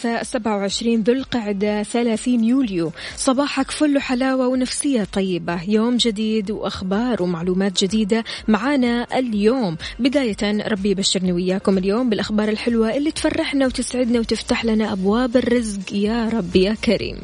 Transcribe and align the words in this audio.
الثلاثاء 0.00 0.22
27 0.22 1.02
ذو 1.02 1.12
القعدة 1.12 1.82
30 1.82 2.44
يوليو. 2.44 2.92
صباحك 3.16 3.70
فل 3.70 3.98
حلاوة 3.98 4.46
ونفسية 4.48 5.04
طيبة. 5.04 5.62
يوم 5.68 5.96
جديد 5.96 6.50
وأخبار 6.50 7.22
ومعلومات 7.22 7.84
جديدة 7.84 8.24
معانا 8.48 9.06
اليوم. 9.18 9.76
بداية 9.98 10.68
ربي 10.68 10.90
يبشرني 10.90 11.32
وياكم 11.32 11.78
اليوم 11.78 12.10
بالأخبار 12.10 12.48
الحلوة 12.48 12.96
اللي 12.96 13.10
تفرحنا 13.10 13.66
وتسعدنا 13.66 14.18
وتفتح 14.18 14.64
لنا 14.64 14.92
أبواب 14.92 15.36
الرزق. 15.36 15.92
يا 15.92 16.28
رب 16.28 16.56
يا 16.56 16.74
كريم. 16.74 17.16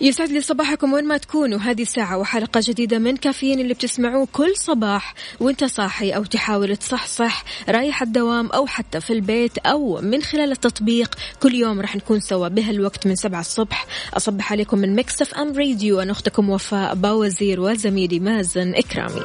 يسعد 0.00 0.28
لي 0.28 0.40
صباحكم 0.40 0.92
وين 0.92 1.04
ما 1.04 1.16
تكونوا. 1.16 1.58
هذه 1.58 1.84
ساعة 1.84 2.18
وحلقة 2.18 2.60
جديدة 2.64 2.98
من 2.98 3.16
كافيين 3.16 3.60
اللي 3.60 3.74
بتسمعوه 3.74 4.28
كل 4.32 4.56
صباح. 4.56 5.14
وانت 5.40 5.64
صاحي 5.64 6.10
أو 6.10 6.24
تحاول 6.24 6.76
تصحصح 6.76 7.44
رايح 7.68 8.02
الدوام 8.02 8.46
أو 8.46 8.66
حتى 8.66 9.00
في 9.00 9.12
البيت 9.12 9.58
أو 9.58 10.00
من 10.00 10.22
خلال 10.22 10.52
التطبيق. 10.52 11.14
كل 11.42 11.54
يوم 11.54 11.80
راح 11.80 11.96
نكون 11.96 12.20
سوا 12.20 12.48
بهالوقت 12.48 13.06
من 13.06 13.16
سبعة 13.16 13.40
الصبح. 13.40 13.86
أصبح 14.14 14.52
عليكم 14.52 14.78
من 14.78 14.96
Mix 14.96 15.34
FM 15.34 15.58
Radio 15.58 16.00
أنا 16.00 16.12
أختكم 16.12 16.50
وفاء 16.50 16.94
باوزير 16.94 17.60
وزميلي 17.60 18.20
مازن 18.20 18.74
إكرامي. 18.74 19.22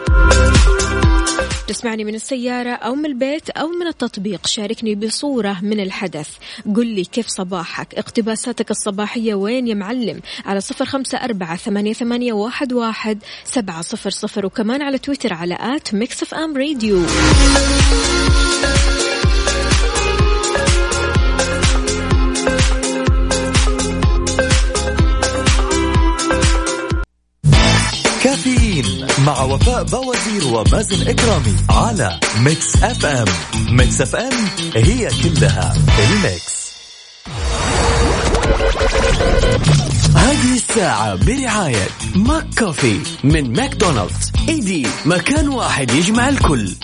تسمعني 1.71 2.03
من 2.03 2.15
السيارة 2.15 2.69
أو 2.69 2.95
من 2.95 3.05
البيت 3.05 3.49
أو 3.49 3.67
من 3.67 3.87
التطبيق. 3.87 4.47
شاركني 4.47 4.95
بصورة 4.95 5.57
من 5.61 5.79
الحدث. 5.79 6.29
قل 6.75 6.87
لي 6.87 7.03
كيف 7.03 7.27
صباحك؟ 7.27 7.95
اقتباساتك 7.95 8.71
الصباحية 8.71 9.33
وين 9.33 9.67
يا 9.67 9.73
معلم؟ 9.73 10.21
على 10.45 10.61
صفر 10.61 10.85
خمسة 10.85 11.17
أربعة 11.17 11.57
ثمانية, 11.57 11.93
ثمانية 11.93 12.33
واحد, 12.33 12.73
واحد 12.73 13.19
سبعة 13.43 13.81
صفر 13.81 14.09
صفر 14.09 14.45
وكمان 14.45 14.81
على 14.81 14.97
تويتر 14.97 15.33
على 15.33 15.57
at 15.59 15.93
Mix 15.93 16.33
FM 16.33 16.57
Radio. 16.57 17.05
مع 29.25 29.41
وفاء 29.41 29.83
بوازير 29.83 30.47
ومازن 30.47 31.07
إكرامي 31.07 31.55
على 31.69 32.19
Mix 32.39 32.75
FM. 32.83 33.25
Mix 33.69 34.01
FM 34.01 34.33
هي 34.75 35.09
كلها 35.23 35.73
ال 35.99 36.12
mix. 36.12 36.61
هذه 40.15 40.55
الساعة 40.55 41.15
برعاية 41.15 41.87
ماك 42.15 42.47
كوفي 42.59 42.99
من 43.23 43.53
ماكدونالدز. 43.53 44.31
أي 44.49 44.68
دي 44.68 44.87
مكان 45.05 45.49
واحد 45.49 45.91
يجمع 45.91 46.29
الكل. 46.29 46.75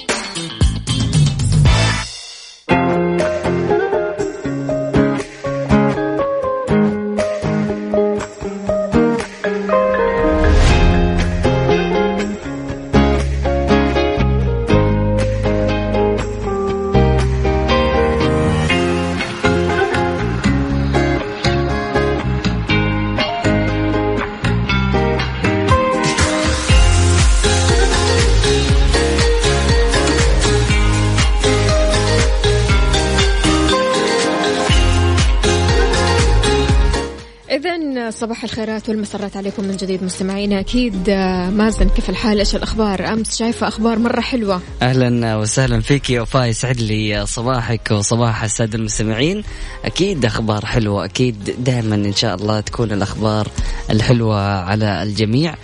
صباح 38.12 38.44
الخيرات 38.44 38.90
والمسرات 38.90 39.38
عليكم 39.38 39.63
من 39.63 39.78
جديد 39.78 40.03
مستمعينا 40.03 40.59
أكيد 40.59 41.09
آه، 41.09 41.50
مازن 41.50 41.90
كيف 41.90 42.09
الحال؟ 42.09 42.40
إيش 42.40 42.56
الأخبار؟ 42.56 43.13
أمس 43.13 43.38
شايفة 43.38 43.68
أخبار 43.68 44.00
مرة 44.00 44.22
حلوة. 44.22 44.62
أهلا 44.81 45.35
وسهلا 45.35 45.81
فيك 45.81 46.09
يا 46.09 46.22
وفاء. 46.22 46.45
يسعد 46.45 46.81
لي 46.81 47.25
صباحك 47.25 47.91
وصباح 47.91 48.44
السادة 48.44 48.78
المستمعين. 48.78 49.44
أكيد 49.85 50.25
أخبار 50.25 50.66
حلوة. 50.66 51.06
أكيد 51.06 51.56
دائما 51.59 51.95
إن 51.95 52.13
شاء 52.13 52.35
الله 52.35 52.59
تكون 52.59 52.91
الأخبار 52.91 53.47
الحلوة 53.90 54.59
على 54.59 55.03
الجميع. 55.03 55.56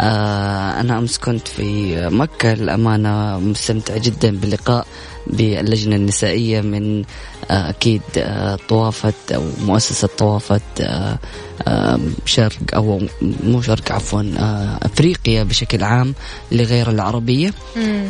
آه 0.00 0.80
أنا 0.80 0.98
أمس 0.98 1.18
كنت 1.18 1.48
في 1.48 1.96
مكة. 2.08 2.52
الأمانة 2.52 3.38
مستمتع 3.38 3.96
جدا 3.96 4.30
باللقاء. 4.36 4.86
باللجنة 5.26 5.96
النسائية 5.96 6.60
من 6.60 7.04
آه 7.50 7.70
أكيد 7.70 8.02
آه 8.18 8.58
طوافه 8.68 9.12
أو 9.34 9.42
مؤسسة 9.60 10.08
طوافه 10.18 10.60
آه 10.80 11.18
شرق 12.24 12.74
أو 12.74 13.02
مو 13.22 13.62
شرق 13.62 13.92
عفوا 13.92 14.22
أفريقيا 14.82 15.42
بشكل 15.42 15.82
عام 15.82 16.14
لغير 16.52 16.90
العربية. 16.90 17.54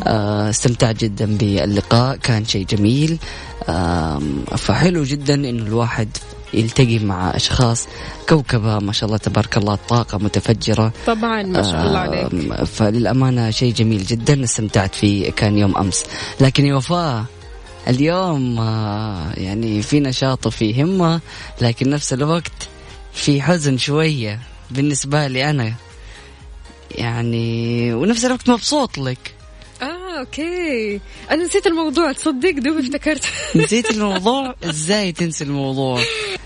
آه 0.06 0.50
استمتعت 0.50 0.96
جدا 0.96 1.36
باللقاء 1.36 2.16
كان 2.16 2.44
شيء 2.44 2.66
جميل. 2.66 3.18
فحلو 4.56 5.04
جدا 5.04 5.34
إنه 5.34 5.62
الواحد 5.62 6.08
يلتقي 6.54 6.98
مع 6.98 7.36
أشخاص 7.36 7.86
كوكبة 8.28 8.78
ما 8.78 8.92
شاء 8.92 9.06
الله 9.06 9.18
تبارك 9.18 9.56
الله 9.56 9.78
طاقة 9.88 10.18
متفجرة. 10.18 10.92
طبعا 11.06 11.42
ما 11.42 11.62
شاء 11.62 11.86
الله 11.86 11.98
عليك. 11.98 12.64
فللأمانة 12.64 13.50
شيء 13.50 13.72
جميل 13.74 14.04
جدا 14.04 14.44
استمتعت 14.44 14.94
فيه 14.94 15.30
كان 15.30 15.58
يوم 15.58 15.76
أمس. 15.76 16.04
لكن 16.40 16.66
يا 16.66 16.74
وفاء 16.74 17.24
اليوم 17.88 18.58
آه، 18.60 19.32
يعني 19.36 19.82
في 19.82 20.00
نشاط 20.00 20.46
وفي 20.46 20.82
همة 20.82 21.20
لكن 21.60 21.90
نفس 21.90 22.12
الوقت 22.12 22.68
في 23.12 23.42
حزن 23.42 23.78
شوية 23.78 24.40
بالنسبة 24.70 25.26
لي 25.26 25.50
أنا. 25.50 25.74
يعني 26.90 27.94
ونفس 27.94 28.24
الوقت 28.24 28.50
مبسوط 28.50 28.98
لك. 28.98 29.34
آه 29.82 30.18
okay. 30.18 31.00
أنا 31.30 31.44
نسيت 31.44 31.66
الموضوع 31.66 32.12
تصدق 32.12 32.50
دوب 32.50 32.78
افتكرت. 32.78 33.24
نسيت 33.56 33.90
الموضوع؟ 33.94 34.54
إزاي 34.64 35.12
تنسي 35.12 35.44
الموضوع؟ 35.44 36.00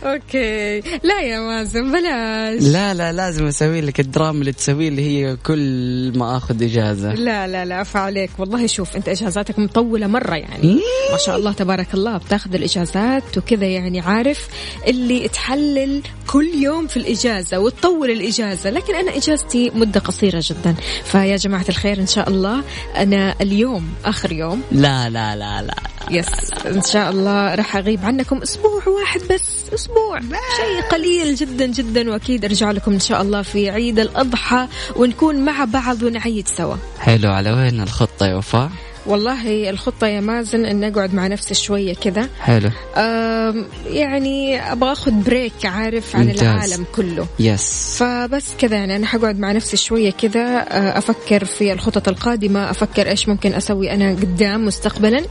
okay. 0.05 0.81
لا 1.03 1.21
يا 1.23 1.41
مازن 1.41 1.93
بلاش. 1.93 2.63
لا 2.63 2.95
لا 2.95 3.13
لازم 3.13 3.47
أسوي 3.47 3.81
لك 3.81 4.01
الدراما 4.01 4.41
اللي 4.41 4.53
تسوي 4.53 4.89
اللي 4.89 5.03
هي 5.03 5.37
كل 5.37 6.13
ما 6.17 6.37
آخذ 6.37 6.63
إجازة. 6.63 7.15
لا 7.15 7.47
لا 7.47 7.65
لا 7.65 7.75
عفا 7.75 8.01
عليك. 8.01 8.31
والله 8.39 8.67
شوف 8.67 8.97
أنت 8.97 9.09
إجازاتك 9.09 9.59
مطولة 9.59 10.07
مرة 10.07 10.35
يعني. 10.35 10.75
ما 11.13 11.19
شاء 11.19 11.37
الله 11.37 11.53
تبارك 11.53 11.95
الله 11.95 12.17
بتاخذ 12.17 12.55
الإجازات 12.55 13.39
وكذا 13.39 13.67
يعني 13.67 14.01
عارف؟ 14.01 14.49
اللي 14.87 15.29
تحلل 15.29 16.03
كل 16.27 16.49
يوم 16.55 16.87
في 16.87 16.97
الإجازة 16.97 17.59
وتطول 17.59 18.11
الإجازة. 18.11 18.71
لكن 18.71 18.95
أنا 18.95 19.17
إجازتي 19.17 19.71
مدة 19.75 20.01
قصيرة 20.01 20.43
جدا. 20.45 20.75
فيا 21.05 21.37
جماعة 21.37 21.65
الخير 21.69 22.01
إن 22.01 22.07
شاء 22.07 22.29
الله 22.29 22.63
أنا 22.97 23.35
اليوم 23.41 23.89
آخر 24.05 24.33
يوم. 24.33 24.63
لا 24.73 25.11
لا 25.11 25.37
لا 25.37 25.63
لا. 25.63 25.75
يس 26.11 26.27
إن 26.67 26.83
شاء 26.83 27.11
الله 27.11 27.55
راح 27.55 27.77
أغيب 27.77 28.05
عنكم 28.05 28.43
أسبوع 28.43 28.89
واحد 28.89 29.21
بس 29.21 29.65
أسبوع. 29.75 30.21
شيء 30.21 30.83
قليل 30.93 31.35
جدا 31.35 31.67
جدا 31.67 32.11
وأكيد 32.11 32.45
أرجع 32.45 32.71
لكم 32.71 32.93
إن 32.93 33.01
شاء 33.01 33.23
الله 33.23 33.43
في 33.43 33.71
عيد 33.71 33.99
الأضحى 33.99 34.67
ونكون 34.97 35.45
مع 35.45 35.65
بعض 35.65 36.03
ونعيد 36.03 36.49
سوا. 36.49 36.77
حلو 36.99 37.31
على 37.31 37.53
وين 37.53 37.81
الخطة 37.81 38.27
يا 38.27 38.35
وفاء؟ 38.35 38.71
والله 39.07 39.71
الخطة 39.71 40.07
يا 40.07 40.21
مازن 40.21 40.65
اني 40.65 40.89
اقعد 40.89 41.15
مع 41.15 41.27
نفسي 41.27 41.55
شوية 41.55 41.95
كذا. 41.95 42.29
حلو. 42.41 42.71
أم، 42.97 43.67
يعني 43.87 44.73
أبغى 44.73 44.93
أخذ 44.93 45.11
break 45.11 45.53
عارف 45.65 46.17
عن 46.17 46.27
ممتاز. 46.27 46.43
العالم 46.43 46.87
كله. 46.97 47.27
yes 47.39 47.97
فبس 47.99 48.47
كذا 48.59 48.77
يعني 48.77 48.97
أنا 48.97 49.07
حقعد 49.07 49.39
مع 49.39 49.53
نفسي 49.53 49.77
شوية 49.77 50.11
كذا 50.11 50.65
أفكر 50.99 51.45
في 51.45 51.73
الخطط 51.73 52.09
القادمة 52.09 52.71
أفكر 52.71 53.09
إيش 53.09 53.29
ممكن 53.29 53.55
أسوي 53.55 53.93
أنا 53.93 54.11
قدام 54.11 54.67
مستقبلا. 54.67 55.25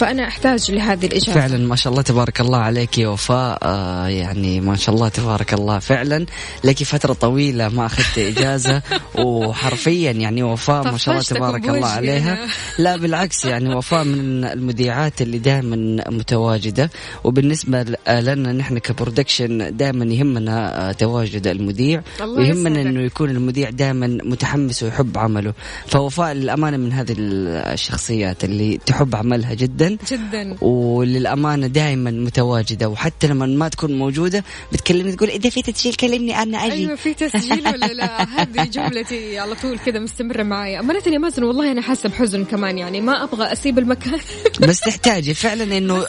فأنا 0.00 0.28
أحتاج 0.28 0.70
لهذه 0.70 1.06
الاجازه 1.06 1.32
فعلا 1.32 1.58
ما 1.58 1.76
شاء 1.76 1.90
الله 1.90 2.02
تبارك 2.02 2.40
الله 2.40 2.58
عليك 2.58 2.98
يا 2.98 3.08
وفاء. 3.08 3.58
آه 3.62 4.06
يعني 4.06 4.60
ما 4.60 4.76
شاء 4.76 4.94
الله 4.94 5.08
تبارك 5.08 5.54
الله. 5.54 5.78
فعلا 5.78 6.26
لك 6.64 6.82
فترة 6.82 7.12
طويلة 7.12 7.68
ما 7.68 7.86
أخذت 7.86 8.18
إجازة 8.18 8.82
وحرفيا 9.24 10.10
يعني 10.10 10.42
وفاء 10.42 10.84
ما 10.84 10.96
شاء 10.96 11.14
الله 11.14 11.24
تبارك 11.24 11.68
الله 11.68 11.86
عليها. 11.86 12.38
لا 12.78 12.96
بالعكس 12.96 13.44
يعني 13.44 13.74
وفاء 13.74 14.04
من 14.04 14.44
المذيعات 14.44 15.22
اللي 15.22 15.38
دائما 15.38 15.76
متواجدة. 16.08 16.90
وبالنسبة 17.24 17.82
لنا 18.08 18.52
نحن 18.52 18.78
كبرودكشن 18.78 19.76
دائما 19.76 20.04
يهمنا 20.04 20.88
آه، 20.88 20.92
تواجد 20.92 21.46
المذيع. 21.46 22.02
ويهمنا. 22.20 22.82
إنه 22.82 23.00
يكون 23.00 23.30
المذيع 23.30 23.70
دائما 23.70 24.06
متحمس 24.06 24.82
ويحب 24.82 25.18
عمله. 25.18 25.54
فوفاء 25.86 26.32
للأمانة 26.32 26.76
من 26.76 26.92
هذه 26.92 27.14
الشخصيات 27.18 28.44
اللي 28.44 28.78
تحب 28.86 29.16
عملها 29.16 29.54
جدا. 29.54 29.89
جدا. 30.10 30.56
وللأمانة 30.60 31.66
دائما 31.66 32.10
متواجدة 32.10 32.88
وحتى 32.88 33.26
لما 33.26 33.46
ما 33.46 33.68
تكون 33.68 33.98
موجودة 33.98 34.44
بتكلمني 34.72 35.12
تقول 35.12 35.28
إذا 35.28 35.50
في 35.50 35.62
تسجيل 35.62 35.94
كلمني 35.94 36.42
أنا 36.42 36.58
أجي. 36.66 36.72
أيوه 36.72 36.94
في 36.94 37.14
تسجيل 37.14 37.68
ولا 37.68 37.86
لا؟ 37.86 38.22
هذه 38.40 38.64
جملتي 38.64 39.38
على 39.38 39.54
طول 39.54 39.78
كذا 39.78 39.98
مستمرة 39.98 40.42
معي 40.42 40.80
أمانة 40.80 41.02
يا 41.06 41.18
مازن 41.18 41.42
والله 41.42 41.72
أنا 41.72 41.82
حاسة 41.82 42.08
بحزن 42.08 42.44
كمان 42.44 42.78
يعني 42.78 43.00
ما 43.00 43.24
أبغى 43.24 43.52
أسيب 43.52 43.78
المكان. 43.78 44.20
بس 44.68 44.80
تحتاجي 44.80 45.34
فعلا 45.34 45.78
إنه 45.78 46.04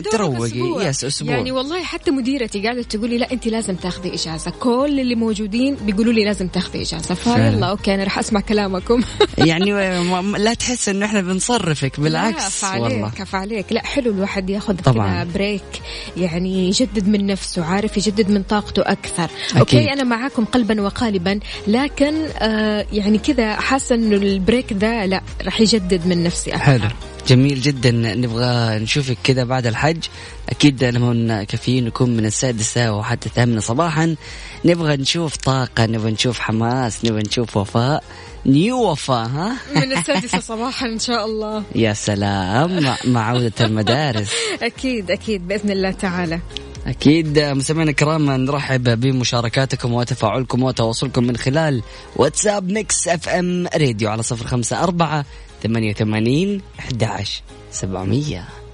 تروقي. 0.00 0.86
yes 0.88 1.04
أسبوع. 1.04 1.34
يعني 1.34 1.52
والله 1.52 1.82
حتى 1.82 2.10
مديرتي 2.10 2.62
قاعدة 2.62 2.82
تقول 2.82 3.10
لي 3.10 3.18
لا 3.18 3.32
أنت 3.32 3.46
لازم 3.46 3.76
تاخذي 3.76 4.14
إجازة. 4.14 4.50
كل 4.50 5.00
اللي 5.00 5.14
موجودين 5.14 5.74
بيقولوا 5.74 6.12
لي 6.12 6.24
لازم 6.24 6.48
تاخذي 6.48 6.82
إجازة. 6.82 7.14
فيلا 7.14 7.66
okay 7.66 7.94
أنا 7.94 8.04
راح 8.04 8.18
أسمع 8.18 8.40
كلامكم. 8.40 9.02
يعني 9.38 9.72
لا 10.38 10.54
تحس 10.54 10.88
إنه 10.88 11.06
إحنا 11.06 11.20
بنصرفك 11.20 12.00
بالعكس. 12.00 12.64
لا 12.64 12.70
والله 13.02 13.24
فعليك 13.24 13.46
فعليك 13.46 13.72
لا 13.72 13.86
حلو 13.86 14.10
الواحد 14.10 14.50
ياخذ. 14.50 14.76
كذا 14.76 15.26
break 15.34 15.62
يعني 16.16 16.68
يجدد 16.68 17.08
من 17.08 17.26
نفسه 17.26 17.64
عارف 17.64 17.96
يجدد 17.96 18.30
من 18.30 18.42
طاقته 18.42 18.82
أكثر. 18.82 19.24
أكيد. 19.24 19.58
okay 19.58 19.92
أنا 19.92 20.04
معاكم 20.04 20.44
قلبا 20.44 20.80
وقالبا 20.80 21.40
لكن 21.66 22.14
آه 22.38 22.86
يعني 22.92 23.18
كذا 23.18 23.56
حاسة 23.56 23.94
إنه 23.94 24.16
ال 24.16 24.25
break 24.25 24.72
ذا 24.72 25.06
لا 25.06 25.20
راح 25.44 25.60
يجدد 25.60 26.06
من 26.06 26.24
نفسي 26.24 26.50
أكثر. 26.50 26.64
حلو. 26.64 26.88
جميل 27.26 27.60
جدا. 27.60 27.90
نبغى 27.90 28.78
نشوفك 28.78 29.16
كذا 29.24 29.44
بعد 29.44 29.66
الحج. 29.66 30.04
أكيد 30.48 30.84
لما 30.84 31.44
كافيين 31.44 31.84
نكون 31.84 32.16
من 32.16 32.26
السادسة 32.26 32.92
وحتى 32.92 33.26
الثامنة 33.26 33.60
صباحا. 33.60 34.16
نبغى 34.64 34.96
نشوف 34.96 35.36
طاقة 35.36 35.86
نبغى 35.86 36.10
نشوف 36.10 36.38
حماس 36.40 37.04
نبغى 37.04 37.22
نشوف 37.22 37.56
وفاء. 37.56 38.04
new 38.46 38.90
وفاء 38.90 39.26
ها؟ 39.26 39.56
من 39.76 39.92
السادسة 39.92 40.40
صباحا 40.40 40.86
إن 40.86 40.98
شاء 40.98 41.24
الله. 41.26 41.62
يا 41.74 41.92
سلام. 41.92 42.96
مع- 43.04 43.20
عودة 43.30 43.52
المدارس. 43.60 44.30
أكيد 44.62 45.10
أكيد. 45.10 45.48
بإذن 45.48 45.70
الله 45.70 45.90
تعالى. 45.90 46.40
أكيد. 46.86 47.38
مستمعينا 47.38 47.90
الكرام 47.90 48.30
نرحب 48.30 49.00
بمشاركاتكم 49.00 49.92
وتفاعلكم 49.92 50.62
وتواصلكم 50.62 51.24
من 51.24 51.36
خلال 51.36 51.82
واتساب 52.16 52.72
Mix 52.72 53.08
FM 53.08 53.66
Radio 53.76 54.10
على 54.10 54.22
صفر 54.22 54.46
خمسة 54.46 54.82
أربعة 54.82 55.24
88 55.68 56.62
11 56.90 57.42
700 57.70 58.65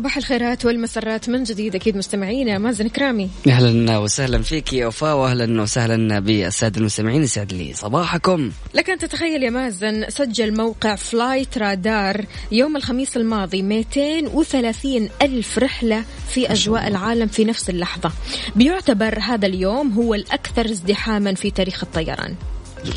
صباح 0.00 0.16
الخيرات 0.16 0.64
والمسرات 0.64 1.28
من 1.28 1.42
جديد. 1.42 1.74
أكيد 1.74 1.96
مستمعينا 1.96 2.58
مازن 2.58 2.88
كرامي. 2.88 3.30
أهلا 3.48 3.98
وسهلا 3.98 4.42
فيك 4.42 4.72
يا 4.72 4.86
وفاء 4.86 5.16
واهلا 5.16 5.62
وسهلا 5.62 6.18
بالسادة 6.18 6.80
المستمعين. 6.80 7.22
يسعد 7.22 7.52
لي 7.52 7.72
صباحكم. 7.74 8.50
لك 8.74 8.90
أن 8.90 8.98
تتخيل 8.98 9.42
يا 9.42 9.50
مازن 9.50 10.10
سجل 10.10 10.56
موقع 10.56 10.94
فلايت 10.94 11.58
رادار 11.58 12.24
يوم 12.52 12.76
الخميس 12.76 13.16
الماضي 13.16 13.62
230 13.62 15.08
ألف 15.22 15.58
رحلة 15.58 16.04
في 16.28 16.52
أجواء 16.52 16.88
العالم 16.88 17.26
في 17.26 17.44
نفس 17.44 17.70
اللحظة. 17.70 18.12
بيعتبر 18.56 19.18
هذا 19.18 19.46
اليوم 19.46 19.92
هو 19.92 20.14
الأكثر 20.14 20.64
ازدحاما 20.64 21.34
في 21.34 21.50
تاريخ 21.50 21.84
الطيران. 21.84 22.34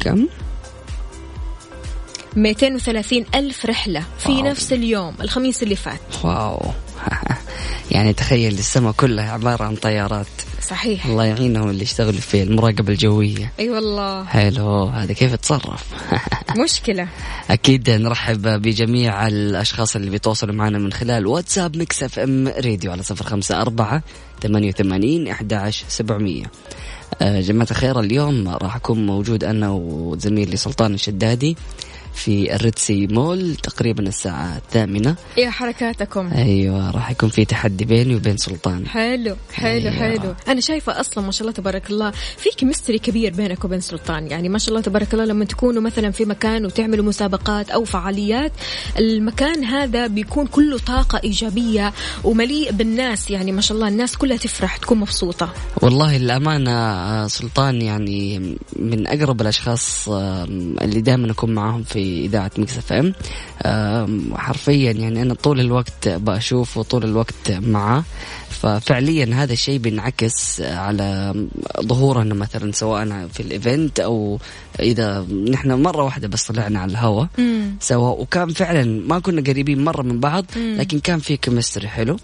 كم 0.02 0.28
230 2.36 3.26
ألف 3.36 3.66
رحلة 3.66 4.04
في 4.20 4.32
wow. 4.32 4.44
نفس 4.44 4.74
اليوم 4.74 5.16
الخميس 5.22 5.64
اللي 5.64 5.76
فات. 5.76 6.00
wow. 6.24 6.62
يعني 7.92 8.14
تخيل 8.14 8.54
السماء 8.54 8.92
كلها 8.92 9.32
عبارة 9.32 9.64
عن 9.64 9.76
طيارات. 9.76 10.28
صحيح. 10.68 11.06
الله 11.06 11.26
يعينهم 11.26 11.70
اللي 11.70 11.84
يشتغلوا 11.84 12.20
في 12.20 12.44
المراقبة 12.44 12.94
الجوية. 12.94 13.52
أي 13.60 13.70
والله. 13.70 14.26
حلو 14.26 14.84
هذا 14.86 15.14
كيف 15.14 15.34
يتصرف؟ 15.34 15.86
مشكلة. 16.64 17.08
أكيد 17.50 17.90
نرحب 17.90 18.48
بجميع 18.62 19.28
الأشخاص 19.28 19.96
اللي 19.96 20.10
بيتواصلوا 20.10 20.56
معنا 20.56 20.78
من 20.78 20.94
خلال 20.94 21.28
واتساب 21.28 21.78
Mix 21.78 22.04
FM 22.04 22.48
Radio 22.48 22.92
على 22.92 23.04
صفر 23.04 23.26
خمسة 23.26 23.62
أربعة 23.62 24.04
ثمانية 24.44 24.70
وثمانين 24.70 25.28
أحد 25.28 25.54
عشر 25.54 25.86
سبعمية. 25.88 26.46
آه، 27.22 27.42
جماعة 27.42 27.68
الخير 27.72 28.00
اليوم 28.00 28.50
راح 28.50 28.76
أكون 28.76 29.06
موجود 29.06 29.44
أنا 29.44 29.70
وزميلي 29.70 30.58
سلطان 30.58 30.94
الشدادي. 30.94 31.58
في 32.14 32.56
الريتسي 32.56 33.08
مول 33.08 33.56
تقريبا 33.56 34.04
الساعة 34.04 34.58
الثامنة. 34.58 35.16
يا 35.38 35.50
حركاتكم. 35.50 36.32
أيوة 36.34 36.92
راح 36.92 37.12
يكون 37.12 37.30
في 37.30 37.46
تحدي 37.46 37.86
بيني 37.86 38.16
وبين 38.16 38.38
سلطان. 38.38 38.88
حلو 38.88 39.36
حلو 39.54 39.90
أيوة. 39.90 39.92
حلو. 39.92 40.36
أنا 40.48 40.62
شايفة 40.62 41.00
أصلا 41.00 41.26
ما 41.26 41.32
شاء 41.32 41.42
الله 41.42 41.52
تبارك 41.52 41.90
الله 41.90 42.12
في 42.12 42.50
chemistry 42.58 43.00
كبير 43.00 43.34
بينك 43.34 43.66
وبين 43.66 43.82
سلطان. 43.82 44.28
يعني 44.28 44.50
ما 44.50 44.58
شاء 44.58 44.70
الله 44.70 44.82
تبارك 44.82 45.14
الله 45.14 45.26
لما 45.26 45.46
تكونوا 45.46 45.82
مثلا 45.82 46.12
في 46.12 46.26
مكان 46.26 46.66
وتعملوا 46.66 47.06
مسابقات 47.06 47.70
أو 47.70 47.86
فعاليات 47.86 48.52
المكان 49.00 49.64
هذا 49.64 50.08
بيكون 50.08 50.48
كله 50.48 50.78
طاقة 50.78 51.22
إيجابية 51.24 51.94
ومليء 52.24 52.72
بالناس. 52.72 53.32
يعني 53.32 53.52
ما 53.52 53.62
شاء 53.62 53.76
الله 53.76 53.88
الناس 53.88 54.18
كلها 54.18 54.38
تفرح 54.38 54.78
تكون 54.78 54.98
مبسوطة. 54.98 55.54
والله 55.82 56.16
الأمانة 56.16 56.72
آه، 56.72 57.28
سلطان 57.28 57.82
يعني 57.82 58.56
من 58.76 59.08
أقرب 59.08 59.42
الأشخاص 59.42 60.10
آه، 60.10 60.44
اللي 60.82 61.02
دائما 61.02 61.32
أكون 61.32 61.54
معاهم 61.54 61.84
في 61.84 62.03
في 62.04 62.26
اذاعه 62.26 62.52
Mix 62.58 62.78
FM. 62.78 63.14
حرفيا 64.36 64.92
يعني 64.92 65.22
أنا 65.22 65.34
طول 65.34 65.60
الوقت 65.60 66.08
بشوفه 66.08 66.84
طول 66.84 67.04
الوقت 67.04 67.52
معاه 67.52 68.04
ففعليا 68.64 69.30
هذا 69.34 69.54
الشيء 69.54 69.78
بينعكس 69.78 70.62
على 70.62 71.36
ظهورنا 71.82 72.34
مثلا 72.34 72.72
سواء 72.72 73.28
في 73.34 73.40
ال 73.40 73.50
event 73.50 74.00
أو 74.00 74.40
إذا 74.80 75.26
نحن 75.50 75.72
مرة 75.72 76.04
واحدة 76.04 76.28
بس 76.28 76.44
طلعنا 76.44 76.80
على 76.80 76.92
الهواء 76.92 77.28
سوا 77.80 78.10
وكان 78.10 78.50
فعلا 78.50 78.84
ما 79.08 79.20
كنا 79.20 79.42
قريبين 79.42 79.84
مرة 79.84 80.02
من 80.02 80.20
بعض 80.20 80.46
لكن 80.56 81.00
كان 81.00 81.20
في 81.20 81.38
chemistry 81.38 81.88
حلو. 81.88 82.18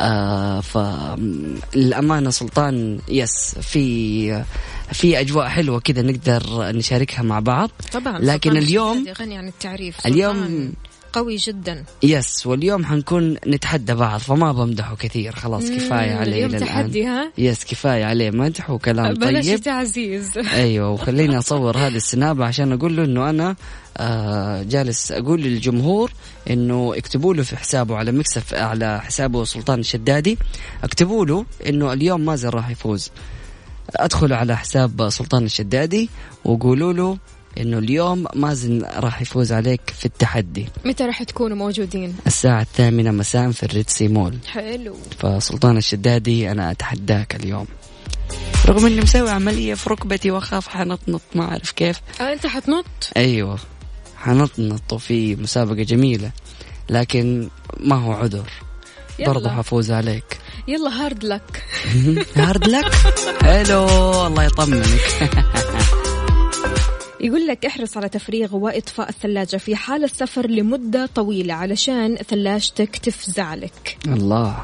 آه 0.00 0.60
فالامانه 0.60 2.30
سلطان 2.30 2.98
yes 3.08 3.56
في 3.60 4.44
في 4.92 5.20
أجواء 5.20 5.48
حلوة 5.48 5.80
كذا 5.80 6.02
نقدر 6.02 6.42
نشاركها 6.72 7.22
مع 7.22 7.40
بعض. 7.40 7.70
طبعا 7.92 8.18
لكن 8.18 8.56
اليوم 8.56 9.06
غني 9.20 9.36
عن 9.38 9.48
التعريف 9.48 10.06
اليوم 10.06 10.72
قوي 11.16 11.36
جدا. 11.36 11.84
yes 12.02 12.46
واليوم 12.46 12.84
حنكون 12.84 13.36
نتحدى 13.46 13.94
بعض 13.94 14.20
فما 14.20 14.52
بمدحه 14.52 14.96
كثير 14.96 15.32
خلاص 15.32 15.70
كفاية 15.70 16.14
عليه 16.14 16.46
اليوم 16.46 16.60
تحدي 16.64 17.06
ها؟ 17.06 17.32
yes 17.38 17.64
كفاية 17.64 18.04
عليه 18.04 18.30
مدح 18.30 18.70
وكلام 18.70 19.14
بلاش 19.14 19.46
طيب. 19.46 19.60
تعزيز 19.60 20.38
أيوه 20.54 20.90
وخليني 20.90 21.38
أصور 21.38 21.78
هذا 21.78 21.96
ال 21.96 22.05
snap 22.05 22.42
عشان 22.42 22.72
أقول 22.72 22.96
له 22.96 23.04
إنه 23.04 23.30
أنا 23.30 23.56
آه 23.96 24.62
جالس 24.62 25.12
أقول 25.12 25.42
للجمهور 25.42 26.10
إنه 26.50 26.92
اكتبوا 26.96 27.34
له 27.34 27.42
في 27.42 27.56
حسابه 27.56 27.96
على 27.96 28.12
Mix 28.12 28.37
FM 28.37 28.54
على 28.54 29.00
حسابه 29.00 29.44
سلطان 29.44 29.80
الشدادي 29.80 30.38
اكتبوا 30.84 31.26
له 31.26 31.44
إنه 31.66 31.92
اليوم 31.92 32.20
مازن 32.20 32.48
راح 32.48 32.70
يفوز. 32.70 33.10
أدخلوا 33.96 34.36
على 34.36 34.56
حساب 34.56 35.08
سلطان 35.08 35.44
الشدادي 35.44 36.10
وقولوا 36.44 36.92
له 36.92 37.18
إنه 37.60 37.78
اليوم 37.78 38.24
مازن 38.34 38.82
راح 38.96 39.22
يفوز 39.22 39.52
عليك 39.52 39.80
في 39.98 40.06
التحدي. 40.06 40.68
متى 40.84 41.04
راح 41.04 41.22
تكونوا 41.22 41.56
موجودين؟ 41.56 42.16
الساعة 42.26 42.62
الثامنة 42.62 43.10
مساء 43.10 43.50
في 43.50 43.62
الريتسي 43.62 44.08
مول. 44.08 44.38
حلو. 44.46 44.96
فسلطان 45.18 45.76
الشدادي 45.76 46.50
أنا 46.50 46.70
أتحداك 46.70 47.36
اليوم. 47.36 47.66
رغم 48.66 48.86
إني 48.86 49.00
مسوي 49.00 49.30
عملية 49.30 49.74
في 49.74 49.90
ركبتي 49.90 50.30
وأخاف 50.30 50.68
حنطنط 50.68 51.22
ما 51.34 51.44
أعرف 51.44 51.70
كيف. 51.70 52.00
آه 52.20 52.32
أنت 52.32 52.46
حتنط؟ 52.46 52.84
أيوه. 53.16 53.58
حنطنط 54.16 54.92
وفي 54.92 55.36
مسابقة 55.36 55.82
جميلة 55.82 56.30
لكن 56.90 57.48
ما 57.80 57.96
هو 57.96 58.12
عذر. 58.12 58.50
برضه 59.26 59.50
حفوز 59.50 59.90
عليك. 59.90 60.38
يلا 60.68 60.90
hard 60.90 61.24
luck 61.24 61.64
hard 62.36 62.68
luck 62.68 62.92
حلو 63.42 63.86
الله 64.26 64.44
يطمنك. 64.44 65.30
يقول 67.20 67.46
لك 67.46 67.66
احرص 67.66 67.96
على 67.96 68.08
تفريغ 68.08 68.56
واطفاء 68.56 69.08
الثلاجة 69.08 69.56
في 69.56 69.76
حال 69.76 70.04
السفر 70.04 70.46
لمدة 70.46 71.06
طويلة 71.06 71.54
علشان 71.54 72.16
ثلاجتك 72.16 72.96
تفزع 72.96 73.54
لك. 73.54 73.98
الله. 74.06 74.56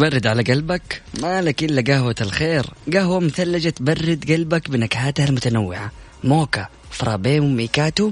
تبرد 0.00 0.26
على 0.26 0.42
قلبك؟ 0.42 1.02
مالك 1.22 1.64
إلا 1.64 1.94
قهوة 1.94 2.14
الخير. 2.20 2.66
قهوة 2.92 3.20
مثلجة 3.20 3.68
تبرد 3.68 4.32
قلبك 4.32 4.70
بنكهاتها 4.70 5.24
المتنوعة. 5.24 5.92
موكا 6.24 6.68
فرابيه 6.90 7.40
وميكاتو. 7.40 8.10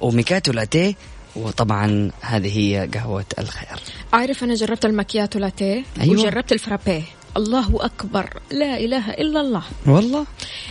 وميكاتو 0.00 0.52
لاتيه. 0.52 0.94
وطبعا 1.36 2.10
هذه 2.20 2.58
هي 2.58 2.88
قهوة 2.94 3.24
الخير. 3.38 3.78
عارف 4.12 4.44
أنا 4.44 4.54
جربت 4.54 4.84
الماكياتو 4.84 5.38
لاتيه؟ 5.38 5.84
أيوة. 6.00 6.20
وجربت 6.20 6.52
الفرابيه 6.52 7.02
الله 7.36 7.68
أكبر 7.80 8.30
لا 8.50 8.78
إله 8.78 9.10
إلا 9.10 9.40
الله 9.40 9.62
والله 9.86 10.26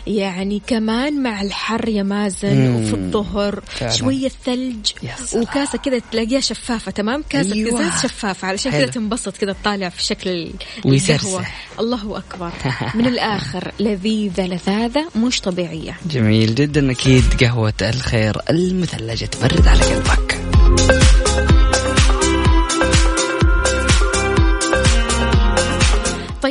يعني 0.08 0.62
كمان 0.67 1.24
مع 1.24 1.41
الحر 1.41 1.89
يا 1.89 2.03
مازن 2.03 2.55
مم. 2.55 2.75
وفي 2.75 2.93
الظهر. 2.93 3.63
شوية 3.89 4.32
ثلج. 4.46 4.91
وكاسة 5.36 5.77
كذا 5.77 6.00
تلاقيها 6.12 6.39
شفافة 6.39 6.91
تمام 6.91 7.24
كاسة 7.29 7.53
أيوة. 7.53 7.79
أيوة. 7.79 8.01
شفافة 8.01 8.48
علشان. 8.48 8.72
كذا 8.72 8.86
تنبسط 8.86 9.38
كذا 9.38 9.53
تطالع 9.53 9.89
في 9.89 10.03
شكل. 10.03 10.50
القهوة 10.86 11.46
الله 11.79 12.17
أكبر 12.17 12.51
من 12.98 13.08
الآخر 13.08 13.72
لذيذة 13.79 14.48
لذاذة 14.48 15.05
مش 15.15 15.41
طبيعية 15.41 15.98
جميل 16.10 16.55
جدا 16.55 16.91
أكيد 16.91 17.24
قهوة 17.43 17.74
الخير 17.82 18.38
المثلجة 18.50 19.25
تبرد 19.25 19.67
على 19.67 19.82
قلبك 19.82 20.39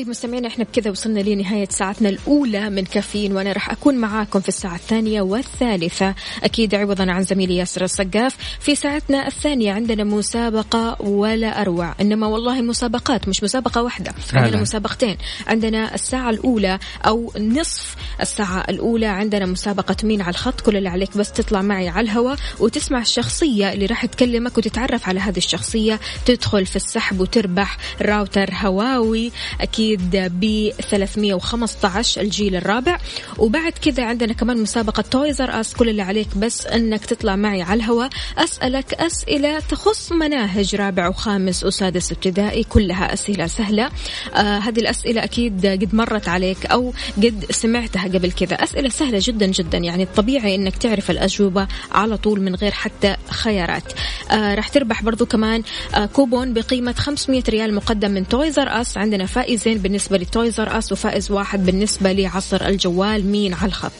طيب 0.02 0.10
مستمعينا 0.10 0.48
إحنا 0.48 0.64
بكذا 0.64 0.90
وصلنا 0.90 1.20
لنهاية 1.20 1.68
ساعتنا 1.70 2.08
الأولى 2.08 2.70
من 2.70 2.84
كافيين 2.84 3.32
وأنا 3.32 3.52
راح 3.52 3.70
أكون 3.70 3.94
معاكم 3.94 4.40
في 4.40 4.48
الساعة 4.48 4.74
الثانية 4.74 5.22
والثالثة. 5.22 6.14
أكيد 6.42 6.74
عوضا 6.74 7.12
عن 7.12 7.22
زميلي 7.22 7.56
ياسر 7.56 7.84
السقاف 7.84 8.36
في 8.60 8.74
ساعتنا 8.74 9.26
الثانية 9.26 9.72
عندنا 9.72 10.04
مسابقة 10.04 11.02
ولا 11.02 11.60
أروع. 11.60 11.94
إنما 12.00 12.26
والله 12.26 12.62
مسابقات 12.62 13.28
مش 13.28 13.42
مسابقة 13.42 13.82
واحدة. 13.82 14.12
عندنا 14.32 14.62
مسابقتين. 14.62 15.16
عندنا 15.46 15.94
الساعة 15.94 16.30
الأولى 16.30 16.78
أو 17.06 17.32
نصف 17.38 17.96
الساعة 18.20 18.64
الأولى 18.68 19.06
عندنا 19.06 19.46
مسابقة 19.46 19.96
مين 20.04 20.22
على 20.22 20.30
الخط 20.30 20.60
كل 20.60 20.76
اللي 20.76 20.88
عليك 20.88 21.16
بس 21.16 21.32
تطلع 21.32 21.62
معي 21.62 21.88
على 21.88 22.04
الهواء 22.04 22.36
وتسمع 22.60 23.00
الشخصية 23.00 23.72
اللي 23.72 23.86
راح 23.86 24.06
تكلمك 24.06 24.58
وتتعرف 24.58 25.08
على 25.08 25.20
هذه 25.20 25.38
الشخصية. 25.38 26.00
تدخل 26.26 26.66
في 26.66 26.76
السحب 26.76 27.20
وتربح 27.20 27.76
راوتر 28.00 28.50
هواوي. 28.54 29.32
أكيد 29.60 29.91
ب 29.96 30.70
315 30.90 32.20
الجيل 32.20 32.56
الرابع. 32.56 32.98
وبعد 33.38 33.72
كذا 33.72 34.04
عندنا 34.04 34.32
كمان 34.32 34.62
مسابقة 34.62 35.00
تويزر 35.00 35.60
أس 35.60 35.74
كل 35.74 35.88
اللي 35.88 36.02
عليك 36.02 36.28
بس 36.36 36.66
أنك 36.66 37.04
تطلع 37.04 37.36
معي 37.36 37.62
على 37.62 37.78
الهواء. 37.78 38.10
أسألك 38.38 38.94
أسئلة 38.94 39.58
تخص 39.58 40.12
مناهج 40.12 40.74
رابع 40.74 41.08
وخامس 41.08 41.64
وسادس 41.64 42.12
ابتدائي 42.12 42.64
كلها 42.64 43.12
أسئلة 43.12 43.46
سهلة. 43.46 43.90
آه 44.34 44.58
هذه 44.58 44.80
الأسئلة 44.80 45.24
أكيد 45.24 45.66
قد 45.66 45.94
مرت 45.94 46.28
عليك 46.28 46.66
أو 46.66 46.92
قد 47.16 47.44
سمعتها 47.50 48.02
قبل 48.02 48.32
كذا. 48.32 48.54
أسئلة 48.54 48.88
سهلة 48.88 49.18
جدا 49.22 49.46
جدا 49.46 49.78
يعني 49.78 50.02
الطبيعي 50.02 50.54
أنك 50.54 50.76
تعرف 50.76 51.10
الأجوبة 51.10 51.68
على 51.92 52.16
طول 52.16 52.40
من 52.40 52.54
غير 52.54 52.72
حتى 52.72 53.16
خيارات. 53.30 53.92
آه 54.30 54.54
راح 54.54 54.68
تربح 54.68 55.02
برضو 55.02 55.26
كمان 55.26 55.62
آه 55.94 56.06
كوبون 56.06 56.52
بقيمة 56.52 56.92
500 56.92 57.42
ريال 57.48 57.74
مقدم 57.74 58.10
من 58.10 58.28
تويزر 58.28 58.80
أس 58.80 58.96
عندنا 58.96 59.26
فائزين 59.26 59.78
بالنسبة 59.82 60.18
لتويزر 60.18 60.78
أس 60.78 60.92
وفائز 60.92 61.30
واحد 61.30 61.66
بالنسبة 61.66 62.12
لعصر 62.12 62.66
الجوال. 62.66 63.26
مين 63.26 63.54
على 63.54 63.68
الخط؟ 63.68 63.92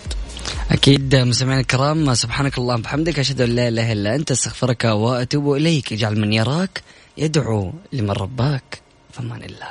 أكيد 0.71 1.15
مستمعينا 1.15 1.61
الكرام 1.61 2.15
سبحانك 2.15 2.59
اللهم 2.59 2.81
وبحمدك 2.81 3.19
أشهد 3.19 3.41
أن 3.41 3.49
لا 3.49 3.69
إله 3.69 3.93
إلا 3.93 4.15
أنت 4.15 4.31
أستغفرك 4.31 4.85
وأتوب 4.85 5.53
إليك. 5.53 5.93
اجعل 5.93 6.21
من 6.21 6.33
يراك 6.33 6.83
يدعو 7.19 7.73
لمن 7.93 8.11
رباك. 8.11 8.79
فمان 9.12 9.43
الله. 9.43 9.71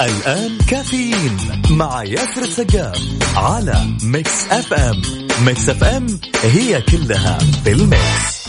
الآن 0.00 0.58
كافيين 0.68 1.36
مع 1.70 2.04
ياسر 2.04 2.42
السقاف 2.42 2.98
على 3.36 3.86
Mix 4.02 4.46
FM 4.50 5.02
Mix 5.46 5.68
FM 5.68 6.06
هي 6.42 6.82
كلها 6.82 7.38
في 7.64 7.72
ال 7.72 7.86
mix. 7.86 8.44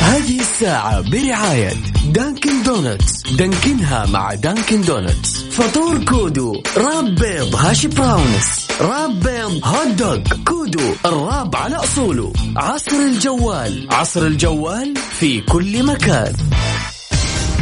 هذه 0.00 0.40
الساعة 0.40 1.00
برعاية 1.00 1.72
Dunkin' 2.06 2.62
Donuts 2.62 3.22
Dunkin 3.32 3.95
ها 3.95 4.06
مع 4.06 4.34
Dunkin' 4.34 4.80
Donuts 4.80 5.42
فطور 5.42 6.04
كودو 6.04 6.62
wrap 6.76 7.14
بيض 7.14 7.54
hash 7.56 7.86
browns. 7.86 8.66
wrap 8.80 9.20
بيض 9.20 9.60
hot 9.64 9.88
dog. 9.88 10.18
كودو 10.44 10.94
ال 11.06 11.16
wrap 11.16 11.56
على 11.56 11.76
أصوله. 11.76 12.32
عصر 12.56 12.96
الجوال. 12.96 13.88
عصر 13.90 14.26
الجوال 14.26 14.94
في 15.20 15.40
كل 15.40 15.86
مكان. 15.86 16.32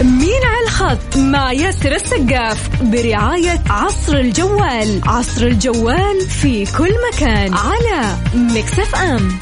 مين 0.02 0.40
على 0.44 0.64
الخط 0.66 1.16
مع 1.16 1.52
ياسر 1.52 1.94
السقاف 1.94 2.82
برعاية 2.82 3.62
عصر 3.70 4.16
الجوال. 4.16 5.00
عصر 5.06 5.46
الجوال 5.46 6.20
في 6.28 6.64
كل 6.78 6.90
مكان 7.12 7.54
على 7.54 8.16
Mix 8.34 8.94
FM. 8.94 9.38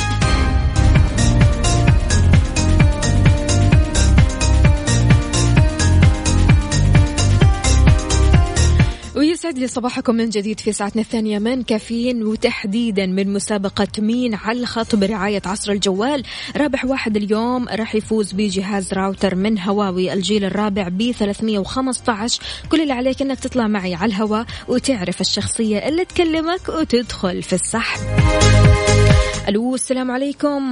ويسعد 9.40 9.58
لي 9.58 9.66
صباحكم 9.66 10.14
من 10.14 10.28
جديد 10.28 10.60
في 10.60 10.72
ساعتنا 10.72 11.02
الثانية 11.02 11.38
من 11.38 11.62
كافيين 11.62 12.22
وتحديدا 12.22 13.06
من 13.06 13.32
مسابقة 13.32 13.88
مين 13.98 14.34
على 14.34 14.60
الخط 14.60 14.96
برعاية 14.96 15.42
عصر 15.46 15.72
الجوال. 15.72 16.22
رابح 16.56 16.84
واحد 16.84 17.16
اليوم 17.16 17.68
راح 17.68 17.94
يفوز 17.94 18.32
بجهاز 18.32 18.92
راوتر 18.92 19.34
من 19.34 19.58
هواوي 19.58 20.12
الجيل 20.12 20.44
الرابع 20.44 20.88
ب 20.88 21.12
315 21.12 22.42
كل 22.70 22.80
اللي 22.80 22.92
عليك 22.92 23.22
إنك 23.22 23.40
تطلع 23.40 23.66
معي 23.66 23.94
على 23.94 24.12
الهواء 24.12 24.46
وتعرف 24.68 25.20
الشخصية 25.20 25.78
اللي 25.88 26.04
تكلمك 26.04 26.68
وتدخل 26.68 27.42
في 27.42 27.52
السحب. 27.52 28.00
ألو 29.48 29.74
السلام 29.74 30.10
عليكم. 30.10 30.62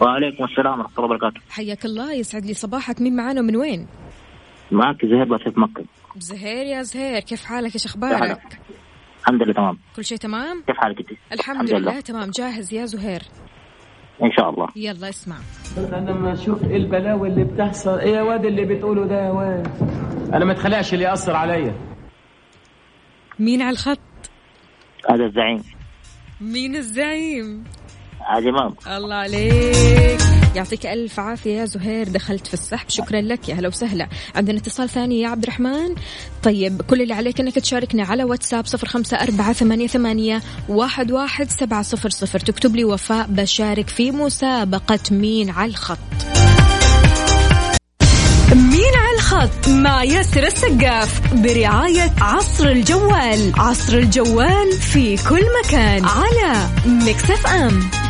وعليكم 0.00 0.44
السلام 0.44 0.78
ورحمة 0.78 0.92
الله 0.98 1.04
وبركاته. 1.04 1.40
حياك 1.50 1.84
الله 1.84 2.12
يسعد 2.12 2.44
لي 2.44 2.54
صباحك. 2.54 3.00
مين 3.00 3.16
معانا 3.16 3.40
ومن 3.40 3.56
وين؟ 3.56 3.86
معك 4.70 5.06
زهير 5.06 5.24
بسيط 5.24 5.58
مكة. 5.58 5.84
زهير 6.18 6.66
يا 6.66 6.82
زهير 6.82 7.20
كيف 7.20 7.44
حالك؟ 7.44 7.74
إيش. 7.74 7.86
أخبارك؟ 7.86 8.60
الحمد 9.20 9.42
لله 9.42 9.52
تمام. 9.54 9.78
كل 9.96 10.04
شيء 10.04 10.18
تمام؟ 10.18 10.62
كيف 10.66 10.76
حالك 10.76 10.98
أنت؟ 10.98 11.10
الحمد 11.32 11.70
لله. 11.70 12.00
تمام. 12.00 12.30
جاهز 12.30 12.74
يا 12.74 12.84
زهير؟ 12.84 13.22
إن 14.22 14.30
شاء 14.38 14.50
الله. 14.50 14.68
يلا 14.76 15.08
اسمع. 15.08 15.36
أنا 15.78 16.10
لما 16.10 16.32
أشوف 16.32 16.64
إيه 16.64 16.76
البلاوي 16.76 17.28
اللي 17.28 17.44
بتحصل 17.44 17.98
إيه 17.98 18.12
يا 18.16 18.22
واد 18.22 18.44
اللي 18.44 18.64
بتقوله 18.64 19.06
ده 19.06 19.24
يا 19.26 19.30
واد؟ 19.30 19.68
أنا 20.34 20.44
ما 20.44 20.52
اتخلقش 20.52 20.94
اللي 20.94 21.04
يأثر 21.04 21.36
عليا. 21.36 21.74
مين 23.38 23.62
على 23.62 23.70
الخط؟ 23.70 23.98
هذا 25.10 25.24
الزعيم. 25.24 25.62
مين 26.40 26.76
الزعيم؟ 26.76 27.64
عادي 28.20 28.48
إمام. 28.48 28.74
الله 28.96 29.14
عليك. 29.14 30.20
يعطيك 30.56 30.86
ألف 30.86 31.20
عافية 31.20 31.60
يا 31.60 31.64
زهير 31.64 32.08
دخلت 32.08 32.46
في 32.46 32.54
السحب. 32.54 32.90
شكرا 32.90 33.20
لك. 33.20 33.48
يا 33.48 33.54
هلا 33.54 33.68
وسهلا. 33.68 34.08
عندنا 34.34 34.58
اتصال 34.58 34.88
ثاني 34.88 35.20
يا 35.20 35.28
عبد 35.28 35.42
الرحمن. 35.42 35.94
طيب 36.42 36.82
كل 36.82 37.02
اللي 37.02 37.14
عليك 37.14 37.40
أنك 37.40 37.54
تشاركنا 37.54 38.04
على 38.04 38.24
واتساب 38.24 38.66
صفر 38.66 38.88
خمسة 38.88 39.16
أربعة 39.16 39.52
ثمانية, 39.52 39.86
ثمانية 39.86 40.42
واحد, 40.68 41.12
واحد 41.12 41.50
سبعة 41.50 41.82
صفر 41.82 42.10
صفر. 42.10 42.40
تكتب 42.40 42.76
لي 42.76 42.84
وفاء 42.84 43.26
بشارك 43.26 43.88
في 43.88 44.10
مسابقة 44.10 44.98
مين 45.10 45.50
على 45.50 45.70
الخط. 45.70 45.98
مين 48.54 48.94
على 48.96 49.16
الخط 49.16 49.68
مع 49.68 50.04
ياسر 50.04 50.46
السقاف 50.46 51.34
برعاية 51.34 52.12
عصر 52.20 52.68
الجوال. 52.68 53.52
عصر 53.56 53.98
الجوال 53.98 54.72
في 54.72 55.16
كل 55.16 55.44
مكان 55.64 56.04
على 56.04 56.68
مكسف 56.86 57.46
أم. 57.46 58.05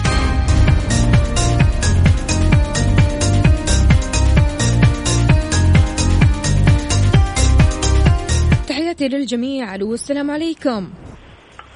تحياتي 8.97 9.17
للجميع. 9.17 9.75
ألو 9.75 9.95
السلام 9.95 10.30
عليكم. 10.30 10.91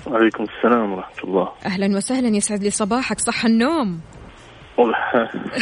وعليكم 0.06 0.44
السلام 0.44 0.92
ورحمة 0.92 1.24
الله. 1.24 1.48
أهلا 1.66 1.96
وسهلا. 1.96 2.37
يسعد 2.37 2.62
لي 2.62 2.70
صباحك. 2.70 3.20
صح 3.20 3.44
النوم. 3.44 4.00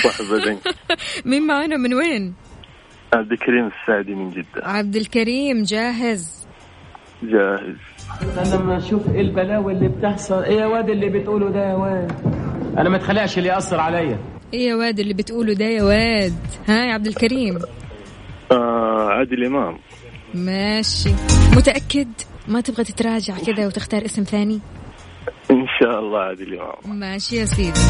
صح 0.04 0.22
بدين 0.32 0.58
مين 1.30 1.46
معانا؟ 1.46 1.76
من 1.76 1.94
وين؟ 1.94 2.34
عبد 3.14 3.32
الكريم 3.32 3.66
السعدي 3.66 4.14
من 4.14 4.30
جدة. 4.30 4.62
عبد 4.62 4.96
الكريم 4.96 5.62
جاهز؟ 5.62 6.46
جاهز. 7.22 7.76
أنا 8.22 8.56
لما 8.56 8.76
أشوف 8.78 9.08
إيه 9.14 9.20
البلاوي 9.20 9.72
اللي 9.72 9.88
بتحصل 9.88 10.42
إيه 10.42 10.60
يا 10.60 10.66
واد 10.66 10.90
اللي 10.90 11.08
بتقوله 11.08 11.50
ده 11.50 11.60
يا 11.60 11.74
واد؟ 11.74 12.12
أنا 12.78 12.88
ما 12.88 12.96
اتخلقش 12.96 13.38
اللي 13.38 13.48
يأثر 13.48 13.80
عليا. 13.80 14.18
إيه 14.54 14.68
يا 14.68 14.74
واد 14.74 14.98
اللي 15.00 15.14
بتقوله 15.14 15.54
ده 15.54 15.64
يا 15.64 15.82
واد؟ 15.82 16.34
ها 16.68 16.84
يا 16.84 16.92
عبد 16.92 17.06
الكريم. 17.06 17.58
آه 18.52 19.08
عادل 19.10 19.44
إمام. 19.44 19.78
ماشي. 20.34 21.10
متأكد 21.56 22.08
ما 22.48 22.60
تبغى 22.60 22.84
تتراجع 22.84 23.34
كذا 23.38 23.66
وتختار 23.66 24.04
اسم 24.04 24.22
ثاني؟ 24.22 24.60
إن 25.50 25.66
شاء 25.80 25.98
الله 25.98 26.18
عادل 26.18 26.54
إمام. 26.54 26.98
ماشي 26.98 27.36
يا 27.36 27.44
سيدي. 27.44 27.80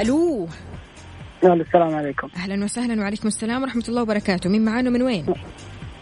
ألو. 0.00 0.48
السلام 1.44 1.94
عليكم. 1.94 2.28
أهلا 2.36 2.64
وسهلا 2.64 3.02
وعليكم 3.02 3.28
السلام 3.28 3.62
ورحمة 3.62 3.84
الله 3.88 4.02
وبركاته. 4.02 4.50
مين 4.50 4.64
معانا 4.64 4.90
من 4.90 5.02
وين؟ 5.02 5.26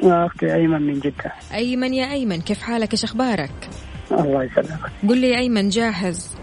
أختي 0.02 0.54
أيمن 0.54 0.82
من 0.82 1.00
جدة. 1.00 1.32
أيمن 1.54 1.94
يا 1.94 2.12
أيمن 2.12 2.40
كيف 2.40 2.62
حالك؟ 2.62 2.92
إيش 2.92 3.04
أخبارك؟ 3.04 3.68
الله 4.12 4.44
يسلمك. 4.44 4.92
قل 5.08 5.18
لي 5.18 5.30
يا 5.30 5.38
أيمن 5.38 5.68
جاهز؟ 5.68 6.36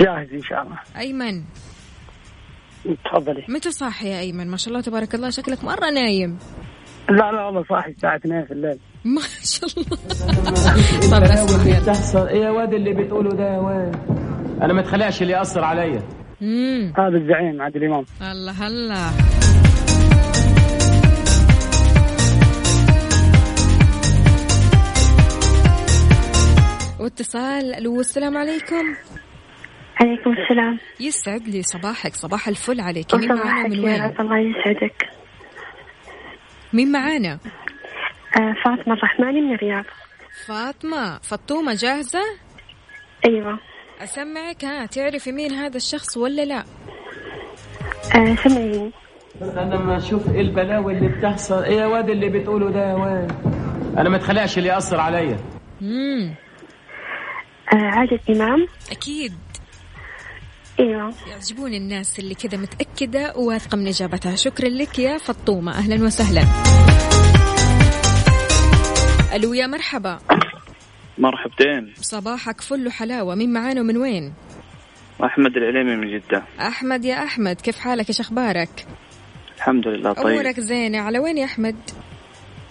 جاهز 0.00 0.32
إن 0.32 0.42
شاء 0.42 0.62
الله. 0.62 0.78
أيمن. 0.98 1.42
تفضلي. 3.04 3.44
متى 3.48 3.70
صاحي 3.70 4.08
يا 4.08 4.20
أيمن؟ 4.20 4.46
ما 4.48 4.56
شاء 4.56 4.68
الله 4.68 4.80
تبارك 4.80 5.14
الله 5.14 5.30
شكلك 5.30 5.64
مرة 5.64 5.90
نايم. 5.90 6.38
لا 7.10 7.32
لا 7.32 7.44
والله 7.44 7.64
صاحي 7.68 7.90
الساعة 7.90 8.16
2 8.16 8.44
في 8.44 8.50
الليل. 8.52 8.78
ما 9.04 9.20
شاء 9.44 9.70
الله. 9.76 9.96
طب 11.10 11.22
اللي 11.22 11.70
يلا 11.70 11.80
بتحصل 11.80 12.28
إيه 12.28 12.40
يا 12.40 12.50
واد 12.50 12.74
اللي 12.74 12.92
بتقوله 12.92 13.30
ده 13.30 13.54
يا 13.54 13.58
واد. 13.58 13.96
أنا 14.62 14.72
ما 14.72 14.80
اتخلقش 14.80 15.22
اللي 15.22 15.32
يأثر 15.32 15.64
عليا 15.64 16.02
امم 16.42 16.92
هذا 16.98 17.16
الزعيم 17.16 17.62
عادل 17.62 17.84
إمام. 17.84 18.04
الله 18.22 18.52
هلا 18.52 19.10
واتصال 27.00 27.74
ألو 27.74 28.00
السلام 28.00 28.36
عليكم. 28.36 28.94
عليكم 30.00 30.32
السلام. 30.32 30.78
يسعد 31.00 31.48
لي 31.48 31.62
صباحك 31.62 32.14
صباح 32.14 32.48
الفل 32.48 32.80
عليك. 32.80 33.14
مين 33.14 33.28
معانا 33.28 33.42
وصباحك 33.42 33.66
من 33.66 33.78
يا 33.78 33.84
وين؟ 33.84 34.20
الله 34.20 34.38
يسعدك. 34.38 35.08
مين 36.72 36.92
معانا؟ 36.92 37.38
آه 38.36 38.54
فاطمة 38.64 38.94
الرحماني 38.94 39.40
من 39.40 39.54
الرياض. 39.54 39.84
فاطمة 40.46 41.18
فطومة 41.18 41.74
جاهزة؟ 41.74 42.22
أيوة. 43.26 43.58
أسمعك 44.00 44.64
ها 44.64 44.86
تعرفي 44.86 45.32
مين 45.32 45.52
هذا 45.52 45.76
الشخص 45.76 46.16
ولا 46.16 46.44
لا؟ 46.44 46.64
آه 48.14 48.34
سمعيني. 48.34 48.90
أنا 49.42 49.74
لما 49.74 49.96
أشوف 49.96 50.34
إيه 50.34 50.40
البلاوي 50.40 50.92
اللي 50.92 51.08
بتحصل. 51.08 51.62
إيه 51.64 51.76
يا 51.76 51.86
واد 51.86 52.10
اللي 52.10 52.28
بتقوله 52.28 52.70
ده 52.70 52.90
يا 52.90 52.94
واد؟ 52.94 53.32
أنا 53.98 54.08
ما 54.08 54.16
اتخلقش 54.16 54.58
اللي 54.58 54.68
يأثر 54.68 55.00
عليا. 55.00 55.38
امم 55.82 56.34
آه 57.72 57.76
عادل 57.76 58.20
إمام. 58.30 58.66
أكيد. 58.90 59.32
أيوة. 60.80 61.14
يعجبوني 61.30 61.76
الناس 61.76 62.18
اللي 62.18 62.34
كذا 62.34 62.58
متأكدة 62.58 63.32
وواثقة 63.36 63.76
من 63.76 63.86
إجابتها. 63.86 64.36
شكرا 64.36 64.68
لك 64.68 64.98
يا 64.98 65.18
فطومة. 65.18 65.72
أهلا 65.72 66.04
وسهلا. 66.04 66.42
ألو 69.34 69.54
يا 69.54 69.66
مرحبا. 69.66 70.18
مرحبتين. 71.18 71.94
صباحك 72.00 72.60
فل 72.60 72.86
وحلاوة. 72.86 73.34
مين 73.34 73.52
معانا 73.52 73.80
ومن 73.80 73.96
وين؟ 73.96 74.32
أحمد 75.24 75.56
العليمي 75.56 75.96
من 75.96 76.18
جدة. 76.18 76.44
أحمد 76.60 77.04
يا 77.04 77.24
أحمد 77.24 77.60
كيف 77.60 77.78
حالك؟ 77.78 78.08
إيش 78.08 78.20
أخبارك؟ 78.20 78.86
الحمد 79.56 79.88
لله 79.88 80.12
طيب. 80.12 80.26
أمورك 80.26 80.60
زينة. 80.60 80.98
على 80.98 81.18
وين 81.18 81.38
يا 81.38 81.44
أحمد؟ 81.44 81.76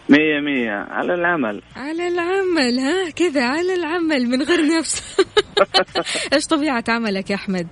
مية 0.09 0.39
مية. 0.39 0.71
على 0.71 1.13
العمل. 1.13 1.61
على 1.75 2.07
العمل 2.07 2.79
ها؟ 2.79 3.09
كذا 3.09 3.45
على 3.45 3.73
العمل 3.73 4.25
من 4.25 4.41
غير 4.41 4.77
نفس. 4.77 5.21
إيش 6.33 6.45
طبيعة 6.45 6.83
عملك 6.87 7.29
يا 7.29 7.35
أحمد؟ 7.35 7.67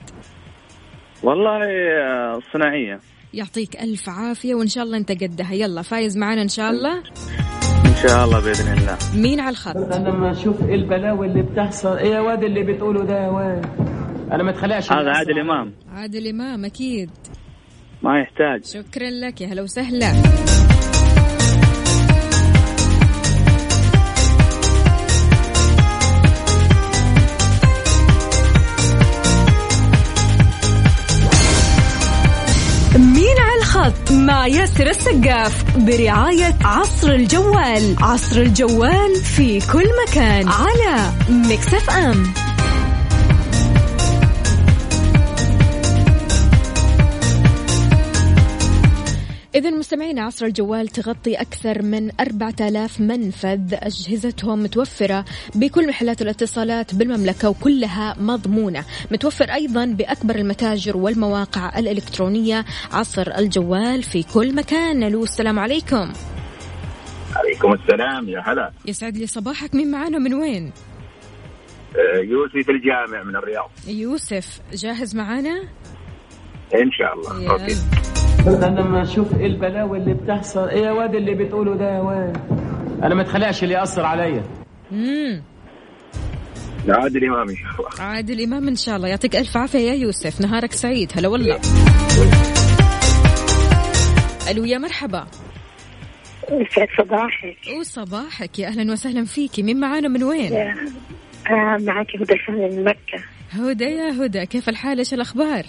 والله 1.26 1.60
آه، 1.66 2.40
صناعية. 2.54 3.00
يعطيك 3.34 3.76
ألف 3.82 4.10
عافية 4.10 4.56
وإن 4.56 4.68
شاء 4.68 4.84
الله 4.84 4.98
أنت 4.98 5.12
قدها. 5.12 5.54
يلا 5.54 5.82
فايز 5.82 6.18
معنا 6.18 6.42
إن 6.42 6.48
شاء 6.48 6.72
الله. 6.72 6.98
إن 7.86 7.96
شاء 8.04 8.26
الله 8.26 8.40
بإذن 8.40 8.74
الله. 8.78 8.98
مين 9.16 9.40
على 9.40 9.50
الخط؟ 9.50 9.76
أنا 9.78 10.10
لما 10.10 10.32
أشوف 10.32 10.64
إيه 10.64 10.76
البلاوي 10.76 11.28
اللي 11.28 11.42
بتحصل. 11.42 11.98
إيه 11.98 12.10
يا 12.10 12.20
واد 12.20 12.44
اللي 12.44 12.64
بتقوله 12.64 13.04
ده 13.06 13.24
يا 13.24 13.30
واد؟ 13.30 13.66
أنا 14.32 14.44
ما 14.44 14.52
اتخلقش 14.52 14.92
هذا 14.92 15.10
عادل 15.10 15.32
عليا. 15.32 15.42
إمام. 15.42 15.74
عادل 15.94 16.28
إمام 16.28 16.66
أكيد. 16.66 17.10
ما 18.04 18.20
يحتاج. 18.20 18.66
شكرا 18.66 19.10
لك 19.10 19.42
يا 19.42 19.48
هلا 19.48 19.62
وسهلا. 19.62 20.12
الخط 33.86 34.12
مع 34.12 34.48
ياسر 34.48 34.88
السقاف 34.90 35.78
برعاية 35.78 36.56
عصر 36.64 37.12
الجوال. 37.12 37.96
عصر 38.02 38.42
الجوال 38.42 39.16
في 39.16 39.60
كل 39.60 39.86
مكان 40.08 40.48
على 40.48 41.10
مكسف 41.30 41.90
أم. 41.90 42.45
إذا 49.56 49.70
مستمعين 49.70 50.20
عصر 50.20 50.46
الجوال 50.46 50.88
تغطي 50.88 51.36
أكثر 51.36 51.82
من 51.82 52.12
4000 52.20 53.02
منفذ 53.02 53.74
أجهزتهم 53.74 54.64
متوفرة 54.64 55.26
بكل 55.56 55.88
محلات 55.88 56.22
الاتصالات 56.22 56.96
بالمملكة 56.96 57.50
وكلها 57.50 58.16
مضمونة. 58.20 58.86
متوفر 59.12 59.46
أيضا 59.46 59.86
بأكبر 59.86 60.36
المتاجر 60.36 60.98
والمواقع 60.98 61.80
الإلكترونية. 61.80 62.66
عصر 62.92 63.32
الجوال 63.38 64.04
في 64.04 64.24
كل 64.34 64.56
مكان. 64.56 65.04
ألو 65.04 65.24
السلام 65.24 65.60
عليكم. 65.60 66.14
عليكم 67.36 67.74
السلام 67.74 68.30
يا 68.30 68.40
هلا. 68.46 68.72
يسعد 68.86 69.18
لي 69.18 69.28
صباحك. 69.28 69.76
مين 69.76 69.92
معانا؟ 69.92 70.18
من 70.20 70.34
وين؟ 70.34 70.72
آه، 71.96 72.18
يوسف 72.18 72.70
الجامع 72.70 73.24
من 73.24 73.36
الرياض. 73.36 73.72
يوسف 73.88 74.62
جاهز 74.74 75.16
معانا؟ 75.16 75.62
إن 76.76 76.92
شاء 76.92 77.14
الله. 77.14 77.44
يلا. 77.44 78.15
أنا 78.48 78.80
لما 78.80 79.02
أشوف 79.02 79.36
إيه 79.40 79.46
البلاوي 79.46 79.98
اللي 79.98 80.14
بتحصل. 80.14 80.70
إيه 80.70 80.82
يا 80.86 80.92
واد 80.92 81.16
اللي 81.16 81.34
بتقوله 81.36 81.76
ده 81.76 81.96
يا 81.96 82.00
واد؟ 82.00 82.38
أنا 83.04 83.16
ما 83.16 83.22
اتخلقش 83.22 83.64
اللي 83.64 83.74
يأثر 83.74 84.06
عليا. 84.06 84.44
مم. 84.92 85.44
عادل 86.90 87.26
إمام 87.26 87.50
إن 87.50 87.56
شاء 87.56 87.72
الله. 87.80 87.90
عادل 88.00 88.42
إمام 88.44 88.68
إن 88.68 88.76
شاء 88.76 88.96
الله. 88.96 89.08
يعطيك 89.08 89.36
ألف 89.36 89.58
عافية 89.58 89.80
يا 89.80 89.94
يوسف. 89.94 90.42
نهارك 90.42 90.72
سعيد. 90.72 91.12
هلا 91.16 91.28
والله. 91.28 91.60
ألو 94.52 94.66
يا 94.66 94.78
مرحبا. 94.78 95.26
يسعد 96.52 96.88
صباحك؟ 96.98 97.58
وصباحك 97.80 98.60
يا 98.60 98.68
أهلا 98.68 98.92
وسهلا 98.92 99.26
فيكي. 99.26 99.64
مين 99.64 99.80
معانا 99.80 100.08
من 100.08 100.24
وين؟ 100.24 100.54
آه 100.54 100.78
معك 101.80 102.08
هدى 102.16 102.40
من 102.50 102.84
مكة. 102.84 103.24
هدى 103.52 103.86
يا 103.86 104.26
هدى. 104.26 104.46
كيف 104.46 104.70
الحال؟ 104.70 104.98
إيش 105.00 105.14
الأخبار؟ 105.14 105.66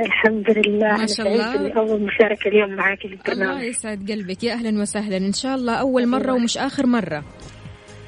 الحمد 0.00 0.50
لله 0.58 0.96
ما 0.96 1.06
شاء 1.06 1.26
الله. 1.28 1.72
أول 1.72 2.02
مشاركة 2.02 2.48
اليوم 2.48 2.70
معك 2.74 2.98
في 2.98 3.04
الله 3.06 3.20
البرنامج 3.28 3.62
يسعد 3.62 4.10
قلبك. 4.10 4.44
يا 4.44 4.52
أهلا 4.52 4.80
وسهلا. 4.80 5.16
إن 5.16 5.32
شاء 5.32 5.54
الله 5.54 5.74
أول 5.74 6.06
مرة 6.08 6.32
ومش 6.32 6.58
آخر 6.58 6.86
مرة. 6.86 7.24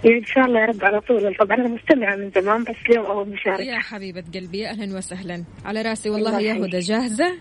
إن 0.07 0.24
شاء 0.24 0.44
الله 0.44 0.61
يا 0.61 0.66
رب 0.66 0.85
على 0.85 1.00
طول. 1.00 1.35
طبعا 1.40 1.57
أنا 1.57 1.68
مستمعة 1.68 2.16
من 2.16 2.31
زمان 2.31 2.62
بس 2.62 2.76
اليوم 2.90 3.07
أول 3.07 3.29
مشاركة. 3.29 3.62
يا 3.62 3.79
حبيبة 3.79 4.24
قلبي 4.35 4.59
يا 4.59 4.70
أهلا 4.70 4.96
وسهلا. 4.96 5.44
على 5.64 5.83
رأسي 5.83 6.11
والله 6.11 6.38
الله 6.38 6.40
يا. 6.40 6.66
هدى. 6.66 6.79
جاهزة؟ 6.79 7.33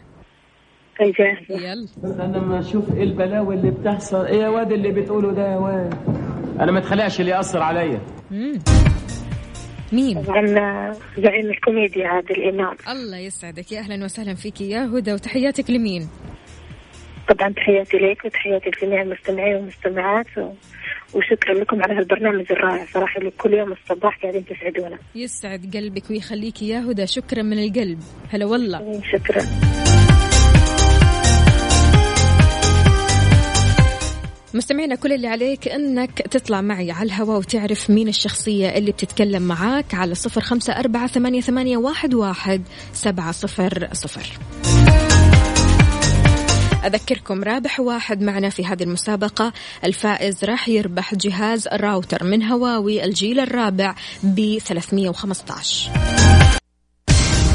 أي 1.01 1.11
جاهزة. 1.11 1.65
يلا. 1.67 1.87
أنا 2.03 2.37
لما 2.37 2.59
أشوف 2.59 2.93
إيه 2.95 3.03
البلاوي 3.03 3.55
اللي 3.55 3.71
بتحصل. 3.71 4.25
إيه 4.25 4.41
يا 4.41 4.47
واد 4.49 4.71
اللي 4.71 4.91
بتقوله 4.91 5.31
ده 5.31 5.51
يا 5.51 5.57
واد؟ 5.57 5.93
أنا 6.59 6.71
ما 6.71 6.79
اتخلقش 6.79 7.19
اللي 7.19 7.31
يأثر 7.31 7.61
عليا. 7.61 8.01
مين؟ 9.93 10.23
طبعا 10.23 10.59
آه، 10.59 10.95
زعيم 11.17 11.49
الكوميديا 11.49 12.07
عادل 12.07 12.49
إمام 12.49 12.75
الله 12.89 13.17
يسعدك. 13.17 13.71
يا 13.71 13.79
أهلا 13.79 14.05
وسهلا 14.05 14.35
فيكي 14.35 14.69
يا 14.69 14.85
هدى 14.85 15.13
وتحياتك 15.13 15.69
لمين؟ 15.69 16.09
طبعا 17.29 17.53
تحياتي 17.53 17.97
لك 17.97 18.25
وتحياتي 18.25 18.69
لجميع 18.69 19.01
المستمعين 19.01 19.55
والمستمعات 19.55 20.37
و... 20.37 20.51
وشكرا 21.13 21.53
لكم 21.53 21.83
على 21.83 21.93
هالبرنامج 21.93 22.45
الرائع 22.51 22.85
صراحة. 22.85 23.19
اللي 23.19 23.31
كل 23.31 23.53
يوم 23.53 23.71
الصباح 23.71 24.19
قاعدين 24.21 24.45
تسعدونا. 24.45 24.97
يسعد 25.15 25.75
قلبك 25.77 26.09
ويخليكي 26.09 26.69
يا 26.69 26.79
هدى. 26.79 27.07
شكرا 27.07 27.41
من 27.41 27.59
القلب. 27.63 27.99
هلا 28.29 28.45
والله. 28.45 29.01
شكرا. 29.11 29.41
مستمعينا 34.53 34.95
كل 34.95 35.13
اللي 35.13 35.27
عليك 35.27 35.67
إنك 35.67 36.21
تطلع 36.21 36.61
معي 36.61 36.91
على 36.91 37.05
الهواء 37.05 37.37
وتعرف 37.37 37.89
مين 37.89 38.07
الشخصية 38.07 38.69
اللي 38.69 38.91
بتتكلم 38.91 39.41
معاك 39.41 39.93
على 39.93 40.15
صفر 40.15 40.41
خمسة 40.41 40.73
أربعة 40.73 41.07
ثمانية, 41.07 41.41
ثمانية 41.41 41.77
واحد, 41.77 42.13
واحد 42.13 42.61
سبعة 42.93 43.31
صفر 43.31 43.89
صفر. 43.93 44.39
أذكركم 46.85 47.43
رابح 47.43 47.79
واحد 47.79 48.21
معنا 48.21 48.49
في 48.49 48.65
هذه 48.65 48.83
المسابقة. 48.83 49.53
الفائز 49.83 50.43
راح 50.43 50.69
يربح 50.69 51.15
جهاز 51.15 51.67
راوتر 51.67 52.23
من 52.23 52.43
هواوي 52.43 53.05
الجيل 53.05 53.39
الرابع 53.39 53.95
ب 54.23 54.57
315 54.57 56.58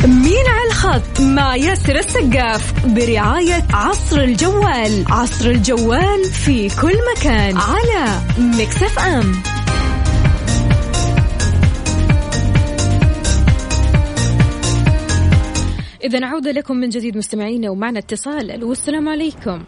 مين 0.07 0.47
على 0.49 0.69
الخط 0.69 1.21
مع 1.21 1.57
ياسر 1.57 1.97
السقاف 1.97 2.87
برعاية 2.87 3.63
عصر 3.75 4.21
الجوال. 4.21 5.05
عصر 5.09 5.51
الجوال 5.51 6.25
في 6.25 6.69
كل 6.83 6.95
مكان 7.17 7.57
على 7.57 8.21
Mix 8.39 8.99
FM. 8.99 9.33
إذا 16.05 16.27
عودة 16.27 16.51
لكم 16.51 16.77
من 16.77 16.89
جديد 16.89 17.17
مستمعينا 17.17 17.71
ومعنا 17.71 17.99
اتصال. 17.99 18.51
ألو 18.51 18.73
السلام 18.73 19.09
عليكم. 19.09 19.65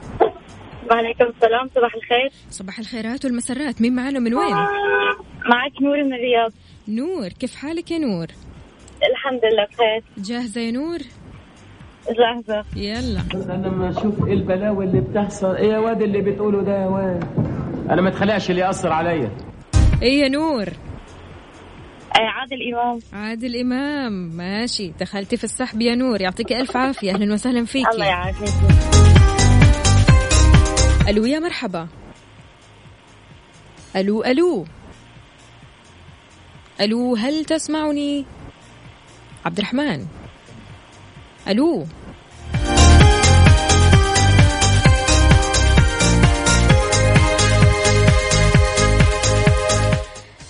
وعليكم 0.90 1.25
السلام 1.25 1.68
صباح 1.75 1.94
الخير. 1.94 2.31
صباح 2.51 2.79
الخيرات 2.79 3.25
والمسرات. 3.25 3.81
مين 3.81 3.94
معنا 3.94 4.18
من 4.18 4.35
وين؟ 4.35 4.55
معك 5.51 5.83
نور 5.83 6.05
من 6.05 6.14
الرياض. 6.14 6.53
نور 6.88 7.29
كيف 7.29 7.55
حالك 7.55 7.90
يا 7.90 7.99
نور؟ 7.99 8.27
الحمد 9.02 9.40
لله 9.44 9.64
بخير. 9.72 10.02
جاهزة 10.18 10.61
يا 10.61 10.70
نور؟ 10.70 10.98
جاهزة 12.18 12.64
يلا. 12.76 13.20
أنا 13.35 13.66
لما 13.66 13.90
أشوف 13.90 14.26
إيه 14.26 14.32
البلاوي 14.32 14.85
اللي 14.85 15.00
بتحصل. 15.00 15.56
إيه 15.56 15.68
يا 15.72 15.78
واد 15.78 16.02
اللي 16.02 16.20
بتقوله 16.20 16.62
ده 16.62 16.82
يا 16.82 16.87
واد؟ 16.87 17.24
أنا 17.90 18.02
ما 18.02 18.09
اتخلقش 18.09 18.50
اللي 18.50 18.61
يأثر 18.61 18.92
عليا. 18.92 19.30
إيه 20.02 20.20
يا 20.20 20.28
نور؟ 20.28 20.66
آه، 22.16 22.28
عادل 22.28 22.74
إمام. 22.74 23.00
عادل 23.12 23.56
إمام. 23.56 24.12
ماشي. 24.12 24.92
دخلتي 25.00 25.37
في 25.37 25.44
السحب 25.44 25.80
يا 25.80 25.94
نور. 25.94 26.20
يعطيك 26.20 26.52
ألف 26.52 26.76
عافية. 26.76 27.12
أهلا 27.14 27.35
وسهلا 27.35 27.64
فيك 27.64 27.88
الله 27.88 28.06
يعافيك. 28.06 28.54
ألو 31.09 31.24
يا 31.24 31.38
مرحبا. 31.38 31.88
ألو 33.96 34.24
ألو. 34.24 34.64
ألو 36.80 37.14
هل 37.16 37.44
تسمعني؟ 37.44 38.24
عبد 39.46 39.59
الرحمن 39.59 40.06
ألو؟ 41.48 41.87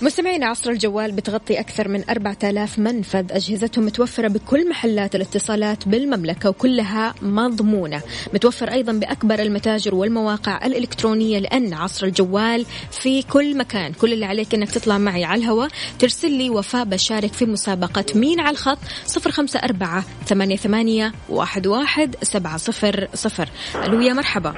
مستمعين 0.03 0.45
عصر 0.45 0.71
الجوال 0.71 1.13
بتغطي 1.13 1.61
أكثر 1.61 1.89
من 1.89 2.05
4000 2.11 2.79
منفذ. 2.79 3.33
أجهزتهم 3.33 3.87
متوفرة 3.87 4.29
بكل 4.29 4.69
محلات 4.69 5.15
الاتصالات 5.15 5.89
بالمملكة 5.89 6.49
وكلها 6.49 7.15
مضمونة. 7.23 8.01
متوفر 8.35 8.73
أيضا 8.73 8.93
بأكبر 8.93 9.39
المتاجر 9.39 9.95
والمواقع 9.95 10.67
الإلكترونية 10.67 11.39
لأن 11.39 11.75
عصر 11.75 12.07
الجوال 12.07 12.67
في 12.91 13.23
كل 13.23 13.59
مكان. 13.59 13.93
كل 13.93 14.13
اللي 14.13 14.25
عليك 14.25 14.55
أنك 14.55 14.71
تطلع 14.71 14.99
معي 14.99 15.25
على 15.25 15.41
الهواء 15.41 15.69
ترسل 15.99 16.33
لي 16.33 16.51
وفاء 16.51 16.85
بشارك 16.85 17.33
في 17.33 17.47
مسابقة 17.47 18.05
مين 18.15 18.41
على 18.41 18.51
الخط؟ 18.51 18.79
054 19.27 20.03
88 20.27 21.13
11 21.31 22.11
700 22.23 23.49
ألو 23.85 24.01
يا 24.01 24.13
مرحبا. 24.13 24.55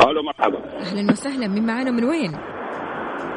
ألو 0.00 0.22
مرحبا. 0.22 0.80
أهلا 0.80 1.12
وسهلا. 1.12 1.48
مين 1.48 1.66
معانا؟ 1.66 1.90
من 1.90 2.04
وين؟ 2.04 2.36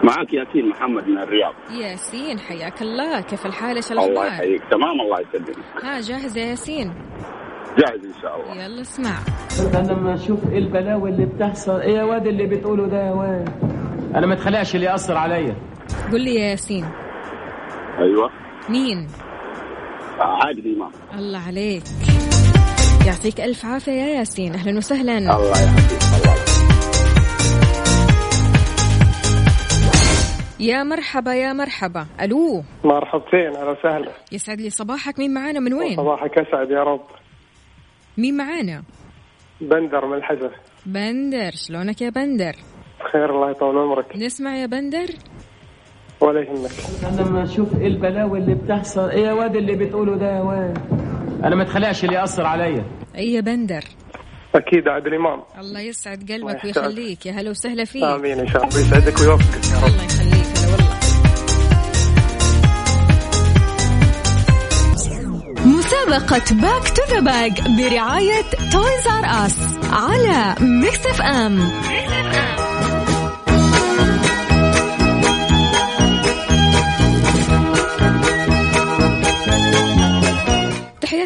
معك 0.07 0.33
ياسين 0.33 0.69
محمد 0.69 1.07
من 1.07 1.17
الرياض. 1.17 1.53
ياسين 1.81 2.39
حياك 2.39 2.81
الله. 2.81 3.21
كيف 3.21 3.45
الحال؟ 3.45 3.75
إيش 3.75 3.91
الله 3.91 4.05
الأخبار؟ 4.05 4.27
يحييك. 4.27 4.61
تمام 4.71 5.01
الله 5.01 5.19
يسلمك. 5.19 5.57
ها 5.83 6.01
جاهز 6.01 6.37
يا 6.37 6.45
ياسين؟ 6.45 6.93
جاهز 7.77 8.05
إن 8.05 8.21
شاء 8.21 8.35
الله. 8.35 8.63
يلا 8.63 8.81
اسمع. 8.81 9.15
أنا 9.79 9.91
لما 9.91 10.13
أشوف 10.13 10.39
إيه 10.51 10.57
البلاوي 10.57 11.09
اللي 11.09 11.25
بتحصل. 11.25 11.81
إيه 11.81 11.97
يا 11.97 12.03
واد 12.03 12.27
اللي 12.27 12.45
بتقوله 12.45 12.87
ده 12.87 13.07
يا 13.07 13.11
واد؟ 13.11 13.49
أنا 14.15 14.27
ما 14.27 14.33
اتخلقش 14.33 14.75
اللي 14.75 14.85
يأثر 14.85 15.17
عليا. 15.17 15.55
قل 16.11 16.21
لي 16.21 16.35
يا 16.35 16.45
ياسين. 16.45 16.85
أيوه. 17.99 18.29
مين؟ 18.69 19.07
عادل 20.19 20.75
إمام. 20.75 20.91
الله 21.19 21.39
عليك. 21.47 21.83
يعطيك 23.07 23.41
ألف 23.41 23.65
عافية 23.65 23.91
يا 23.91 24.19
ياسين. 24.19 24.53
أهلا 24.53 24.77
وسهلا. 24.77 25.17
الله 25.17 25.51
يحييك 25.51 26.01
الله 26.17 26.46
يا 30.59 30.83
مرحبا 30.83 31.33
يا 31.33 31.53
مرحبا. 31.53 32.07
ألو. 32.21 32.63
مرحبتين 32.83 33.55
أهلا 33.55 33.69
وسهلا. 33.71 34.11
يسعد 34.31 34.61
لي 34.61 34.69
صباحك. 34.69 35.19
مين 35.19 35.33
معانا؟ 35.33 35.59
من 35.59 35.73
وين؟ 35.73 35.95
صباحك 35.95 36.37
أسعد 36.37 36.71
يا 36.71 36.83
رب. 36.83 37.01
مين 38.17 38.37
معانا؟ 38.37 38.83
بندر 39.61 40.05
من 40.05 40.17
الحزر 40.17 40.51
بندر. 40.85 41.51
شلونك 41.51 42.01
يا 42.01 42.09
بندر؟ 42.09 42.55
بخير 42.99 43.35
الله 43.35 43.51
يطول 43.51 43.77
عمرك. 43.77 44.15
نسمع 44.15 44.55
يا 44.55 44.65
بندر. 44.65 45.07
ولا 46.21 46.41
يهمك. 46.41 46.71
أنا 47.03 47.21
لما 47.21 47.43
أشوف 47.43 47.75
إيه 47.75 47.87
البلاوي 47.87 48.39
اللي 48.39 48.55
بتحصل. 48.55 49.09
إيه 49.09 49.23
يا 49.27 49.33
واد 49.33 49.55
اللي 49.55 49.75
بتقوله 49.75 50.17
ده 50.17 50.35
يا 50.35 50.41
واد؟ 50.41 50.77
أنا 51.43 51.55
ما 51.55 51.63
اتخلقش 51.63 52.03
اللي 52.03 52.15
يأثر 52.15 52.45
عليا. 52.45 52.85
أي 53.15 53.33
يا 53.33 53.41
بندر؟ 53.41 53.83
أكيد 54.55 54.87
عادل 54.87 55.13
امام 55.13 55.43
الله 55.59 55.79
يسعد 55.79 56.31
قلبك. 56.31 56.63
ويخليك. 56.63 57.25
يا 57.25 57.31
هلا 57.31 57.49
وسهلا 57.49 57.85
فيك. 57.85 58.03
آمين 58.03 58.39
إن 58.39 58.47
شاء 58.47 58.63
الله. 58.63 58.79
يسعدك 58.79 59.19
ويوفقك 59.19 59.65
يا 59.71 59.85
رب. 59.85 60.06
مسابقة 65.87 66.55
back 66.55 66.89
to 66.89 67.01
the 67.13 67.19
bag 67.19 67.61
برعاية 67.61 68.41
Toys 68.71 69.07
R 69.07 69.45
Us 69.45 69.55
على 69.91 70.55
Mix 70.59 71.05
FM 71.05 71.71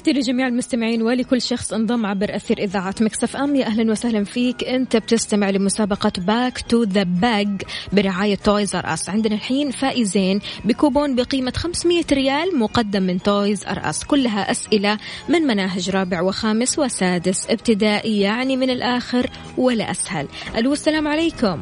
تحياتي 0.01 0.19
لجميع 0.19 0.47
المستمعين 0.47 1.01
ولكل 1.01 1.41
شخص 1.41 1.73
انضم 1.73 2.05
عبر 2.05 2.35
أثير 2.35 2.57
إذاعة 2.57 2.95
Mix 3.01 3.35
FM. 3.35 3.55
يا 3.55 3.65
أهلا 3.65 3.91
وسهلا 3.91 4.23
فيك. 4.23 4.63
أنت 4.63 4.97
بتستمع 4.97 5.49
لمسابقة 5.49 6.11
back 6.17 6.61
to 6.61 6.83
the 6.83 7.03
bag 7.03 7.61
برعاية 7.93 8.35
Toys 8.35 8.75
R 8.75 8.93
Us 8.93 9.09
عندنا 9.09 9.35
الحين 9.35 9.71
فائزين 9.71 10.39
بكوبون 10.65 11.15
بقيمة 11.15 11.53
500 11.55 12.03
ريال 12.11 12.59
مقدم 12.59 13.03
من 13.03 13.21
Toys 13.21 13.65
R 13.65 13.89
Us 13.89 14.03
كلها 14.03 14.51
أسئلة 14.51 14.97
من 15.29 15.41
مناهج 15.41 15.89
رابع 15.89 16.21
وخامس 16.21 16.79
وسادس 16.79 17.49
ابتدائي 17.49 18.19
يعني 18.19 18.57
من 18.57 18.69
الآخر 18.69 19.29
ولا 19.57 19.91
أسهل. 19.91 20.27
ألو 20.57 20.73
السلام 20.73 21.07
عليكم. 21.07 21.61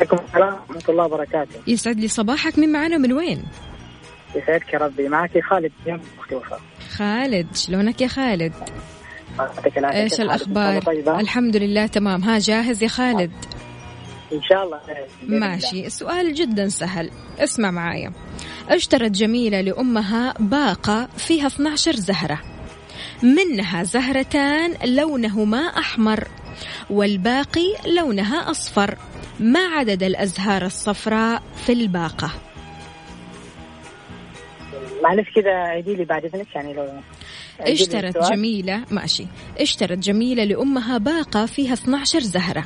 عليكم 0.00 0.16
السلام 0.28 0.54
ورحمة 0.54 0.82
الله 0.88 1.04
وبركاته. 1.04 1.60
يسعد 1.66 2.00
لي 2.00 2.08
صباحك. 2.08 2.58
من 2.58 2.72
معنا؟ 2.72 2.98
من 2.98 3.12
وين؟ 3.12 3.42
يسعدك 4.36 4.72
يا 4.72 4.78
ربي. 4.78 5.08
معك 5.08 5.40
خالد. 5.50 5.72
أختي 6.18 6.34
وفاء 6.34 6.60
خالد؟ 6.96 7.56
شلونك 7.56 8.00
يا 8.00 8.08
خالد. 8.08 8.52
إيش 9.78 10.20
الأخبار؟ 10.20 10.82
طيبة؟ 10.82 11.20
الحمد 11.20 11.56
لله 11.56 11.86
تمام. 11.86 12.22
ها 12.22 12.38
جاهز 12.38 12.82
يا 12.82 12.88
خالد؟ 12.88 13.32
إن 14.32 14.42
شاء 14.42 14.64
الله. 14.64 14.80
ماشي. 15.22 15.86
السؤال 15.86 16.34
جدا 16.34 16.68
سهل. 16.68 17.10
اسمع 17.38 17.70
معايا. 17.70 18.12
اشترت 18.68 19.10
جميلة 19.10 19.60
لأمها 19.60 20.34
باقة 20.40 21.08
فيها 21.16 21.46
12 21.46 21.96
زهرة. 21.96 22.38
منها 23.22 23.82
زهرتان 23.82 24.74
لونهما 24.84 25.58
أحمر 25.58 26.28
والباقي 26.90 27.74
لونها 27.86 28.50
أصفر. 28.50 28.98
ما 29.40 29.60
عدد 29.60 30.02
الأزهار 30.02 30.64
الصفراء 30.64 31.42
في 31.66 31.72
الباقة؟ 31.72 32.30
معلش 35.06 35.28
كذا 35.34 35.50
عيدي 35.50 35.94
لي 35.94 36.04
بعد 36.04 36.24
إذنك 36.24 36.46
يعني 36.54 36.74
لو 36.74 36.88
اشترت. 37.60 38.32
جميلة 38.32 38.84
ماشي. 38.90 39.26
اشترت 39.60 39.98
جميلة 39.98 40.44
لأمها 40.44 40.98
باقة 40.98 41.46
فيها 41.46 41.72
12 41.72 42.20
زهرة. 42.20 42.64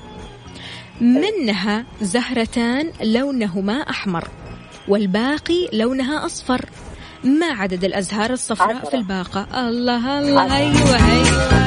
منها 1.01 1.85
زهرتان 2.01 2.93
لونهما 3.03 3.73
أحمر 3.73 4.29
والباقي 4.89 5.69
لونها 5.73 6.27
أصفر. 6.27 6.65
ما 7.25 7.47
عدد 7.47 7.85
الأزهار 7.85 8.31
الصفراء 8.31 8.85
في 8.91 8.97
الباقة؟ 8.97 9.69
الله 9.69 10.19
الله. 10.19 10.57
أيوة 10.57 10.97
أيوة. 11.13 11.61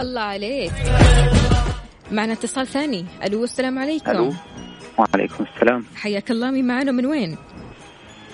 الله 0.00 0.20
عليك. 0.20 0.72
معنا 2.12 2.32
اتصال 2.32 2.66
ثاني. 2.66 3.04
ألو 3.24 3.44
السلام 3.44 3.78
عليكم. 3.78 4.10
ألو. 4.10 4.32
وعليكم 4.98 5.44
السلام. 5.54 5.84
حياك 5.96 6.30
الله 6.30 6.50
مين 6.50 6.66
معنا 6.66 6.92
من 6.92 7.06
وين؟ 7.06 7.36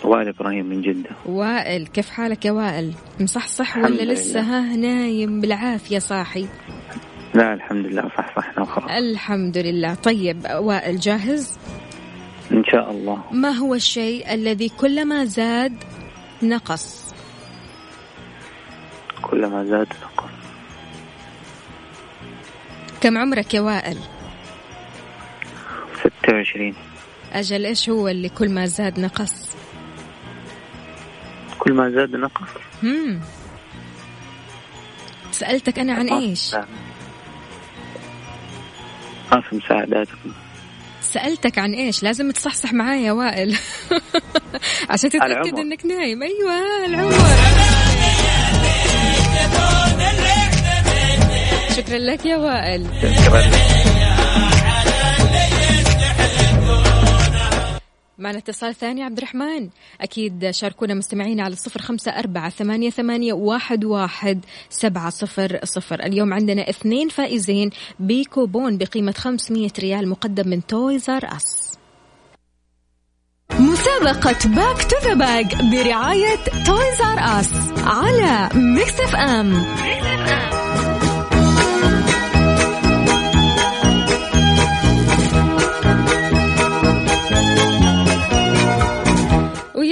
وائل 0.04 0.28
إبراهيم 0.28 0.66
من 0.66 0.82
جدة. 0.82 1.10
وائل 1.26 1.86
كيف 1.86 2.10
حالك 2.10 2.44
يا 2.44 2.52
وائل؟ 2.52 2.94
مصحصح 3.20 3.76
ولا. 3.76 4.12
لسه؟ 4.12 4.40
ها 4.40 4.76
نايم 4.76 5.40
بالعافية 5.40 5.98
صاحي. 5.98 6.46
لا 7.34 7.54
الحمد 7.54 7.86
لله 7.86 8.02
صح 8.02 8.36
صحنا 8.36 8.62
وخلاص. 8.62 8.90
الحمد 8.90 9.58
لله. 9.58 9.94
طيب 9.94 10.46
وائل 10.58 10.98
جاهز؟ 10.98 11.58
إن 12.52 12.64
شاء 12.64 12.90
الله. 12.90 13.22
ما 13.32 13.50
هو 13.50 13.74
الشيء 13.74 14.34
الذي 14.34 14.68
كلما 14.68 15.24
زاد 15.24 15.84
نقص؟ 16.42 17.14
كلما 19.22 19.64
زاد 19.64 19.86
نقص 19.86 20.07
كم 23.00 23.18
عمرك 23.18 23.54
يا 23.54 23.60
وائل؟ 23.60 23.98
26 26.22 26.74
أجل 27.32 27.66
إيش 27.66 27.88
هو 27.90 28.08
اللي 28.08 28.28
كل 28.28 28.48
ما 28.48 28.66
زاد 28.66 29.00
نقص؟ 29.00 29.32
كل 31.58 31.72
ما 31.72 31.90
زاد 31.90 32.16
نقص؟ 32.16 32.48
هم. 32.82 33.20
سألتك 35.32 35.78
أنا 35.78 35.92
عن 35.92 36.08
إيش؟ 36.08 36.54
لا. 36.54 36.66
ما 39.32 39.40
في 39.40 39.56
مساعداتكم 39.56 40.32
سألتك 41.02 41.58
عن 41.58 41.72
إيش؟ 41.72 42.02
لازم 42.02 42.30
تصحصح 42.30 42.72
معايا 42.72 43.06
يا 43.06 43.12
وائل. 43.12 43.58
عشان 44.90 45.10
تتأكد. 45.10 45.58
إنك 45.58 45.86
نايم. 45.86 46.22
أيوة 46.22 46.86
العمر 46.86 47.12
شكرا 51.78 51.98
لك 51.98 52.26
يا 52.26 52.36
وائل. 52.36 52.86
معنا 58.18 58.38
اتصال 58.38 58.74
ثاني 58.74 59.02
عبد 59.02 59.18
الرحمن. 59.18 59.68
أكيد 60.00 60.50
شاركونا 60.50 60.94
مستمعين 60.94 61.40
على 61.40 61.56
صفر 61.56 61.82
خمسة 61.82 62.10
أربعة 62.10 62.50
ثمانية, 62.50 62.90
ثمانية 62.90 63.32
واحد, 63.32 63.84
واحد 63.84 64.44
سبعة 64.70 65.10
صفر 65.10 65.60
صفر. 65.64 66.00
اليوم 66.04 66.34
عندنا 66.34 66.70
اثنين 66.70 67.08
فائزين 67.08 67.70
بكوبون 67.98 68.78
بقيمة 68.78 69.12
500 69.12 69.70
ريال 69.78 70.08
مقدم 70.08 70.48
من 70.48 70.66
Toys 70.66 71.10
R 71.10 71.24
Us. 71.36 71.78
مسابقة 73.58 74.48
back 74.48 74.82
to 74.90 74.96
the 75.04 75.14
bag 75.14 75.54
برعاية 75.54 76.36
Toys 76.66 77.00
R 77.00 77.40
Us 77.40 77.52
على 77.84 78.48
Mix 78.54 79.00
FM. 79.00 79.64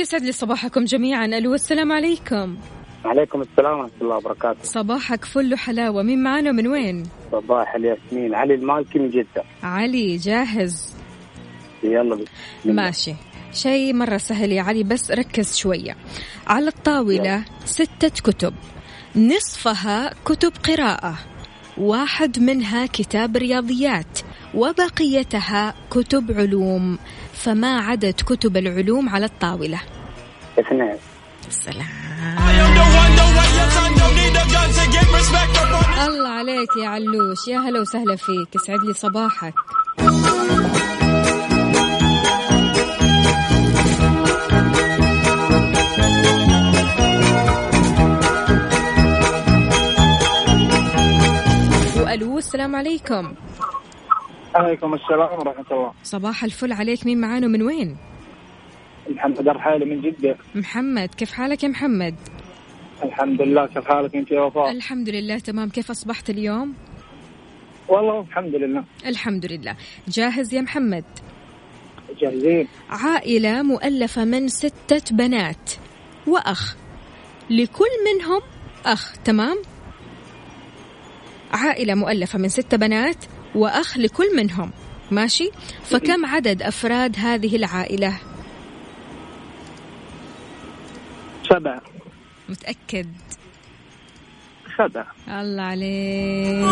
ويسعد 0.06 0.22
لي 0.22 0.32
صباحكم 0.32 0.84
جميعا. 0.84 1.26
ألو 1.26 1.54
السلام 1.54 1.92
عليكم. 1.92 2.56
عليكم 3.04 3.40
السلام 3.40 3.78
ورحمة 3.78 3.90
الله 4.02 4.16
وبركاته. 4.16 4.62
صباحك 4.62 5.24
فل 5.24 5.54
وحلاوة. 5.54 6.02
مين 6.02 6.22
معانا 6.22 6.52
من 6.52 6.66
وين؟ 6.66 7.02
صباح 7.32 7.74
الياسمين. 7.74 8.34
علي 8.34 8.54
المالكي 8.54 8.98
من 8.98 9.10
جدة. 9.10 9.44
علي 9.62 10.16
جاهز؟ 10.16 10.94
يلا 11.82 12.16
بس 12.16 12.26
ماشي. 12.64 13.14
شيء 13.52 13.94
مرة 13.94 14.16
سهل 14.16 14.52
يا 14.52 14.62
علي 14.62 14.82
بس 14.82 15.10
ركز 15.10 15.56
شوية. 15.56 15.96
على 16.46 16.68
الطاولة 16.68 17.44
ستة 17.64 18.08
كتب. 18.08 18.54
نصفها 19.16 20.14
كتب 20.24 20.52
قراءة. 20.64 21.18
واحد 21.78 22.38
منها 22.38 22.86
كتاب 22.86 23.36
رياضيات. 23.36 24.18
وبقيتها 24.54 25.74
كتب 25.90 26.32
علوم. 26.32 26.98
فما 27.32 27.80
عدد 27.80 28.14
كتب 28.26 28.56
العلوم 28.56 29.08
على 29.08 29.26
الطاولة. 29.26 29.80
اثنين 30.58 30.96
سلام 31.50 31.86
الله 36.08 36.28
عليك 36.28 36.76
يا 36.82 36.88
علوش. 36.88 37.48
يا 37.48 37.58
هلا 37.58 37.80
وسهلا 37.80 38.16
فيك. 38.16 38.54
يسعد 38.54 38.80
لي 38.84 38.92
صباحك. 38.92 39.54
والو 51.96 52.38
السلام 52.38 52.76
عليكم. 52.76 53.34
عليكم 54.54 54.94
السلام 54.94 55.38
ورحمة 55.38 55.64
الله. 55.70 55.92
صباح 56.04 56.44
الفل 56.44 56.72
عليك. 56.72 57.06
مين 57.06 57.20
معانا 57.20 57.46
من 57.46 57.62
وين؟ 57.62 57.96
محمد 59.10 59.48
الرحالي 59.48 59.84
من 59.84 60.00
جدة. 60.00 60.36
محمد 60.54 61.14
كيف 61.14 61.32
حالك 61.32 61.64
يا 61.64 61.68
محمد؟ 61.68 62.14
الحمد 63.02 63.42
لله 63.42 63.66
كيف 63.66 63.84
حالك 63.84 64.16
أنت 64.16 64.30
يا 64.30 64.40
وفاء؟ 64.40 64.70
الحمد 64.70 65.08
لله 65.08 65.38
تمام. 65.38 65.68
كيف 65.68 65.90
أصبحت 65.90 66.30
اليوم؟ 66.30 66.74
والله 67.88 68.20
الحمد 68.20 68.54
لله. 68.54 68.84
الحمد 69.06 69.46
لله. 69.46 69.76
جاهز 70.08 70.54
يا 70.54 70.60
محمد؟ 70.60 71.04
جاهزين. 72.20 72.68
عائلة 72.90 73.62
مؤلفة 73.62 74.24
من 74.24 74.48
ستة 74.48 75.16
بنات 75.16 75.70
وأخ. 76.26 76.76
لكل 77.50 77.94
منهم 78.06 78.40
أخ 78.86 79.16
تمام؟ 79.24 79.56
عائلة 81.52 81.94
مؤلفة 81.94 82.38
من 82.38 82.48
ستة 82.48 82.76
بنات 82.76 83.24
وأخ 83.54 83.98
لكل 83.98 84.36
منهم. 84.36 84.70
ماشي؟ 85.10 85.50
فكم 85.82 86.26
عدد 86.26 86.62
أفراد 86.62 87.16
هذه 87.18 87.56
العائلة 87.56 88.18
سبعة 91.50 91.82
متأكد؟ 92.48 93.06
سبعة 94.78 95.06
الله 95.28 95.62
عليك. 95.62 96.66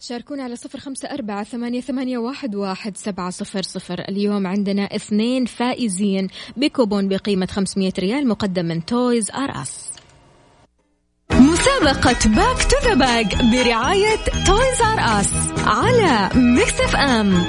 شاركونا 0.00 0.42
على 0.42 0.56
صفر 0.56 0.78
خمسة 0.78 1.10
أربعة 1.10 1.44
ثمانية, 1.44 1.80
ثمانية 1.80 2.18
واحد, 2.18 2.54
واحد 2.54 2.96
سبعة 2.96 3.30
صفر 3.30 3.62
صفر. 3.62 4.00
اليوم 4.08 4.46
عندنا 4.46 4.82
اثنين 4.82 5.44
فائزين 5.44 6.28
بكوبون 6.56 7.08
بقيمة 7.08 7.46
500 7.46 7.92
ريال 7.98 8.28
مقدم 8.28 8.64
من 8.64 8.84
Toys 8.84 9.30
R 9.30 9.62
Us. 9.62 9.99
مسابقة 11.60 12.28
back 12.28 12.64
to 12.70 12.88
the 12.88 12.94
bag 12.94 13.34
برعاية 13.34 14.16
Toys 14.46 14.80
R 14.82 15.20
Us 15.20 15.32
على 15.66 16.30
Mix 16.34 16.80
FM 16.80 17.44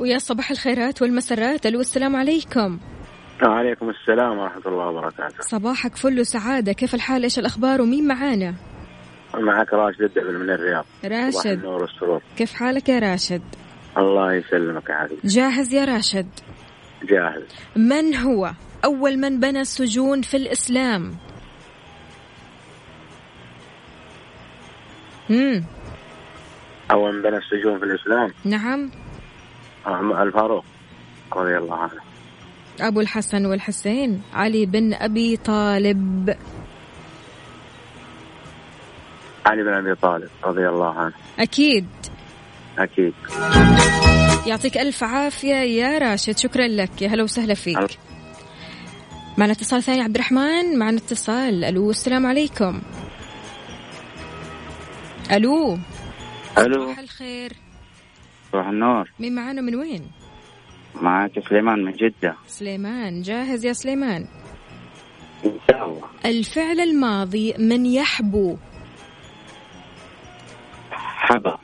ويا 0.00 0.18
صباح 0.18 0.50
الخيرات 0.50 1.02
والمسرات 1.02 1.66
ألو 1.66 1.80
السلام 1.80 2.16
عليكم. 2.16 2.78
وعليكم 3.42 3.90
السلام 3.90 4.38
ورحمة 4.38 4.62
الله 4.66 4.86
وبركاته. 4.86 5.40
صباحك 5.40 5.96
فل 5.96 6.20
وسعادة. 6.20 6.72
كيف 6.72 6.94
الحال؟ 6.94 7.22
إيش 7.22 7.38
الأخبار؟ 7.38 7.82
ومين 7.82 8.08
معانا؟ 8.08 8.54
معك 9.34 9.72
راشد 9.72 10.02
الدبل 10.02 10.38
من 10.38 10.50
الرياض. 10.50 10.84
راشد. 11.04 11.46
النور 11.46 11.82
والسرور. 11.82 12.22
كيف 12.36 12.52
حالك 12.52 12.88
يا 12.88 12.98
راشد؟ 12.98 13.42
الله 13.98 14.34
يسلمك 14.34 14.88
يا 14.88 14.94
حبيبي. 14.94 15.20
جاهز 15.24 15.74
يا 15.74 15.84
راشد؟ 15.84 16.28
جاهز. 17.02 17.42
من 17.76 18.14
هو؟ 18.14 18.52
أول 18.84 19.16
من 19.16 19.40
بنى 19.40 19.60
السجون 19.60 20.22
في 20.22 20.36
الإسلام. 20.36 21.16
مم. 25.30 25.64
أول 26.90 27.14
من 27.14 27.22
بنى 27.22 27.36
السجون 27.36 27.78
في 27.78 27.84
الإسلام؟ 27.84 28.32
نعم. 28.44 28.90
الفاروق 30.22 30.64
رضي 31.32 31.56
الله 31.56 31.76
عنه. 31.76 32.03
أبو 32.80 33.00
الحسن 33.00 33.46
والحسين 33.46 34.22
علي 34.32 34.66
بن 34.66 34.94
أبي 34.94 35.36
طالب. 35.36 36.36
علي 39.46 39.62
بن 39.62 39.74
أبي 39.74 39.94
طالب 39.94 40.28
رضي 40.44 40.68
الله 40.68 40.94
عنه. 40.94 41.12
أكيد. 41.38 41.86
أكيد. 42.78 43.14
يعطيك 44.46 44.78
ألف 44.78 45.04
عافية 45.04 45.54
يا 45.54 45.98
راشد 45.98 46.38
شكرا 46.38 46.68
لك. 46.68 47.02
يا 47.02 47.08
هلا 47.08 47.22
وسهلا 47.22 47.54
فيك. 47.54 47.98
معنا 49.38 49.52
اتصال 49.52 49.82
ثاني 49.82 50.00
عبد 50.00 50.14
الرحمن 50.14 50.78
معنا 50.78 50.96
اتصال. 50.96 51.64
ألو 51.64 51.90
السلام 51.90 52.26
عليكم. 52.26 52.82
ألو. 55.32 55.78
ألو. 56.58 56.84
صباح 56.84 56.98
الخير. 56.98 57.52
صباح 58.52 58.66
النور. 58.66 59.10
مين 59.18 59.34
معانا 59.34 59.60
من 59.60 59.74
وين؟ 59.74 60.10
معك 61.02 61.48
سليمان 61.48 61.84
من 61.84 61.92
جدة. 61.92 62.36
سليمان 62.46 63.22
جاهز 63.22 63.64
يا 63.64 63.72
سليمان؟ 63.72 64.26
إن 65.44 65.58
شاء 65.70 65.88
الله 65.88 66.08
الفعل 66.24 66.80
الماضي 66.80 67.54
من 67.58 67.86
يحبو. 67.86 68.56
حبا. 70.90 71.58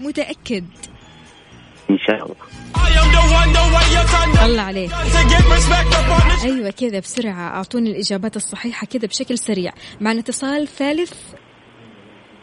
متأكد؟ 0.00 0.64
إن 1.90 1.98
شاء 1.98 2.24
الله. 2.24 2.36
الله 4.44 4.62
عليك. 4.62 4.90
أيوة 6.44 6.70
كذا 6.70 6.98
بسرعة. 6.98 7.56
أعطوني 7.56 7.90
الإجابات 7.90 8.36
الصحيحة 8.36 8.86
كذا 8.86 9.06
بشكل 9.06 9.38
سريع. 9.38 9.72
معنا 10.00 10.20
اتصال 10.20 10.68
ثالث. 10.68 11.34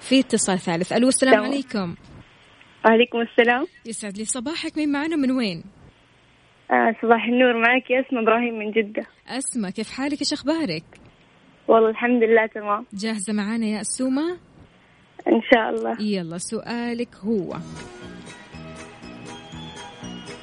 في 0.02 0.20
اتصال 0.20 0.60
ثالث. 0.60 0.94
ألو 0.94 1.08
السلام. 1.08 1.44
عليكم. 1.44 1.96
وعليكم 2.86 3.18
السلام. 3.22 3.68
يسعد 3.86 4.18
لي 4.18 4.26
صباحك. 4.26 4.78
مين 4.78 4.92
معنا؟ 4.92 5.16
من 5.16 5.32
وين؟ 5.32 5.64
آه 6.72 6.96
صباح 7.02 7.26
النور 7.26 7.62
معك 7.62 7.92
اسماء 7.92 8.24
إبراهيم 8.24 8.60
من 8.60 8.72
جدة. 8.72 9.06
أسمى 9.28 9.72
كيف 9.72 9.92
حالك؟ 9.92 10.20
إيش 10.20 10.34
أخبارك؟ 10.34 10.84
والله 11.68 11.90
الحمد 11.90 12.24
لله 12.24 12.46
تمام. 12.46 12.86
جاهزة 12.94 13.34
معانا 13.34 13.66
يا 13.66 13.82
أسومة؟ 13.82 14.38
إن 15.28 15.42
شاء 15.54 15.70
الله. 15.70 16.02
يلا 16.02 16.38
سؤالك 16.38 17.16
هو. 17.16 17.58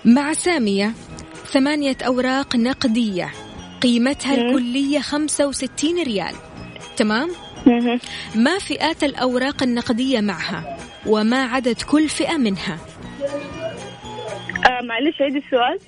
مع 0.05 0.33
سامية 0.33 0.87
ثمانية 1.35 1.97
أوراق 2.07 2.57
نقدية 2.57 3.31
قيمتها 3.83 4.35
الكلية 4.35 5.01
65 5.01 6.03
ريال. 6.03 6.35
تمام؟ 6.97 7.29
ما 8.37 8.59
فئات 8.59 9.05
الأوراق 9.05 9.63
النقدية 9.63 10.21
معها؟ 10.21 10.79
وما 11.07 11.43
عدد 11.45 11.83
كل 11.83 12.09
فئة 12.09 12.37
منها؟ 12.37 12.79
آه 14.67 14.81
معلش 14.83 15.23
عيد 15.23 15.37
السؤال. 15.37 15.79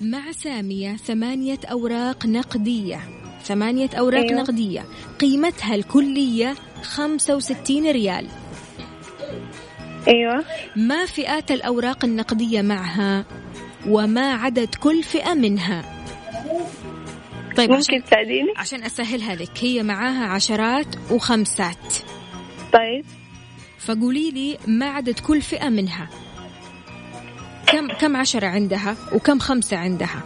مع 0.00 0.32
سامية 0.32 0.96
ثمانية 0.96 1.58
أوراق 1.70 2.26
نقدية. 2.26 3.00
ثمانية 3.42 3.90
أوراق. 3.98 4.24
أيوة. 4.24 4.42
نقدية. 4.42 4.84
قيمتها 5.20 5.74
الكلية 5.74 6.54
65 6.82 7.90
ريال. 7.90 8.26
أيوه. 10.08 10.44
ما 10.76 11.06
فئات 11.06 11.50
الأوراق 11.50 12.04
النقدية 12.04 12.62
معها؟ 12.62 13.24
وما 13.88 14.32
عدد 14.32 14.74
كل 14.74 15.02
فئة 15.02 15.34
منها؟ 15.34 15.84
طيب 17.56 17.70
ممكن 17.70 18.04
تساعديني؟ 18.04 18.52
عشان 18.56 18.84
أسهلها 18.84 19.34
لك 19.34 19.52
هي 19.60 19.82
معاها 19.82 20.24
عشرات 20.26 20.96
وخمسات. 21.10 21.94
طيب. 22.72 23.04
فقولي 23.78 24.30
لي 24.30 24.58
ما 24.66 24.86
عدد 24.86 25.18
كل 25.18 25.42
فئة 25.42 25.68
منها؟ 25.68 26.08
كم 27.66 27.88
كم 27.88 28.16
عشرة 28.16 28.46
عندها 28.46 28.96
وكم 29.14 29.38
خمسة 29.38 29.76
عندها؟ 29.76 30.22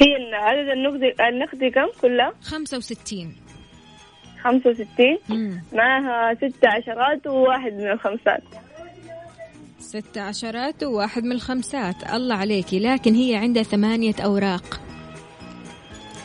هي 0.00 0.34
عدد 0.34 0.68
النقدي 0.68 1.14
النقدي 1.28 1.70
كم 1.70 2.00
كلها؟ 2.00 2.32
65 2.42 3.36
65 4.44 5.18
مم. 5.28 5.62
معها 5.72 6.34
ست 6.34 6.66
عشرات 6.66 7.26
وواحد 7.26 7.72
من 7.72 7.90
الخمسات. 7.90 8.42
ست 9.78 10.18
عشرات 10.18 10.82
وواحد 10.82 11.24
من 11.24 11.32
الخمسات. 11.32 12.12
الله 12.14 12.36
عليكي. 12.36 12.78
لكن 12.78 13.14
هي 13.14 13.36
عندها 13.36 13.62
ثمانية 13.62 14.14
أوراق. 14.24 14.80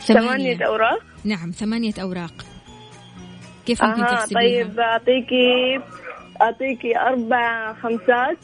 ثمانية. 0.00 0.66
أوراق؟ 0.66 1.02
نعم 1.24 1.50
ثمانية 1.50 1.94
أوراق. 2.02 2.34
كيف 3.66 3.82
ممكن 3.84 4.00
أها 4.02 4.14
تحسبيها؟ 4.14 4.40
طيب 4.40 4.80
اعطيكي 4.80 5.80
أعطيكي 6.42 6.98
أربع 6.98 7.72
خمسات. 7.72 8.38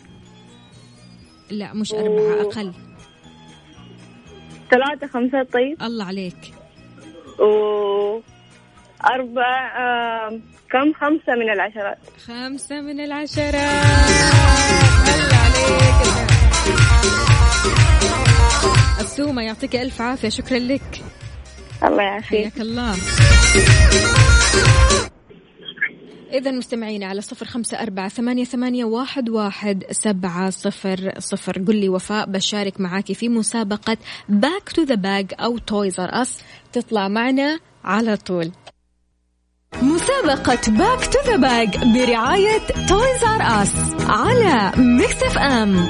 لا 1.50 1.72
مش 1.74 1.92
أربعة 1.94 2.40
أقل. 2.40 2.72
ثلاثة 4.70 5.06
خمسات 5.06 5.52
طيب. 5.52 5.82
الله 5.82 6.04
عليك. 6.04 6.54
و 7.38 8.20
أربع 9.04 9.78
آه 9.78 10.40
كم؟ 10.70 10.92
خمسة 10.92 11.34
من 11.34 11.50
العشرات. 11.52 11.98
خمسة 12.26 12.80
من 12.80 13.00
العشرات. 13.00 13.54
الله 15.14 15.36
عليك. 15.36 16.04
السومة 19.00 19.42
يعطيك 19.42 19.76
ألف 19.76 20.00
عافية 20.00 20.28
شكرا 20.28 20.58
لك. 20.58 21.02
الله 21.84 22.02
يعافيك. 22.02 22.28
حياك 22.28 22.60
الله. 22.60 22.96
إذا 26.34 26.50
مستمعين 26.50 27.02
على 27.02 27.20
صفر 27.20 27.46
خمسة 27.46 27.82
أربعة 27.82 28.08
ثمانية, 28.08 28.44
ثمانية 28.44 28.84
واحد, 28.84 29.30
واحد 29.30 29.84
سبعة 29.90 30.50
صفر 30.50 31.12
صفر. 31.18 31.58
قل 31.58 31.76
لي 31.76 31.88
وفاء 31.88 32.26
بشارك 32.26 32.80
معاكي 32.80 33.14
في 33.14 33.28
مسابقة 33.28 33.96
back 34.28 34.72
to 34.74 34.82
the 34.82 34.94
bag 34.94 35.32
أو 35.40 35.58
Toys 35.58 35.98
R 35.98 36.08
Us 36.12 36.38
تطلع 36.72 37.08
معنا 37.08 37.58
على 37.84 38.16
طول. 38.16 38.50
مسابقة 39.82 40.72
back 40.72 41.06
to 41.12 41.18
the 41.26 41.36
bag 41.36 41.76
برعاية 41.76 42.66
Toys 42.88 43.24
R 43.24 43.62
Us 43.62 43.74
على 44.08 44.72
Mix 44.76 45.22
FM 45.22 45.88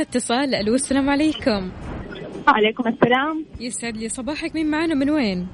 اتصال. 0.00 0.54
ألو 0.54 0.74
السلام 0.74 1.10
عليكم. 1.10 1.70
وعليكم 2.48 2.88
السلام. 2.88 3.46
يسعد 3.60 3.96
لي 3.96 4.08
صباحك. 4.08 4.54
مين 4.54 4.70
معنا؟ 4.70 4.94
من 4.94 5.10
وين؟ 5.10 5.46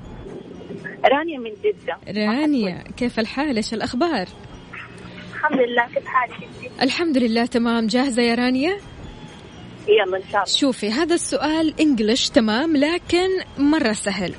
رانيا 1.04 1.38
من 1.38 1.50
جدة. 1.50 2.22
رانيا 2.22 2.84
كيف 2.96 3.18
الحال؟ 3.20 3.56
إيش 3.56 3.74
الأخبار؟ 3.74 4.28
الحمد 5.34 5.60
لله 5.60 5.86
كيف 5.94 6.06
حالك 6.06 6.48
الحمد 6.82 7.18
لله 7.18 7.46
تمام. 7.46 7.86
جاهزة 7.86 8.22
يا 8.22 8.34
رانيا؟ 8.34 8.78
يلا 9.88 10.16
إن 10.16 10.22
شاء 10.22 10.42
الله. 10.42 10.44
شوفي 10.44 10.90
هذا 10.90 11.14
السؤال 11.14 11.74
English 11.80 12.28
تمام 12.28 12.76
لكن 12.76 13.28
مرة 13.58 13.92
سهل. 13.92 14.34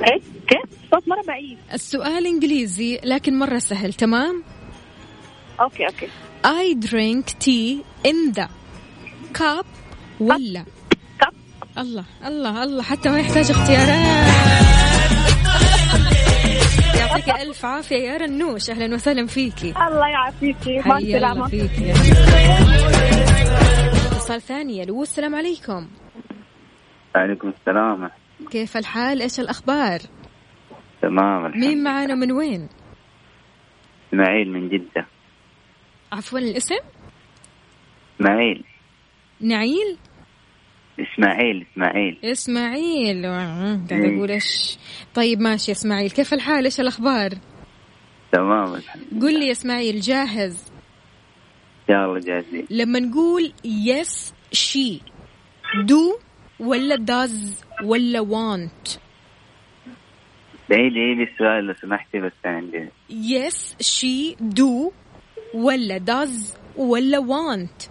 إيه 0.00 0.20
كيف؟ 0.48 0.70
صوت 0.90 1.08
مرة 1.08 1.22
بعيد. 1.26 1.58
السؤال 1.72 2.26
إنجليزي 2.26 3.00
لكن 3.04 3.38
مرة 3.38 3.58
سهل 3.58 3.92
تمام؟ 3.92 4.42
okay 5.60 5.86
okay. 5.86 6.08
I 6.44 6.74
drink 6.74 7.38
tea 7.38 7.84
in 8.04 8.32
the 8.34 8.48
cup 9.32 9.66
ولا؟ 10.20 10.64
الله 11.78 12.04
الله 12.26 12.62
الله 12.62 12.82
حتى 12.82 13.08
ما 13.08 13.20
يحتاج 13.20 13.50
اختيارات. 13.50 14.26
يعطيك 16.98 17.28
ألف 17.28 17.64
عافية 17.64 17.96
يا 17.96 18.16
رنوش. 18.16 18.70
أهلا 18.70 18.94
وسهلا 18.94 19.26
فيكي 19.26 19.70
الله 19.70 20.08
يعافيكي 20.08 20.88
مع 20.88 20.98
السلامة. 20.98 21.48
فيكي 21.48 21.92
اتصال 24.12 24.42
ثاني 24.42 24.82
ألو 24.82 25.02
السلام 25.02 25.34
عليكم. 25.34 25.88
وعليكم 27.16 27.48
السلام. 27.48 28.10
كيف 28.50 28.76
الحال؟ 28.76 29.22
إيش 29.22 29.40
الأخبار؟ 29.40 30.00
تمام 31.02 31.46
الحمد 31.46 31.64
مين 31.64 31.82
معانا 31.82 32.14
من 32.14 32.32
وين؟ 32.32 32.68
إسماعيل 34.08 34.52
من 34.52 34.68
جدة. 34.68 35.06
عفوا 36.14 36.38
الاسم؟ 36.38 36.74
إسماعيل. 38.16 38.64
نعيل؟ 39.40 39.96
إسماعيل 41.00 41.66
إسماعيل. 41.72 42.18
إسماعيل 42.24 43.26
قاعد 43.26 43.92
إيه. 43.92 44.16
أقول 44.16 44.30
إيش؟ 44.30 44.78
طيب 45.14 45.40
ماشي 45.40 45.70
يا 45.70 45.76
إسماعيل 45.76 46.10
كيف 46.10 46.34
الحال؟ 46.34 46.64
إيش 46.64 46.80
الأخبار؟ 46.80 47.30
تمام 48.32 48.80
قل 49.22 49.40
لي 49.40 49.46
يا 49.46 49.52
إسماعيل 49.52 50.00
جاهز؟ 50.00 50.72
يا 51.88 52.04
الله 52.04 52.20
جاهزين. 52.20 52.66
لما 52.70 52.98
نقول 52.98 53.52
yes 53.64 54.34
she 54.52 55.00
do 55.84 56.18
ولا 56.60 56.96
does 56.96 57.64
ولا 57.84 58.20
want 58.20 58.88
عيدي 60.70 61.00
عيدي 61.00 61.22
السؤال 61.22 61.64
لو 61.64 61.74
سمحتي 61.74 62.20
بس 62.20 62.32
عندي. 62.44 62.88
يس 63.10 63.76
شي 63.80 64.36
دو 64.40 64.92
ولا 65.54 65.98
داز 65.98 66.56
ولا 66.76 67.18
وانت 67.18 67.82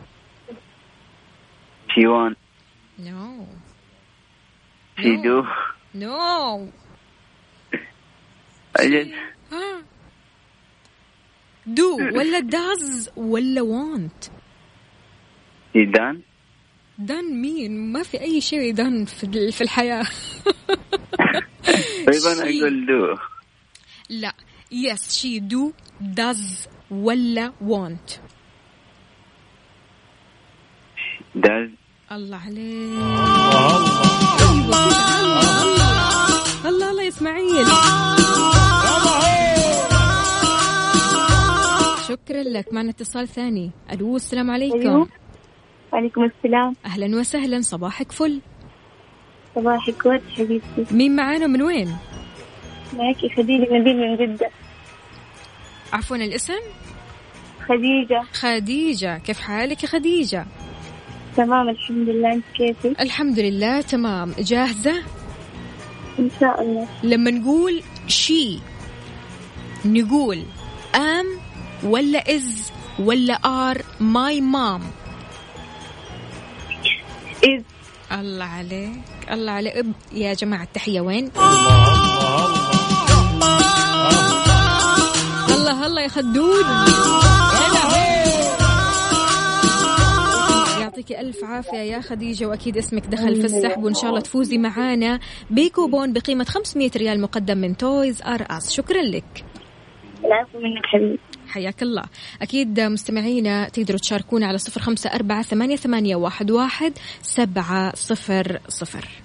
شيوان 1.96 2.36
نو 3.00 3.46
شيدو 5.02 5.44
نو 5.96 6.68
أجل 8.76 9.14
دو 11.68 11.96
ولا 11.98 12.40
داز 12.40 13.10
ولا 13.16 13.62
وانت 13.62 14.24
شيدان 15.74 16.22
دان 16.98 17.42
مين 17.42 17.92
ما 17.92 18.04
في 18.04 18.22
أي 18.22 18.42
شيء 18.42 18.74
دان 18.74 19.06
في 19.06 19.62
الحياة. 19.62 20.06
طيب 22.08 22.24
أنا 22.32 22.52
she. 22.52 22.62
أقول 22.62 22.86
do 22.86 23.18
لا. 24.10 24.34
yes 24.72 25.20
she 25.20 25.40
do 25.40 25.72
does 26.02 26.68
ولا 26.94 27.52
want 27.62 28.10
does 31.36 31.70
الله 32.12 32.38
عليك. 32.38 32.94
الله 34.52 34.86
الله 36.70 36.90
الله 36.90 37.04
يا 37.04 37.08
إسماعيل. 37.08 37.68
شكرا 42.08 42.44
لك. 42.44 42.74
معنا 42.74 42.90
اتصال 42.90 43.28
ثاني. 43.28 43.72
ألو 43.92 44.16
السلام 44.16 44.52
عليكم. 44.52 44.80
أيوه. 44.80 45.08
وعليكم 45.94 46.24
السلام. 46.24 46.76
أهلا 46.86 47.18
وسهلا. 47.20 47.62
صباحك 47.62 48.12
فل. 48.12 48.42
صباحك 49.56 50.06
ورد 50.06 50.22
حبيبتي؟ 50.38 50.86
مين 50.92 51.16
معانا؟ 51.16 51.48
من 51.48 51.62
وين؟ 51.62 51.98
معك 52.94 53.18
خديجة 53.38 53.74
نبيل 53.74 53.98
من 53.98 54.18
جدة. 54.18 54.50
عفوا 55.94 56.18
الاسم؟ 56.18 56.83
خديجة. 57.70 58.24
خديجة 58.34 59.18
كيف 59.18 59.40
حالك 59.40 59.84
يا 59.84 59.88
خديجة؟ 59.88 60.46
تمام 61.38 61.70
الحمد 61.70 62.10
لله 62.10 62.34
أنت 62.34 62.44
كيفك؟ 62.58 63.02
الحمد 63.02 63.40
لله 63.40 63.82
تمام. 63.82 64.34
جاهزة؟ 64.40 65.04
إن 66.20 66.30
شاء 66.40 66.62
الله. 66.62 66.88
لما 67.04 67.32
نقول 67.32 67.82
she 68.08 68.60
نقول 69.86 70.44
am 70.96 71.26
ولا 71.84 72.36
is 72.36 72.72
ولا 73.00 73.34
are 73.46 73.82
my 74.00 74.42
mom. 74.42 74.82
إز. 77.44 77.64
الله 78.12 78.46
عليك 78.46 79.02
الله 79.32 79.52
عليك. 79.52 79.86
يا 80.12 80.34
جماعة 80.34 80.64
التحية 80.64 81.02
وين؟ 81.02 81.32
الله 81.36 82.46
الله. 83.22 84.33
يا 85.72 86.08
خدود. 86.08 86.66
يعطيك 90.82 91.12
ألف 91.12 91.44
عافية 91.44 91.78
يا 91.78 92.02
خديجة 92.02 92.46
وأكيد 92.46 92.78
اسمك 92.78 93.06
دخل 93.08 93.36
في 93.36 93.46
السحب 93.46 93.84
وإن 93.84 93.94
شاء 93.94 94.10
الله 94.10 94.20
تفوزي 94.22 94.58
معانا 94.58 95.20
بكوبون 95.50 96.14
بقيمة 96.14 96.44
500 96.44 96.92
ريال 96.96 97.22
مقدم 97.22 97.58
من 97.58 97.78
تويز 97.78 98.22
أر 98.22 98.46
أس. 98.50 98.72
شكرا 98.72 99.02
لك. 99.02 99.46
العفو 100.26 100.60
منك 100.60 100.86
حبيبي. 100.86 101.20
حياك 101.48 101.84
الله. 101.84 102.04
أكيد 102.42 102.80
مستمعينا 102.80 103.70
تقدروا 103.70 104.00
تشاركونا 104.00 104.48
على 104.48 104.58
صفر 104.58 104.82
خمسة 104.82 105.10
أربعة 105.10 105.42
ثمانية, 105.42 105.76
ثمانية 105.76 106.16
واحد, 106.16 106.52
واحد 106.52 106.94
سبعة 107.22 107.96
صفر 107.96 108.60
صفر. 108.68 109.23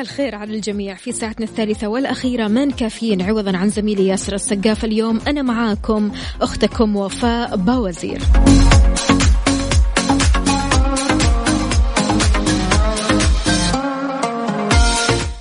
الخير 0.00 0.34
على 0.34 0.54
الجميع 0.54 0.94
في 0.94 1.12
ساعتنا 1.12 1.46
الثالثة 1.46 1.88
والأخيرة 1.88 2.48
من 2.48 2.70
كافيين. 2.70 3.22
عوضا 3.22 3.56
عن 3.56 3.68
زميلي 3.68 4.06
ياسر 4.06 4.34
السقاف 4.34 4.84
اليوم. 4.84 5.20
أنا 5.28 5.42
معاكم 5.42 6.10
أختكم 6.40 6.96
وفاء 6.96 7.56
باوزير 7.56 8.20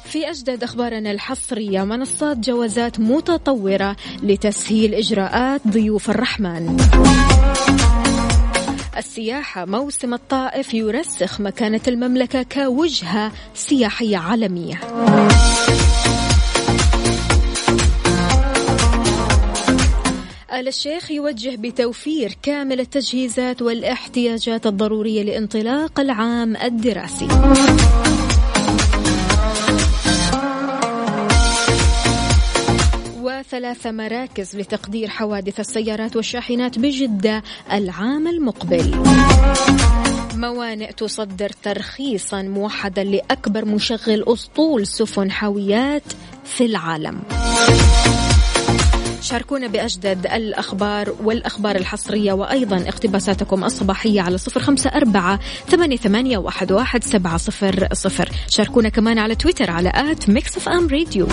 في 0.03 0.29
أجدد 0.29 0.63
أخبارنا 0.63 1.11
الحصرية 1.11 1.83
منصات 1.83 2.37
جوازات 2.37 2.99
متطورة 2.99 3.95
لتسهيل 4.23 4.93
إجراءات 4.93 5.61
ضيوف 5.67 6.09
الرحمن. 6.09 6.77
السياحة 8.97 9.65
موسم 9.65 10.13
الطائف 10.13 10.73
يرسخ 10.73 11.41
مكانة 11.41 11.81
المملكة 11.87 12.43
كوجهة 12.43 13.31
سياحية 13.53 14.17
عالمية. 14.17 14.79
آل 20.53 20.67
الشيخ 20.67 21.11
يوجه 21.11 21.55
بتوفير 21.55 22.37
كامل 22.43 22.79
التجهيزات 22.79 23.61
والاحتياجات 23.61 24.67
الضرورية 24.67 25.23
لانطلاق 25.23 25.99
العام 25.99 26.55
الدراسي. 26.57 27.27
وثلاث 33.39 33.87
مراكز 33.87 34.55
لتقدير 34.55 35.09
حوادث 35.09 35.59
السيارات 35.59 36.15
والشاحنات 36.15 36.79
بجدة 36.79 37.43
العام 37.71 38.27
المقبل. 38.27 39.03
موانئ 40.35 40.91
تصدر 40.91 41.49
ترخيصا 41.49 42.41
موحدا 42.41 43.03
لأكبر 43.03 43.65
مشغل 43.65 44.23
أسطول 44.27 44.87
سفن 44.87 45.31
حاويات 45.31 46.03
في 46.45 46.65
العالم. 46.65 47.21
شاركونا 49.21 49.67
بأجدد 49.67 50.27
الأخبار 50.27 51.15
والأخبار 51.23 51.75
الحصرية 51.75 52.33
وأيضا 52.33 52.77
اقتباساتكم 52.77 53.63
الصباحية 53.63 54.21
على 54.21 54.37
صفر 54.37 54.59
خمسة 54.59 54.89
أربعة 54.89 55.39
ثمانية, 55.97 56.37
واحد, 56.37 57.03
سبعة 57.03 57.37
صفر 57.37 57.87
صفر. 57.93 58.29
شاركونا 58.49 58.89
كمان 58.89 59.19
على 59.19 59.35
تويتر 59.35 59.71
على 59.71 59.91
at 59.95 60.29
Mix 60.29 60.67
FM 60.67 60.87
Radio. 60.87 61.27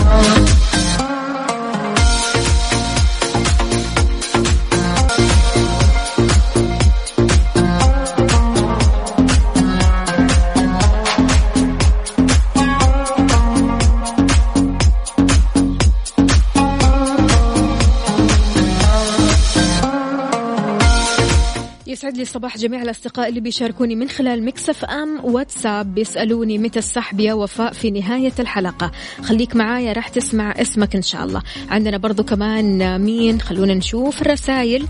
لي 22.17 22.25
صباح 22.25 22.57
جميع 22.57 22.81
الأصدقاء 22.81 23.29
اللي 23.29 23.39
بيشاركوني 23.39 23.95
من 23.95 24.09
خلال 24.09 24.45
مكسف 24.45 24.85
أم 24.85 25.19
واتساب 25.23 25.93
بيسألوني 25.93 26.57
متى 26.57 26.79
السحب 26.79 27.19
يا 27.19 27.33
وفاء 27.33 27.73
في 27.73 27.91
نهاية 27.91 28.33
الحلقة. 28.39 28.91
خليك 29.23 29.55
معايا 29.55 29.93
راح 29.93 30.07
تسمع 30.07 30.51
اسمك 30.51 30.95
إن 30.95 31.01
شاء 31.01 31.23
الله. 31.23 31.41
عندنا 31.69 31.97
برضو 31.97 32.23
كمان 32.23 33.01
مين؟ 33.01 33.41
خلونا 33.41 33.73
نشوف 33.73 34.21
الرسائل. 34.21 34.87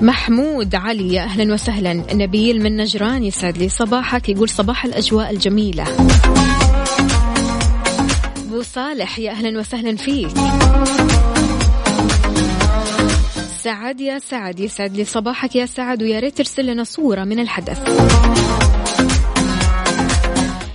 محمود 0.00 0.74
علي 0.74 1.14
يا 1.14 1.22
أهلا 1.22 1.54
وسهلا. 1.54 1.92
نبيل 2.14 2.62
من 2.62 2.76
نجران 2.76 3.24
يسعد 3.24 3.58
لي 3.58 3.68
صباحك 3.68 4.28
يقول 4.28 4.48
صباح 4.48 4.84
الأجواء 4.84 5.30
الجميلة. 5.30 5.84
أبو 8.36 8.62
صالح 8.62 9.18
يا 9.18 9.30
أهلا 9.30 9.58
وسهلا 9.58 9.96
فيك. 9.96 10.30
سعد 13.58 14.00
يا 14.00 14.18
سعد 14.18 14.60
يسعد 14.60 14.96
لي 14.96 15.04
صباحك 15.04 15.56
يا 15.56 15.66
سعد 15.66 16.02
ويا 16.02 16.20
ريت 16.20 16.38
ترسل 16.38 16.66
لنا 16.66 16.84
صورة 16.84 17.24
من 17.24 17.38
الحدث. 17.40 18.67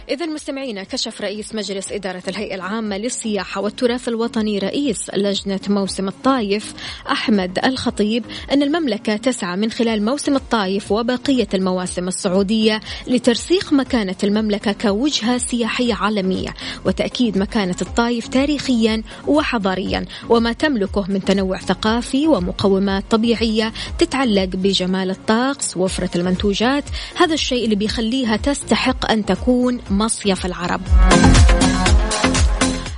إذا 0.10 0.26
مستمعينا 0.26 0.84
كشف 0.84 1.22
رئيس 1.22 1.56
مجلس 1.56 1.92
إدارة 1.92 2.24
الهيئة 2.28 2.56
العامة 2.56 2.98
للسياحة 2.98 3.62
والتراث 3.62 4.08
الوطني 4.08 4.60
رئيس 4.60 5.12
لجنة 5.16 5.60
موسم 5.70 6.08
الطايف 6.08 6.74
أحمد 7.12 7.60
الخطيب 7.66 8.26
أن 8.52 8.64
المملكة 8.64 9.16
تسعى 9.16 9.58
من 9.58 9.72
خلال 9.72 10.06
موسم 10.06 10.36
الطايف 10.36 10.92
وبقية 10.92 11.48
المواسم 11.54 12.08
السعودية 12.08 12.80
لترسيخ 13.08 13.74
مكانة 13.74 14.16
المملكة 14.24 14.72
كوجهة 14.72 15.38
سياحية 15.38 15.94
عالمية 15.94 16.54
وتأكيد 16.86 17.38
مكانة 17.38 17.76
الطايف 17.82 18.28
تاريخيا 18.28 19.04
وحضاريا 19.28 20.06
وما 20.30 20.54
تملكه 20.54 21.06
من 21.10 21.26
تنوع 21.26 21.58
ثقافي 21.58 22.28
ومقومات 22.28 23.04
طبيعية 23.10 23.74
تتعلق 24.00 24.46
بجمال 24.46 25.10
الطقس 25.10 25.78
وفرة 25.78 26.10
المنتوجات. 26.16 26.84
هذا 27.16 27.34
الشيء 27.34 27.64
اللي 27.66 27.76
بيخليها 27.76 28.38
تستحق 28.38 29.12
أن 29.12 29.26
تكون 29.26 29.80
مصيف 29.98 30.46
العرب. 30.46 30.82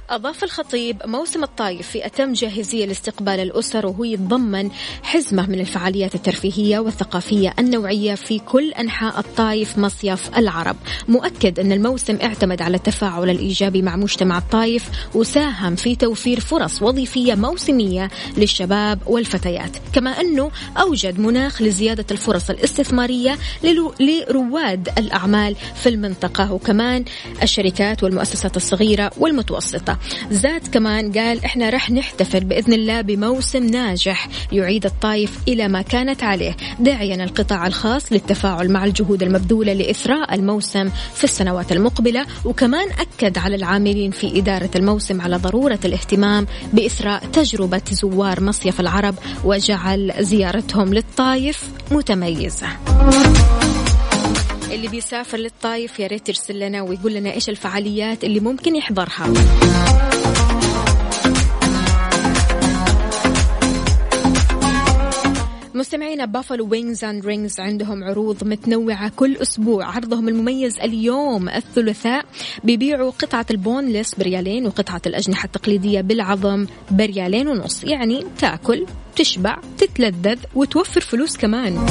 أضاف 0.10 0.44
الخطيب 0.44 1.02
موسم 1.06 1.44
الطايف 1.44 1.88
في 1.88 2.06
أتم 2.06 2.34
جاهزية 2.34 2.86
لاستقبال 2.86 3.40
الأسر 3.40 3.86
وهو 3.88 4.04
يتضمن 4.04 4.72
حزمة 5.04 5.50
من 5.50 5.60
الفعاليات 5.60 6.16
الترفيهية 6.16 6.80
والثقافية 6.80 7.54
النوعية 7.60 8.16
في 8.16 8.40
كل 8.40 8.72
أنحاء 8.72 9.20
الطايف 9.20 9.78
مصيف 9.78 10.38
العرب. 10.38 10.76
مؤكد 11.08 11.60
أن 11.60 11.72
الموسم 11.72 12.18
اعتمد 12.24 12.62
على 12.62 12.78
التفاعل 12.78 13.30
الإيجابي 13.30 13.82
مع 13.82 13.96
مجتمع 13.96 14.38
الطايف 14.38 14.90
وساهم 15.16 15.76
في 15.76 15.96
توفير 15.96 16.40
فرص 16.40 16.82
وظيفية 16.82 17.36
موسمية 17.36 18.10
للشباب 18.38 19.00
والفتيات. 19.06 19.78
كما 19.94 20.10
أنه 20.22 20.52
أوجد 20.78 21.20
مناخ 21.20 21.62
لزيادة 21.62 22.06
الفرص 22.12 22.50
الاستثمارية 22.50 23.38
لرواد 24.00 24.90
الأعمال 24.98 25.56
في 25.76 25.90
المنطقة 25.90 26.54
وكمان 26.54 27.06
الشركات 27.44 28.04
والمؤسسات 28.04 28.58
الصغيرة 28.58 29.12
والمتوسطة. 29.18 29.95
زاد 30.32 30.68
كمان 30.68 31.12
قال 31.12 31.46
إحنا 31.46 31.70
رح 31.70 31.92
نحتفل 31.92 32.44
بإذن 32.44 32.74
الله 32.74 33.02
بموسم 33.02 33.64
ناجح 33.64 34.30
يعيد 34.52 34.86
الطايف 34.86 35.40
إلى 35.48 35.68
ما 35.68 35.82
كانت 35.82 36.24
عليه 36.24 36.56
داعيا 36.80 37.24
القطاع 37.24 37.68
الخاص 37.68 38.12
للتفاعل 38.12 38.72
مع 38.72 38.86
الجهود 38.86 39.24
المبذولة 39.24 39.74
لإثراء 39.74 40.36
الموسم 40.36 40.90
في 41.14 41.24
السنوات 41.24 41.72
المقبلة 41.72 42.26
وكمان 42.46 42.88
أكد 43.00 43.38
على 43.38 43.56
العاملين 43.56 44.12
في 44.12 44.40
إدارة 44.40 44.70
الموسم 44.76 45.22
على 45.22 45.36
ضرورة 45.36 45.80
الاهتمام 45.86 46.48
بإثراء 46.74 47.26
تجربة 47.26 47.82
زوار 47.92 48.44
مصيف 48.44 48.80
العرب 48.80 49.16
وجعل 49.44 50.14
زيارتهم 50.20 50.94
للطايف 50.94 51.70
متميزة. 51.92 52.68
اللي 54.76 54.88
بيسافر 54.88 55.38
للطايف 55.38 56.00
يا 56.00 56.08
ريت 56.08 56.30
يرسل 56.30 56.60
لنا 56.60 56.82
ويقول 56.82 57.14
لنا 57.14 57.34
إيش 57.34 57.50
الفعاليات 57.50 58.24
اللي 58.24 58.40
ممكن 58.40 58.76
يحضرها. 58.76 59.34
مستمعينا 65.74 66.26
Buffalo 66.26 66.68
Wings 66.68 67.04
and 67.04 67.26
Rings 67.26 67.60
عندهم 67.60 68.04
عروض 68.04 68.44
متنوعة 68.44 69.12
كل 69.16 69.38
أسبوع. 69.38 69.86
عرضهم 69.86 70.28
المميز 70.28 70.80
اليوم 70.80 71.50
الثلاثاء. 71.50 72.26
بيبيعوا 72.64 73.12
قطعة 73.12 73.46
ال 73.52 73.59
boneless 73.59 74.16
بريالين 74.16 74.68
وقطعة 74.68 75.02
الأجنحة 75.06 75.46
التقليدية 75.46 76.02
بالعظم 76.02 76.68
بريالين 76.92 77.48
ونص. 77.48 77.84
يعني 77.84 78.26
تاكل 78.40 78.86
تشبع 79.16 79.58
تتلذذ 79.78 80.40
وتوفر 80.56 81.02
فلوس 81.02 81.38
كمان. 81.38 81.86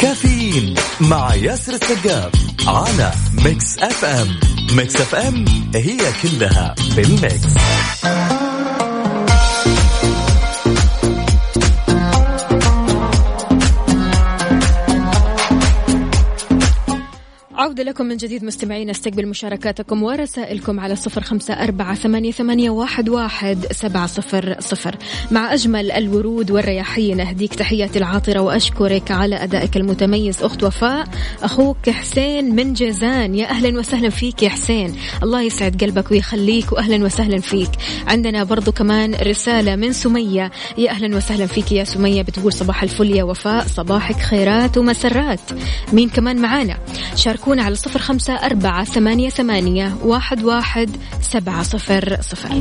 كافيين 0.00 0.74
مع 1.00 1.34
ياسر 1.34 1.72
السقاف 1.72 2.32
على 2.66 3.12
Mix 3.44 3.78
FM. 3.78 4.40
Mix 4.76 4.96
FM 4.96 5.44
هي 5.74 5.98
كلها 6.22 6.74
في 6.94 7.00
ال 7.00 7.30
mix. 7.30 8.49
عودة 17.60 17.82
لكم 17.82 18.06
من 18.06 18.16
جديد 18.16 18.44
مستمعين 18.44 18.90
استقبل 18.90 19.26
مشاركاتكم 19.26 20.02
ورسائلكم 20.02 20.80
على 20.80 20.96
صفر 20.96 21.20
خمسة 21.20 21.54
أربعة 21.54 21.94
ثمانية, 22.30 22.70
واحد, 22.70 23.08
واحد 23.08 23.66
سبعة 23.72 24.06
صفر 24.06 24.56
صفر. 24.60 24.96
مع 25.30 25.54
أجمل 25.54 25.92
الورود 25.92 26.50
والرياحين 26.50 27.20
أهديك 27.20 27.54
تحياتي 27.54 27.98
العاطرة 27.98 28.40
وأشكرك 28.40 29.10
على 29.10 29.36
أدائك 29.36 29.76
المتميز. 29.76 30.42
أخت 30.42 30.64
وفاء 30.64 31.08
أخوك 31.42 31.90
حسين 31.90 32.54
من 32.54 32.72
جازان. 32.72 33.34
يا 33.34 33.50
أهلا 33.50 33.78
وسهلا 33.78 34.10
فيك 34.10 34.42
يا 34.42 34.48
حسين. 34.48 34.96
الله 35.22 35.42
يسعد 35.42 35.84
قلبك 35.84 36.10
ويخليك 36.10 36.72
وأهلا 36.72 37.04
وسهلا 37.04 37.40
فيك. 37.40 37.70
عندنا 38.06 38.44
برضو 38.44 38.72
كمان 38.72 39.14
رسالة 39.14 39.76
من 39.76 39.92
سمية. 39.92 40.50
يا 40.78 40.90
أهلا 40.90 41.16
وسهلا 41.16 41.46
فيك 41.46 41.72
يا 41.72 41.84
سمية 41.84 42.22
بتقول 42.22 42.52
صباح 42.52 42.82
الفل 42.82 43.10
يا 43.10 43.24
وفاء 43.24 43.66
صباحك 43.66 44.16
خيرات 44.16 44.78
ومسرات. 44.78 45.40
مين 45.92 46.08
كمان 46.08 46.36
معانا؟ 46.36 46.78
شاركونا 47.16 47.49
على 47.58 47.74
صفر 47.74 47.98
خمسة 47.98 48.32
أربعة 48.32 48.84
ثمانية, 48.84 49.30
ثمانية 49.30 49.96
واحد, 50.04 50.44
واحد 50.44 50.90
سبعة 51.20 51.62
صفر 51.62 52.16
صفر. 52.20 52.58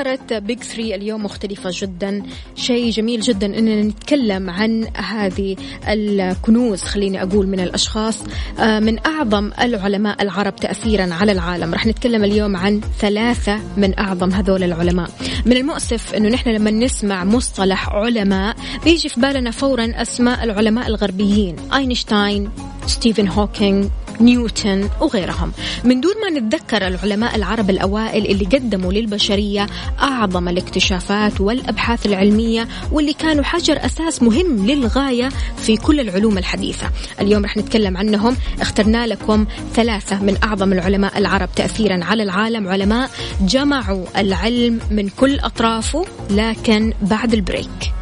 فقرة 0.00 0.38
بيج 0.38 0.62
3 0.62 0.94
اليوم 0.94 1.24
مختلفة 1.24 1.70
جدا. 1.72 2.22
شيء 2.56 2.90
جميل 2.90 3.20
جدا 3.20 3.46
أننا 3.46 3.82
نتكلم 3.82 4.50
عن 4.50 4.86
هذه 4.96 5.56
الكنوز 5.88 6.82
خليني 6.82 7.22
أقول 7.22 7.46
من 7.46 7.60
الأشخاص 7.60 8.22
من 8.58 9.06
أعظم 9.06 9.50
العلماء 9.60 10.22
العرب 10.22 10.56
تأثيرا 10.56 11.14
على 11.14 11.32
العالم. 11.32 11.74
رح 11.74 11.86
نتكلم 11.86 12.24
اليوم 12.24 12.56
عن 12.56 12.80
ثلاثة 12.98 13.60
من 13.76 13.98
أعظم 13.98 14.32
هذول 14.32 14.64
العلماء. 14.64 15.10
من 15.46 15.56
المؤسف 15.56 16.14
أنه 16.14 16.28
نحن 16.28 16.50
لما 16.50 16.70
نسمع 16.70 17.24
مصطلح 17.24 17.88
علماء 17.88 18.56
بيجي 18.84 19.08
في 19.08 19.20
بالنا 19.20 19.50
فورا 19.50 19.92
أسماء 19.94 20.44
العلماء 20.44 20.86
الغربيين. 20.86 21.56
أينشتاين 21.74 22.50
ستيفن 22.86 23.28
هوكينج 23.28 23.86
نيوتن 24.20 24.88
وغيرهم. 25.00 25.52
من 25.84 26.00
دون 26.00 26.12
ما 26.22 26.40
نتذكر 26.40 26.86
العلماء 26.86 27.36
العرب 27.36 27.70
الأوائل 27.70 28.26
اللي 28.26 28.44
قدموا 28.44 28.92
للبشرية 28.92 29.66
أعظم 30.00 30.48
الاكتشافات 30.48 31.40
والأبحاث 31.40 32.06
العلمية 32.06 32.68
واللي 32.92 33.12
كانوا 33.12 33.44
حجر 33.44 33.84
أساس 33.84 34.22
مهم 34.22 34.66
للغاية 34.66 35.28
في 35.56 35.76
كل 35.76 36.00
العلوم 36.00 36.38
الحديثة. 36.38 36.90
اليوم 37.20 37.44
رح 37.44 37.56
نتكلم 37.56 37.96
عنهم. 37.96 38.36
اخترنا 38.60 39.06
لكم 39.06 39.46
ثلاثة 39.74 40.22
من 40.22 40.36
أعظم 40.44 40.72
العلماء 40.72 41.18
العرب 41.18 41.48
تأثيرا 41.56 42.04
على 42.04 42.22
العالم. 42.22 42.68
علماء 42.68 43.10
جمعوا 43.40 44.04
العلم 44.16 44.80
من 44.90 45.08
كل 45.08 45.38
أطرافه 45.40 46.04
لكن 46.30 46.92
بعد 47.02 47.34
ال 47.34 47.42
break. 47.42 47.92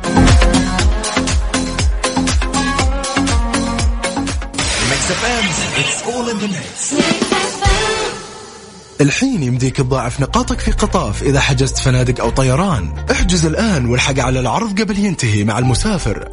الحين 9.00 9.42
يمديك 9.42 9.76
تضاعف 9.76 10.20
نقاطك 10.20 10.60
في 10.60 10.70
قطاف 10.70 11.22
إذا 11.22 11.40
حجزت 11.40 11.78
فنادق 11.78 12.20
أو 12.20 12.30
طيران. 12.30 13.06
احجز 13.10 13.46
الآن 13.46 13.86
والحق 13.86 14.18
على 14.18 14.40
العرض 14.40 14.80
قبل 14.80 14.98
ينتهي 14.98 15.44
مع 15.44 15.58
المسافر. 15.58 16.28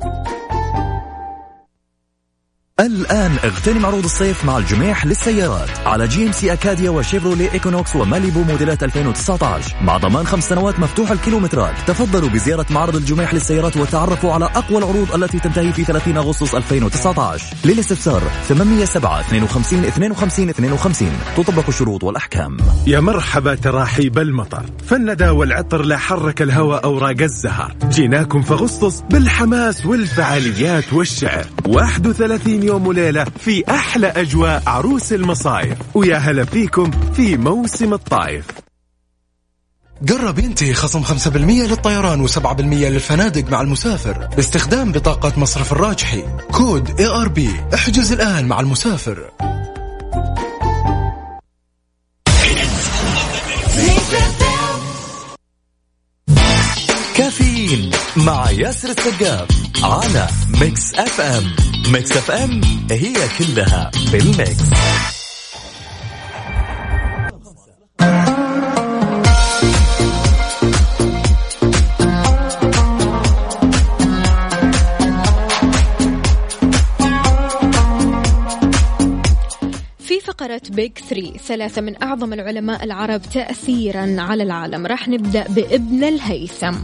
الآن 2.80 3.32
اغتنم 3.44 3.86
عروض 3.86 4.04
الصيف 4.04 4.46
مع 4.46 4.58
الجميح 4.58 5.06
للسيارات 5.06 5.70
على 5.86 6.08
GMC 6.08 6.28
Acadia 6.28 6.32
و 6.32 6.54
Chevrolet 6.54 6.90
Equinox 6.90 7.52
و 7.54 7.96
Malibu 7.96 8.44
موديلات 8.44 8.84
2019 8.84 9.76
مع 9.82 9.98
ضمان 9.98 10.28
خمس 10.28 10.50
سنوات 10.50 10.80
مفتوح 10.80 11.12
الكيلومترات. 11.12 11.74
تفضلوا 11.88 12.30
بزيارة 12.30 12.66
معرض 12.70 12.96
الجميح 12.96 13.34
للسيارات 13.34 13.78
وتعرفوا 13.78 14.34
على 14.34 14.46
أقوى 14.46 14.78
العروض 14.78 15.16
التي 15.16 15.40
تنتهي 15.40 15.74
في 15.74 15.84
30 15.84 16.18
أغسطس 16.18 16.56
2019 16.56 17.56
للإستفسار 17.66 18.22
807 18.48 19.20
52 19.20 19.86
52 19.86 20.50
52 20.50 21.10
تطبق 21.38 21.68
الشروط 21.68 22.04
والأحكام. 22.04 22.58
يا 22.88 23.00
مرحبا 23.00 23.56
تراحيب 23.56 24.18
المطر 24.18 24.66
فالندى 24.88 25.30
والعطر 25.30 25.82
لا 25.82 25.98
حرك 25.98 26.42
الهوى 26.42 26.82
أوراق 26.84 27.22
الزهر. 27.22 27.76
جيناكم 27.90 28.42
في 28.42 28.54
أغسطس 28.54 29.02
بالحماس 29.02 29.86
والفعاليات 29.86 30.94
والشعر. 30.94 31.46
31 31.68 32.65
يوم 32.66 32.88
وليلة 32.88 33.26
في 33.40 33.64
أحلى 33.70 34.08
أجواء 34.08 34.64
عروس 34.68 35.14
المصايف. 35.14 35.78
ويا 35.94 36.18
هلا 36.18 36.46
فيكم 36.46 36.92
في 37.14 37.38
موسم 37.38 37.94
الطايف. 37.94 38.46
قرب 40.10 40.40
ينتهي 40.40 40.74
خصم 40.74 41.04
5% 41.04 41.68
للطيران 41.68 42.28
و7% 42.28 42.60
للفنادق 42.62 43.52
مع 43.52 43.62
المسافر. 43.62 44.28
باستخدام 44.36 44.92
بطاقة 44.92 45.40
مصرف 45.40 45.72
الراجحي. 45.72 46.24
code 46.52 47.02
AB 47.02 47.50
احجز 47.74 48.12
الآن 48.12 48.48
مع 48.48 48.60
المسافر. 48.60 49.32
مع 58.18 58.52
ياسر 58.52 58.90
السقاف 58.90 59.48
على 59.84 60.28
Mix 60.62 60.94
FM 60.94 61.44
Mix 61.94 62.12
FM 62.12 62.62
هي 62.92 63.14
كلها 63.38 63.92
في 80.00 80.20
فقرة 80.20 80.62
بيج 80.70 80.92
3 81.10 81.38
ثلاثة 81.38 81.82
من 81.82 82.04
أعظم 82.04 82.34
العلماء 82.34 82.84
العرب 82.84 83.22
تأثيرا 83.34 84.16
على 84.20 84.44
العالم. 84.44 84.86
راح 84.88 85.08
نبدأ 85.08 85.48
بابن 85.48 86.04
الهيثم. 86.04 86.76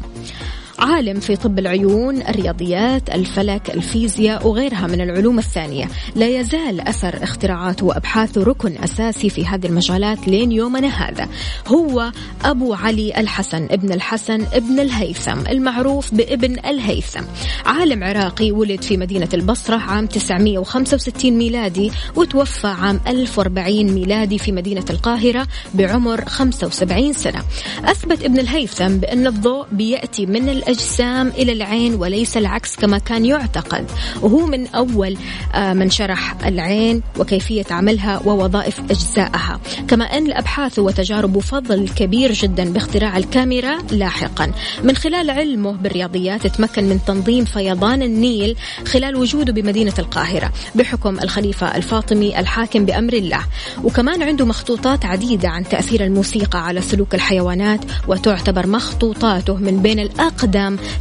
عالم 0.81 1.19
في 1.19 1.35
طب 1.35 1.59
العيون 1.59 2.21
الرياضيات 2.21 3.09
الفلك 3.09 3.69
الفيزياء 3.69 4.47
وغيرها 4.47 4.87
من 4.87 5.01
العلوم 5.01 5.39
الثانية. 5.39 5.89
لا 6.15 6.39
يزال 6.39 6.81
أثر 6.81 7.23
اختراعاته 7.23 7.85
وأبحاثه 7.85 8.43
ركن 8.43 8.77
أساسي 8.83 9.29
في 9.29 9.45
هذه 9.45 9.65
المجالات 9.65 10.27
لين 10.27 10.51
يومنا 10.51 10.87
هذا. 10.87 11.27
هو 11.67 12.11
أبو 12.45 12.73
علي 12.73 13.19
الحسن 13.19 13.67
ابن 13.71 13.91
الحسن 13.91 14.45
ابن 14.53 14.79
الهيثم 14.79 15.39
المعروف 15.49 16.13
بابن 16.13 16.59
الهيثم. 16.59 17.23
عالم 17.65 18.03
عراقي 18.03 18.51
ولد 18.51 18.81
في 18.81 18.97
مدينة 18.97 19.29
البصرة 19.33 19.77
عام 19.77 20.05
965 20.05 21.31
ميلادي 21.31 21.91
وتوفى 22.15 22.67
عام 22.67 22.99
1040 23.07 23.91
ميلادي 23.91 24.37
في 24.37 24.51
مدينة 24.51 24.85
القاهرة 24.89 25.47
بعمر 25.73 26.25
75 26.25 27.13
سنة. 27.13 27.43
أثبت 27.85 28.23
ابن 28.23 28.39
الهيثم 28.39 28.97
بأن 28.97 29.27
الضوء 29.27 29.65
بيأتي 29.71 30.25
من 30.25 30.49
الأجسام 30.71 31.27
إلى 31.27 31.51
العين 31.51 31.95
وليس 31.95 32.37
العكس 32.37 32.75
كما 32.75 32.97
كان 32.97 33.25
يعتقد. 33.25 33.91
وهو 34.21 34.45
من 34.45 34.67
أول 34.67 35.17
آه، 35.53 35.73
من 35.73 35.89
شرح 35.89 36.35
العين 36.45 37.01
وكيفية 37.19 37.65
عملها 37.71 38.21
ووظائف 38.25 38.79
أجزائها. 38.79 39.59
كما 39.87 40.05
أن 40.05 40.27
لأبحاثه 40.27 40.81
وتجاربه 40.81 41.39
فضل 41.39 41.89
كبير 41.89 42.31
جدا 42.31 42.73
باختراع 42.73 43.17
الكاميرا 43.17 43.77
لاحقا. 43.91 44.51
من 44.83 44.95
خلال 44.95 45.29
علمه 45.29 45.71
بالرياضيات 45.71 46.47
تمكن 46.47 46.83
من 46.83 46.99
تنظيم 47.07 47.45
فيضان 47.45 48.01
النيل 48.01 48.55
خلال 48.87 49.15
وجوده 49.15 49.53
بمدينة 49.53 49.93
القاهرة 49.99 50.51
بحكم 50.75 51.19
الخليفة 51.19 51.75
الفاطمي 51.75 52.39
الحاكم 52.39 52.85
بأمر 52.85 53.13
الله. 53.13 53.43
وكمان 53.83 54.23
عنده 54.23 54.45
مخطوطات 54.45 55.05
عديدة 55.05 55.49
عن 55.49 55.63
تأثير 55.63 56.03
الموسيقى 56.03 56.65
على 56.65 56.81
سلوك 56.81 57.15
الحيوانات 57.15 57.79
وتعتبر 58.07 58.67
مخطوطاته 58.67 59.55
من 59.55 59.81
بين 59.81 59.99
الأقدم 59.99 60.50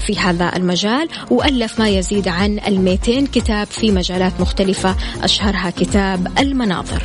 في 0.06 0.18
هذا 0.18 0.56
المجال 0.56 1.08
وألف 1.30 1.78
ما 1.78 1.88
يزيد 1.88 2.28
عن 2.28 2.58
الميتين 2.66 3.26
كتاب 3.26 3.66
في 3.66 3.90
مجالات 3.90 4.32
مختلفة 4.40 4.96
أشهرها 5.22 5.70
كتاب 5.70 6.38
المناظر. 6.38 7.02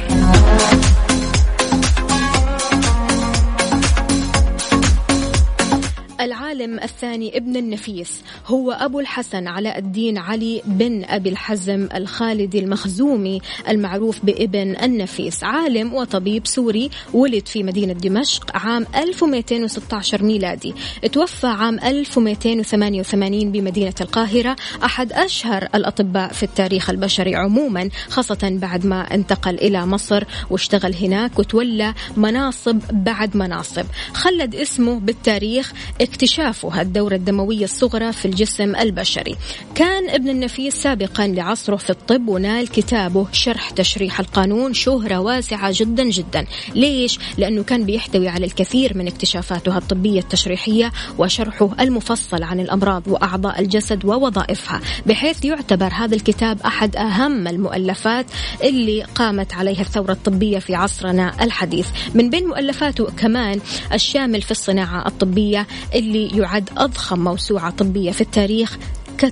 العالم 6.26 6.80
الثاني 6.80 7.38
ابن 7.38 7.58
النفيس 7.58 8.22
هو 8.48 8.72
أبو 8.72 9.00
الحسن 9.00 9.48
علاء 9.48 9.78
الدين 9.78 10.18
علي 10.18 10.62
بن 10.66 11.04
أبي 11.06 11.30
الحزم 11.30 11.90
الخالدي 11.96 12.60
المخزومي 12.60 13.42
المعروف 13.70 14.26
بابن 14.26 14.76
النفيس. 14.84 15.44
عالم 15.44 15.94
وطبيب 15.94 16.48
سوري 16.48 16.90
ولد 17.14 17.48
في 17.48 17.64
مدينة 17.64 17.94
دمشق 17.94 18.58
عام 18.58 18.86
1216 18.96 20.24
ميلادي. 20.24 20.74
توفى 21.12 21.48
عام 21.48 21.80
1288 21.80 23.52
بمدينة 23.52 23.94
القاهرة 24.02 24.56
أحد 24.84 25.14
أشهر 25.14 25.68
الأطباء 25.76 26.34
في 26.34 26.44
التاريخ 26.44 26.90
البشري 26.90 27.36
عموما 27.36 27.90
خاصة 28.10 28.50
بعد 28.62 28.86
ما 28.86 29.02
انتقل 29.02 29.56
إلى 29.56 29.86
مصر 29.86 30.24
واشتغل 30.50 30.96
هناك 30.96 31.40
وتولى 31.40 31.94
مناصب 32.18 32.80
بعد 32.92 33.38
مناصب. 33.38 33.86
خلد 34.14 34.56
اسمه 34.56 35.00
بالتاريخ 35.00 35.74
اكتشافه 36.16 36.82
الدورة 36.82 37.16
الدموية 37.16 37.64
الصغرى 37.64 38.14
في 38.14 38.26
الجسم 38.26 38.76
البشري. 38.76 39.36
كان 39.76 40.10
ابن 40.10 40.30
النفيس 40.30 40.76
سابقا 40.76 41.28
لعصره 41.28 41.76
في 41.76 41.90
الطب 41.90 42.28
ونال 42.28 42.68
كتابه 42.68 43.28
شرح 43.32 43.70
تشريح 43.70 44.20
القانون 44.20 44.74
شهرة 44.74 45.18
واسعة 45.20 45.72
جدا 45.74 46.04
جدا. 46.04 46.46
ليش؟ 46.76 47.20
لأنه 47.38 47.64
كان 47.64 47.86
بيحتوي 47.86 48.28
على 48.28 48.46
الكثير 48.46 48.98
من 48.98 49.08
اكتشافاته 49.08 49.78
الطبية 49.78 50.20
التشريحية 50.20 50.92
وشرحه 51.18 51.70
المفصل 51.80 52.44
عن 52.44 52.60
الأمراض 52.60 53.08
وأعضاء 53.08 53.60
الجسد 53.62 54.06
ووظائفها 54.06 54.82
بحيث 55.06 55.46
يعتبر 55.46 55.94
هذا 55.94 56.16
الكتاب 56.16 56.62
أحد 56.62 56.96
أهم 56.96 57.48
المؤلفات 57.48 58.26
اللي 58.64 59.04
قامت 59.04 59.54
عليها 59.54 59.82
الثورة 59.82 60.12
الطبية 60.12 60.60
في 60.60 60.76
عصرنا 60.76 61.44
الحديث. 61.44 61.88
من 62.14 62.30
بين 62.30 62.48
مؤلفاته 62.48 63.06
كمان 63.06 63.60
الشامل 63.94 64.42
في 64.42 64.52
الصناعة 64.52 65.08
الطبية 65.08 65.68
اللي 66.06 66.28
يعد 66.38 66.70
أضخم 66.78 67.20
موسوعة 67.20 67.70
طبية 67.70 68.12
في 68.12 68.22
التاريخ 68.22 68.78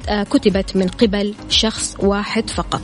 آه، 0.09 0.23
كتبت 0.23 0.75
من 0.75 0.87
قبل 0.87 1.33
شخص 1.49 1.95
واحد 1.99 2.49
فقط. 2.49 2.81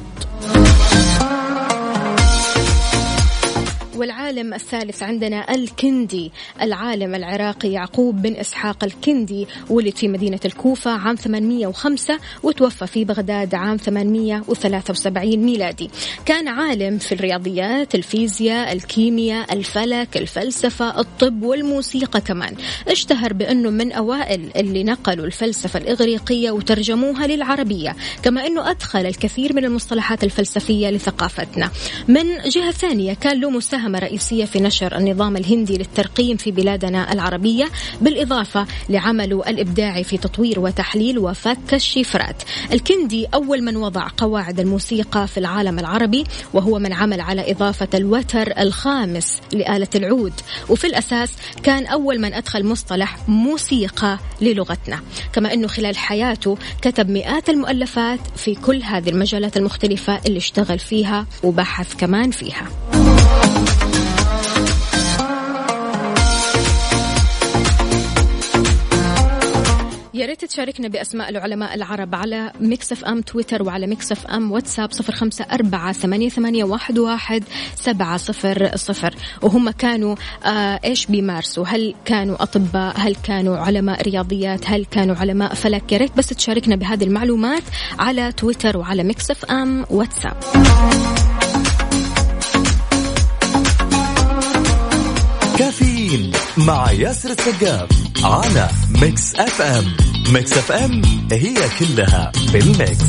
والعالم 4.00 4.54
الثالث 4.54 5.04
عندنا 5.04 5.56
الكندي 5.56 6.32
العالم 6.62 7.16
العراقي 7.16 7.72
يعقوب 7.72 8.22
بن 8.22 8.36
إسحاق 8.36 8.84
الكندي 8.84 9.48
ولد 9.70 9.96
في 9.96 10.08
مدينة 10.08 10.40
الكوفة 10.46 10.92
عام 10.92 11.16
805 11.16 12.20
وتوفى 12.44 12.88
في 12.88 13.06
بغداد 13.06 13.56
عام 13.56 13.78
873 13.78 15.38
ميلادي. 15.38 15.90
كان 16.26 16.48
عالم 16.48 16.98
في 16.98 17.12
الرياضيات 17.12 17.96
الفيزياء 17.96 18.74
الكيمياء 18.74 19.54
الفلك 19.54 20.18
الفلسفة 20.18 21.00
الطب 21.00 21.44
والموسيقى 21.44 22.22
كمان. 22.22 22.56
اشتهر 22.88 23.34
بأنه 23.34 23.70
من 23.70 23.92
أوائل 23.92 24.50
اللي 24.56 24.84
نقلوا 24.84 25.26
الفلسفة 25.26 25.80
الإغريقية 25.80 26.52
وترجموها 26.52 27.28
للعربية 27.28 27.96
كما 28.24 28.48
أنه 28.48 28.72
أدخل 28.72 29.06
الكثير 29.06 29.56
من 29.56 29.66
المصطلحات 29.66 30.24
الفلسفية 30.24 30.90
لثقافتنا. 30.90 31.72
من 32.08 32.38
جهة 32.46 32.72
ثانية 32.72 33.14
كان 33.14 33.40
له 33.40 33.50
مساهمة 33.50 33.89
رئيسية 33.96 34.46
في 34.46 34.60
نشر 34.60 34.98
النظام 34.98 35.38
الهندي 35.38 35.78
للترقيم 35.78 36.38
في 36.38 36.52
بلادنا 36.52 37.14
العربية 37.14 37.70
بالإضافة 38.02 38.66
لعمله 38.90 39.44
الإبداعي 39.50 40.04
في 40.04 40.18
تطوير 40.18 40.60
وتحليل 40.60 41.20
وفك 41.20 41.74
الشفرات. 41.74 42.44
الكندي 42.74 43.26
أول 43.26 43.62
من 43.62 43.76
وضع 43.76 44.08
قواعد 44.18 44.60
الموسيقى 44.60 45.28
في 45.28 45.38
العالم 45.38 45.80
العربي 45.80 46.24
وهو 46.54 46.80
من 46.80 46.94
عمل 46.94 47.22
على 47.22 47.52
إضافة 47.52 47.88
الوتر 47.94 48.60
الخامس 48.60 49.42
لآلة 49.54 49.88
العود. 49.96 50.34
وفي 50.70 50.88
الأساس 50.88 51.32
كان 51.64 51.86
أول 51.86 52.20
من 52.20 52.34
أدخل 52.34 52.66
مصطلح 52.66 53.18
موسيقى 53.28 54.20
للغتنا. 54.42 55.00
كما 55.34 55.54
أنه 55.54 55.68
خلال 55.68 55.98
حياته 55.98 56.58
كتب 56.82 57.10
مئات 57.10 57.50
المؤلفات 57.50 58.20
في 58.36 58.56
كل 58.56 58.84
هذه 58.84 59.10
المجالات 59.10 59.58
المختلفة 59.58 60.20
اللي 60.26 60.38
اشتغل 60.38 60.80
فيها 60.80 61.26
وبحث 61.44 61.96
كمان 61.96 62.32
فيها. 62.32 62.99
يا 70.20 70.26
ريت 70.26 70.46
تشاركنا 70.46 70.88
بأسماء 70.88 71.30
العلماء 71.30 71.76
العرب 71.76 72.16
على 72.16 72.52
Mix 72.60 72.92
FM 72.92 73.22
تويتر 73.22 73.64
وعلى 73.64 73.88
Mix 73.88 74.12
FM 74.12 74.52
واتساب 74.52 74.92
صفر 74.92 75.14
خمسة 75.14 75.46
أربعة 75.52 75.92
ثمانية, 75.92 76.30
ثمانية 76.30 76.64
واحد, 76.64 77.00
واحد 77.00 77.44
سبعة 77.76 78.18
صفر 78.18 78.72
صفر. 78.76 79.16
وهم 79.42 79.70
كانوا 79.70 80.16
آه 80.46 80.80
إيش 80.86 81.06
بيمارسوا 81.06 81.66
هل 81.66 81.96
كانوا 82.06 82.44
أطباء؟ 82.44 82.94
هل 82.98 83.16
كانوا 83.16 83.58
علماء 83.58 84.02
رياضيات؟ 84.02 84.70
هل 84.70 84.86
كانوا 84.86 85.16
علماء 85.16 85.54
فلك؟ 85.54 85.92
يا 85.92 85.98
ريت 85.98 86.18
بس 86.18 86.28
تشاركنا 86.28 86.76
بهذه 86.76 87.04
المعلومات 87.04 87.64
على 88.00 88.32
تويتر 88.32 88.78
وعلى 88.78 89.04
Mix 89.04 89.32
FM 89.32 89.86
واتساب 89.90 90.38
كافيين 96.10 96.32
مع 96.58 96.92
ياسر 96.92 97.30
السقاف 97.30 97.90
على 98.24 98.70
Mix 99.02 99.36
FM 99.36 99.98
Mix 100.34 100.58
FM 100.58 101.02
هي 101.32 101.56
كلها 101.80 102.32
بال 102.54 102.74
mix 102.74 103.06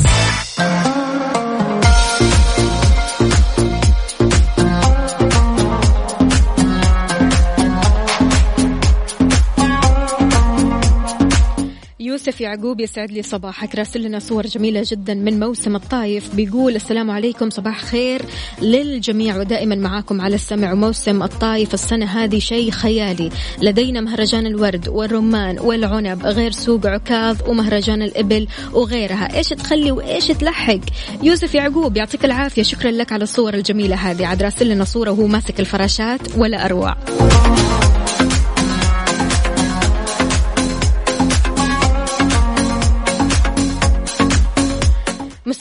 يوسف 12.21 12.41
يعقوب 12.41 12.79
يسعد 12.79 13.11
لي 13.11 13.21
صباحك. 13.21 13.75
راسل 13.75 14.01
لنا 14.01 14.19
صور 14.19 14.47
جميلة 14.47 14.83
جدا 14.85 15.13
من 15.13 15.39
موسم 15.39 15.75
الطايف. 15.75 16.35
بيقول 16.35 16.75
السلام 16.75 17.11
عليكم 17.11 17.49
صباح 17.49 17.83
خير 17.83 18.21
للجميع 18.61 19.37
ودائما 19.37 19.75
معاكم 19.75 20.21
على 20.21 20.35
السمع. 20.35 20.73
وموسم 20.73 21.23
الطايف 21.23 21.73
السنة 21.73 22.05
هذه 22.05 22.39
شيء 22.39 22.71
خيالي. 22.71 23.29
لدينا 23.61 24.01
مهرجان 24.01 24.45
الورد 24.45 24.87
والرمان 24.87 25.59
والعنب 25.59 26.25
غير 26.25 26.51
سوق 26.51 26.85
عكاظ 26.85 27.37
ومهرجان 27.49 28.01
الإبل 28.01 28.47
وغيرها. 28.73 29.37
إيش 29.37 29.49
تخلي 29.49 29.91
وإيش 29.91 30.27
تلحق؟ 30.27 30.79
يوسف 31.23 31.55
يعقوب 31.55 31.97
يعطيك 31.97 32.25
العافية. 32.25 32.63
شكرا 32.63 32.91
لك 32.91 33.11
على 33.11 33.23
الصور 33.23 33.53
الجميلة 33.53 33.95
هذه. 33.95 34.25
عاد 34.25 34.43
راسل 34.43 34.69
لنا 34.69 34.83
صورة 34.83 35.11
وهو 35.11 35.27
ماسك 35.27 35.59
الفراشات 35.59 36.37
ولا 36.37 36.65
أروع. 36.65 36.97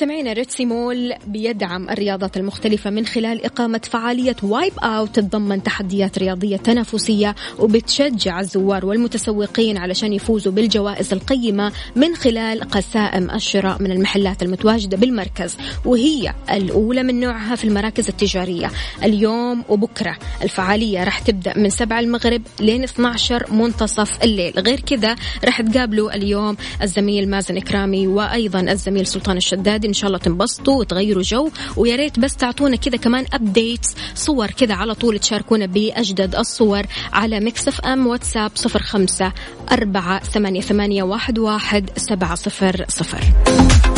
مستمعينا 0.01 0.33
ريتسي 0.33 0.65
مول 0.65 1.15
بيدعم 1.27 1.91
الرياضات 1.91 2.37
المختلفة 2.37 2.91
من 2.91 3.07
خلال 3.07 3.45
إقامة 3.45 3.81
فعالية 3.85 4.37
وايب 4.43 4.73
أوت 4.79 5.17
تتضمن 5.17 5.63
تحديات 5.63 6.19
رياضية 6.19 6.57
تنافسية 6.57 7.35
وبتشجع 7.59 8.41
الزوار 8.41 8.87
والمتسوقين 8.87 9.79
علشان 9.79 10.13
يفوزوا 10.13 10.53
بالجوائز 10.53 11.13
القيمة 11.13 11.73
من 11.97 12.17
خلال 12.17 12.61
قسائم 12.61 13.31
الشراء 13.31 13.83
من 13.83 13.93
المحلات 13.93 14.43
المتواجدة 14.43 14.97
بالمركز. 14.97 15.57
وهي 15.85 16.35
الأولى 16.51 17.03
من 17.03 17.21
نوعها 17.21 17.55
في 17.57 17.65
المراكز 17.65 18.09
التجارية. 18.09 18.71
اليوم 19.05 19.65
وبكرة 19.69 20.17
الفعالية 20.43 21.05
راح 21.05 21.19
تبدأ 21.19 21.59
من 21.59 21.71
7 21.71 22.01
المغرب 22.01 22.43
لين 22.61 22.85
12 22.85 23.53
منتصف 23.53 24.23
الليل. 24.23 24.53
غير 24.59 24.81
كذا 24.81 25.17
راح 25.45 25.61
تقابلوا 25.61 26.15
اليوم 26.15 26.57
الزميل 26.83 27.29
مازن 27.29 27.57
إكرامي 27.57 28.07
وأيضا 28.07 28.61
الزميل 28.61 29.07
سلطان 29.07 29.37
الشداد 29.37 29.90
إن 29.91 29.95
شاء 29.95 30.09
الله 30.09 30.19
تنبسطوا 30.19 30.79
وتغيروا 30.81 31.23
جو 31.23 31.51
ويا 31.77 31.97
ريت 31.97 32.19
بس 32.19 32.37
تعطونا 32.37 32.77
كذا 32.77 32.97
كمان 32.97 33.27
updates 33.33 33.95
صور 34.15 34.51
كذا 34.51 34.75
على 34.75 34.95
طول 34.95 35.19
تشاركونا 35.19 35.67
بأجدد 35.67 36.37
الصور 36.37 36.83
على 37.13 37.41
Mix 37.41 37.69
FM 37.69 38.07
واتساب 38.07 38.51
05 38.57 39.33
4 39.73 40.21
8 40.21 40.61
8 40.61 41.03
1 41.03 41.39
1 41.39 41.91
0 41.99 43.90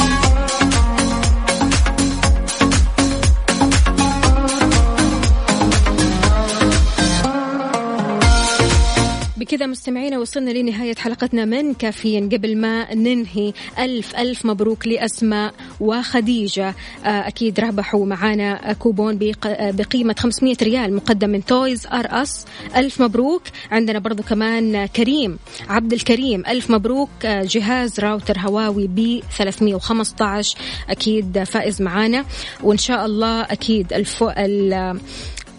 كذا 9.52 9.66
مستمعينا 9.66 10.18
وصلنا 10.18 10.50
لنهاية 10.50 10.94
حلقتنا 10.94 11.44
من 11.44 11.74
كافيين. 11.74 12.28
قبل 12.28 12.56
ما 12.56 12.94
ننهي 12.94 13.52
ألف 13.78 14.16
ألف 14.16 14.46
مبروك 14.46 14.86
لأسماء 14.86 15.54
وخديجة. 15.80 16.74
آه، 17.04 17.08
أكيد 17.08 17.60
ربحوا 17.60 18.06
معانا 18.06 18.72
كوبون 18.72 19.32
آه، 19.46 19.70
بقيمة 19.70 20.14
500 20.18 20.56
ريال 20.62 20.96
مقدم 20.96 21.30
من 21.30 21.44
Toys 21.44 21.86
R 21.86 22.22
Us. 22.22 22.46
ألف 22.76 23.02
مبروك. 23.02 23.42
عندنا 23.70 23.98
برضو 23.98 24.22
كمان 24.22 24.86
كريم 24.86 25.38
عبد 25.68 25.92
الكريم. 25.92 26.42
ألف 26.48 26.70
مبروك. 26.70 27.10
آه، 27.24 27.42
جهاز 27.42 28.00
router 28.00 28.38
Huawei 28.38 28.86
B 28.86 29.22
315 29.38 30.56
أكيد 30.90 31.42
فائز 31.42 31.82
معانا. 31.82 32.24
وإن 32.62 32.78
شاء 32.78 33.06
الله 33.06 33.40
أكيد 33.42 33.92
الفو... 33.92 34.30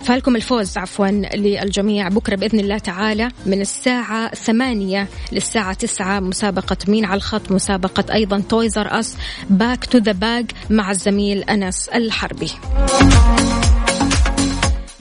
فالكم 0.03 0.35
الفوز 0.35 0.77
عفوا 0.77 1.07
للجميع 1.35 2.09
بكرة 2.09 2.35
بإذن 2.35 2.59
الله 2.59 2.77
تعالى 2.77 3.29
من 3.45 3.61
الساعة 3.61 4.35
ثمانية 4.35 5.07
للساعة 5.31 5.73
تسعة. 5.73 6.19
مسابقة 6.19 6.77
مين 6.87 7.05
على 7.05 7.17
الخط؟ 7.17 7.51
مسابقة 7.51 8.13
أيضا 8.13 8.43
Toys 8.49 8.89
R 8.89 8.99
Us 8.99 9.17
back 9.49 9.85
to 9.85 9.97
the 9.97 10.11
bag 10.11 10.51
مع 10.69 10.91
الزميل 10.91 11.43
أنس 11.43 11.89
الحربي. 11.89 12.51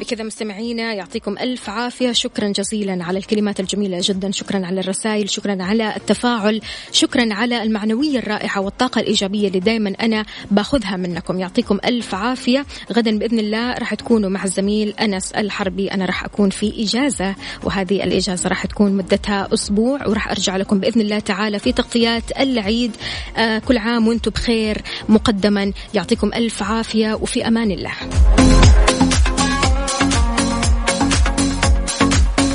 بكذا 0.03 0.25
مستمعينا 0.25 0.93
يعطيكم 0.93 1.39
ألف 1.39 1.71
عافية. 1.71 2.13
شكرا 2.13 2.49
جزيلا 2.49 3.05
على 3.05 3.19
الكلمات 3.19 3.61
الجميلة 3.61 3.99
جدا. 4.03 4.31
شكرا 4.31 4.67
على 4.67 4.81
الرسائل. 4.81 5.31
شكرا 5.31 5.63
على 5.63 5.97
التفاعل. 5.97 6.61
شكرا 6.93 7.35
على 7.35 7.63
المعنوية 7.63 8.19
الرائعة 8.19 8.61
والطاقة 8.61 9.01
الإيجابية 9.01 9.49
اللي 9.49 9.61
دائما 9.61 9.95
أنا 10.01 10.25
باخذها 10.51 10.97
منكم. 10.97 11.39
يعطيكم 11.39 11.79
ألف 11.85 12.15
عافية. 12.15 12.67
غدا 12.93 13.19
بإذن 13.19 13.39
الله 13.39 13.73
راح 13.73 13.95
تكونوا 13.95 14.31
مع 14.31 14.45
الزميل 14.45 14.95
أنس 15.01 15.33
الحربي. 15.33 15.89
أنا 15.89 16.05
راح 16.05 16.25
أكون 16.25 16.51
في 16.51 16.83
إجازة 16.83 17.35
وهذه 17.65 18.05
الإجازة 18.05 18.49
راح 18.49 18.67
تكون 18.67 18.93
مدتها 18.93 19.49
أسبوع 19.55 20.07
وراح 20.07 20.31
أرجع 20.31 20.57
لكم 20.57 20.81
بإذن 20.81 21.01
الله 21.01 21.19
تعالى 21.19 21.59
في 21.59 21.73
تغطيات 21.73 22.41
العيد. 22.41 22.97
آه 23.37 23.59
كل 23.59 23.79
عام 23.79 24.09
وأنتم 24.09 24.31
بخير 24.31 24.83
مقدما. 25.09 25.73
يعطيكم 25.95 26.31
ألف 26.35 26.63
عافية 26.63 27.15
وفي 27.15 27.49
أمان 27.49 27.71
الله. 27.71 27.93